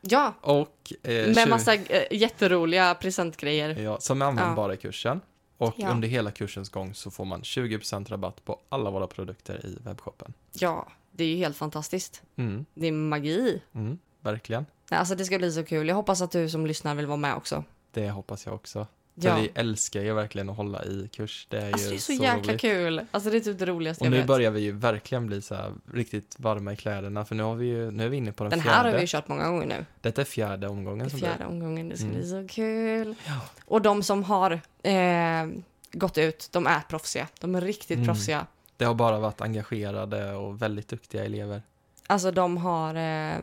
Ja, 0.00 0.34
Och, 0.40 0.92
eh, 1.02 1.26
med 1.26 1.34
20 1.36 1.46
massa 1.50 1.74
eh, 1.74 2.04
jätteroliga 2.10 2.94
presentgrejer. 2.94 3.68
Ja, 3.80 4.00
som 4.00 4.22
är 4.22 4.26
användbara 4.26 4.74
i 4.74 4.76
kursen. 4.76 5.20
Och 5.58 5.74
Ja. 5.76 5.90
under 5.90 6.08
hela 6.08 6.30
kursens 6.30 6.68
gång 6.68 6.94
så 6.94 7.10
får 7.10 7.24
man 7.24 7.42
20% 7.42 8.10
rabatt 8.10 8.44
på 8.44 8.60
alla 8.68 8.90
våra 8.90 9.06
produkter 9.06 9.66
i 9.66 9.78
webbshoppen. 9.84 10.32
Ja, 10.52 10.88
det 11.12 11.24
är 11.24 11.28
ju 11.28 11.36
helt 11.36 11.56
fantastiskt. 11.56 12.22
Mm, 12.36 12.66
Det 12.74 12.86
är 12.86 12.92
magi. 12.92 13.62
mm, 13.74 13.98
verkligen. 14.20 14.66
Alltså 14.90 15.14
det 15.14 15.24
ska 15.24 15.38
bli 15.38 15.52
så 15.52 15.64
kul. 15.64 15.88
Jag 15.88 15.94
hoppas 15.96 16.20
att 16.22 16.30
du 16.30 16.48
som 16.48 16.66
lyssnar 16.66 16.94
vill 16.94 17.06
vara 17.06 17.16
med 17.16 17.34
också. 17.34 17.64
Det 17.92 18.10
hoppas 18.10 18.46
jag 18.46 18.54
också. 18.54 18.86
För 19.20 19.28
Ja. 19.28 19.36
vi 19.36 19.50
älskar 19.54 20.00
ju 20.02 20.14
verkligen 20.14 20.48
att 20.50 20.56
hålla 20.56 20.84
i 20.84 21.08
kurs. 21.12 21.46
Det 21.50 21.58
är 21.58 21.72
Alltså 21.72 21.84
ju 21.86 21.90
det 21.90 21.96
är 21.96 22.00
så, 22.00 22.12
jäkla 22.12 22.52
roligt. 22.52 22.60
kul. 22.60 23.06
Alltså 23.10 23.30
det 23.30 23.36
är 23.36 23.40
typ 23.40 23.58
det 23.58 23.66
roligaste 23.66 24.00
Och 24.02 24.06
jag 24.06 24.10
nu 24.10 24.16
vet. 24.16 24.26
börjar 24.26 24.50
vi 24.50 24.60
ju 24.60 24.72
verkligen 24.72 25.26
bli 25.26 25.42
så 25.42 25.54
här 25.54 25.72
riktigt 25.92 26.34
varma 26.38 26.72
i 26.72 26.76
kläderna 26.76 27.24
för 27.24 27.34
nu 27.34 27.42
har 27.42 27.54
vi 27.54 27.66
ju, 27.66 27.90
nu 27.90 28.04
är 28.04 28.08
vi 28.08 28.16
inne 28.16 28.32
på 28.32 28.44
den, 28.44 28.50
Den 28.50 28.60
här 28.60 28.70
fjärde. 28.70 28.88
har 28.88 28.94
vi 28.94 29.00
ju 29.00 29.06
kört 29.06 29.28
många 29.28 29.48
gånger 29.50 29.66
nu. 29.66 29.84
Detta 30.00 30.20
är 30.20 30.24
fjärde 30.24 30.68
omgången 30.68 30.98
Den 30.98 31.10
som 31.10 31.18
fjärde 31.18 31.44
omgången. 31.46 31.88
Det 31.88 31.96
ska 31.96 32.06
Mm. 32.06 32.16
bli 32.18 32.28
så 32.28 32.46
kul. 32.54 33.14
Ja. 33.26 33.40
Och 33.64 33.82
de 33.82 34.02
som 34.02 34.24
har 34.24 34.60
eh, 34.82 35.46
gått 35.92 36.18
ut, 36.18 36.48
de 36.52 36.66
är 36.66 36.80
proffsiga. 36.80 37.28
De 37.40 37.54
är 37.54 37.60
riktigt 37.60 37.96
Mm. 37.96 38.06
proffsiga. 38.06 38.46
Det 38.76 38.84
har 38.84 38.94
bara 38.94 39.18
varit 39.18 39.40
engagerade 39.40 40.32
och 40.34 40.62
väldigt 40.62 40.88
duktiga 40.88 41.24
elever. 41.24 41.62
Alltså 42.06 42.30
de 42.30 42.56
har... 42.56 42.94
Eh, 42.94 43.38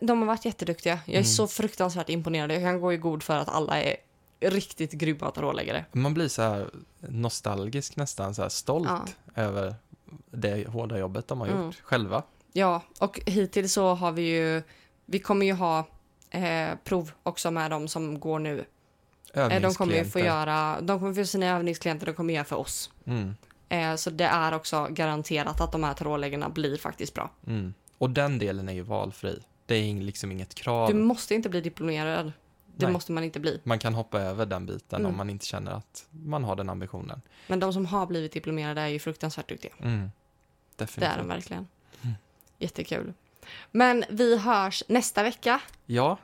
de 0.00 0.18
har 0.18 0.26
varit 0.26 0.44
jätteduktiga. 0.44 0.92
Jag 1.04 1.14
är 1.14 1.18
Mm. 1.18 1.24
så 1.24 1.46
fruktansvärt 1.46 2.08
imponerad. 2.08 2.52
Jag 2.52 2.62
kan 2.62 2.80
gå 2.80 2.92
i 2.92 2.96
god 2.96 3.22
för 3.22 3.36
att 3.36 3.48
alla 3.48 3.82
är 3.82 3.96
riktigt 4.40 4.92
grymma 4.92 5.32
råläggare. 5.36 5.84
Man 5.92 6.14
blir 6.14 6.28
så 6.28 6.42
här 6.42 6.70
nostalgisk 7.00 7.96
nästan, 7.96 8.34
så 8.34 8.42
här 8.42 8.48
stolt 8.48 8.88
Ja. 8.88 9.42
över 9.42 9.74
det 10.30 10.68
hårda 10.68 10.98
jobbet 10.98 11.28
de 11.28 11.40
har 11.40 11.46
gjort 11.46 11.56
Mm. 11.56 11.72
själva. 11.82 12.22
Ja, 12.52 12.82
och 13.00 13.20
hittills 13.26 13.72
så 13.72 13.94
har 13.94 14.12
vi 14.12 14.22
ju... 14.22 14.62
Vi 15.06 15.18
kommer 15.18 15.46
ju 15.46 15.52
ha 15.52 15.84
eh, 16.30 16.68
prov 16.84 17.10
också 17.22 17.50
med 17.50 17.70
de 17.70 17.88
som 17.88 18.20
går 18.20 18.38
nu. 18.38 18.64
Eh, 19.34 19.60
de 19.62 19.74
kommer 19.74 19.94
ju 19.94 20.04
få 20.04 20.18
göra... 20.18 20.80
De 20.80 20.98
kommer 20.98 21.14
få 21.14 21.24
sina 21.24 21.46
övningsklienter, 21.46 22.06
de 22.06 22.12
kommer 22.14 22.34
göra 22.34 22.44
för 22.44 22.56
oss. 22.56 22.90
Mm, 23.04 23.34
Eh, 23.70 23.94
så 23.94 24.10
det 24.10 24.24
är 24.24 24.54
också 24.54 24.86
garanterat 24.90 25.60
att 25.60 25.72
de 25.72 25.84
här 25.84 25.94
råläggarna 25.94 26.48
blir 26.48 26.76
faktiskt 26.76 27.14
bra. 27.14 27.30
mm. 27.46 27.74
Och 27.98 28.10
den 28.10 28.38
delen 28.38 28.68
är 28.68 28.72
ju 28.72 28.82
valfri. 28.82 29.42
Det 29.66 29.74
är 29.74 29.94
liksom 29.94 30.32
inget 30.32 30.54
krav. 30.54 30.88
Du 30.88 30.94
måste 30.94 31.34
inte 31.34 31.48
bli 31.48 31.60
diplomerad. 31.60 32.32
Det 32.78 32.86
Nej. 32.86 32.92
måste 32.92 33.12
man 33.12 33.24
inte 33.24 33.40
bli. 33.40 33.60
Man 33.64 33.78
kan 33.78 33.94
hoppa 33.94 34.20
över 34.20 34.46
den 34.46 34.66
biten 34.66 35.00
Mm. 35.00 35.10
om 35.10 35.16
man 35.16 35.30
inte 35.30 35.46
känner 35.46 35.72
att 35.72 36.06
man 36.10 36.44
har 36.44 36.56
den 36.56 36.70
ambitionen. 36.70 37.22
Men 37.46 37.60
de 37.60 37.72
som 37.72 37.86
har 37.86 38.06
blivit 38.06 38.32
diplomerade 38.32 38.80
är 38.80 38.86
ju 38.86 38.98
fruktansvärt 38.98 39.48
duktiga. 39.48 39.72
Mm. 39.82 40.00
Det 40.76 40.84
Definitivt. 40.84 41.14
är 41.14 41.18
de 41.18 41.28
verkligen. 41.28 41.66
Mm. 42.02 42.14
Jättekul. 42.58 43.12
Men 43.70 44.04
vi 44.08 44.38
hörs 44.38 44.82
nästa 44.88 45.22
vecka. 45.22 45.60
Ja, 45.86 46.16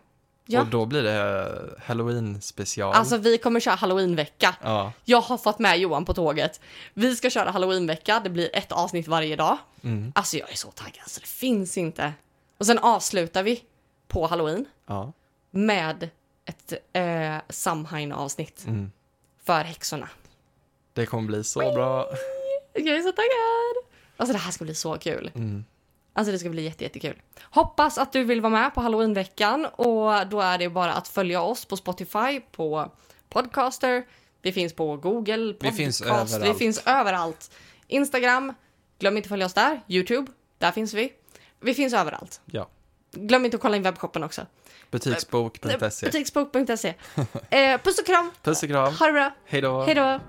Ja. 0.46 0.60
och 0.60 0.66
då 0.66 0.86
blir 0.86 1.02
det 1.02 1.80
halloween 1.84 2.40
special. 2.42 2.94
Alltså 2.94 3.16
vi 3.16 3.38
kommer 3.38 3.60
köra 3.60 3.74
halloweenvecka. 3.74 4.56
Ja, 4.62 4.92
Jag 5.04 5.20
har 5.20 5.38
fått 5.38 5.58
med 5.58 5.78
Johan 5.78 6.04
på 6.04 6.14
tåget. 6.14 6.60
Vi 6.94 7.16
ska 7.16 7.30
köra 7.30 7.50
halloweenvecka. 7.50 8.20
Det 8.24 8.30
blir 8.30 8.50
ett 8.56 8.72
avsnitt 8.72 9.08
varje 9.08 9.36
dag. 9.36 9.58
mm. 9.82 10.12
Alltså 10.14 10.36
jag 10.36 10.50
är 10.52 10.56
så 10.56 10.70
taggad 10.70 11.06
så 11.08 11.20
det 11.20 11.26
finns 11.26 11.78
inte. 11.78 12.12
Och 12.58 12.66
sen 12.66 12.78
avslutar 12.78 13.42
vi 13.42 13.64
på 14.08 14.26
halloween 14.26 14.64
ja. 14.86 15.12
med 15.50 16.10
ett 16.46 16.72
eh, 16.92 17.36
Samhain-avsnitt 17.48 18.64
Mm. 18.66 18.92
för 19.44 19.64
häxorna. 19.64 20.08
Det 20.92 21.06
kommer 21.06 21.26
bli 21.26 21.44
så 21.44 21.58
bra. 21.58 22.08
Jag 22.72 22.96
är 22.96 23.02
så 23.02 23.12
taggad! 23.12 23.90
Alltså 24.16 24.32
det 24.32 24.38
här 24.38 24.50
ska 24.50 24.64
bli 24.64 24.74
så 24.74 24.98
kul. 24.98 25.30
Mm. 25.34 25.64
Alltså 26.12 26.32
det 26.32 26.38
ska 26.38 26.48
bli 26.48 26.62
jätte, 26.62 26.84
jättekul. 26.84 27.20
Hoppas 27.42 27.98
att 27.98 28.12
du 28.12 28.24
vill 28.24 28.40
vara 28.40 28.50
med 28.52 28.74
på 28.74 28.80
halloweenveckan 28.80 29.66
och 29.66 30.26
då 30.28 30.40
är 30.40 30.58
det 30.58 30.68
bara 30.68 30.94
att 30.94 31.08
följa 31.08 31.42
oss 31.42 31.64
på 31.64 31.76
Spotify, 31.76 32.40
på 32.52 32.90
Podcaster, 33.28 34.06
vi 34.42 34.52
finns 34.52 34.72
på 34.72 34.96
Google, 34.96 35.36
Vi 35.46 35.52
Podcast, 35.54 35.76
finns 35.76 36.02
vi 36.02 36.06
överallt. 36.10 36.58
finns 36.58 36.82
överallt. 36.86 37.50
Instagram, 37.86 38.54
glöm 38.98 39.16
inte 39.16 39.26
att 39.26 39.28
följa 39.28 39.46
oss 39.46 39.54
där. 39.54 39.80
Youtube, 39.88 40.32
där 40.58 40.70
finns 40.72 40.94
vi. 40.94 41.12
Vi 41.60 41.74
finns 41.74 41.94
överallt. 41.94 42.40
Ja. 42.46 42.68
Glöm 43.12 43.44
inte 43.44 43.56
att 43.56 43.60
kolla 43.62 43.76
in 43.76 43.82
webbshoppen 43.82 44.22
också. 44.24 44.46
Butiksbok.se. 44.94 46.06
Butiksbok.se. 46.06 46.94
Eh, 47.50 47.80
puss 47.80 47.98
och 47.98 48.06
kram! 48.06 48.30
Puss 48.42 48.62
och 48.62 48.68
kram. 48.68 48.94
Ha 48.94 49.06
det 49.06 49.12
bra! 49.12 49.34
Hej 49.46 49.60
då. 49.60 49.82
Hej 49.82 49.94
då! 49.94 50.20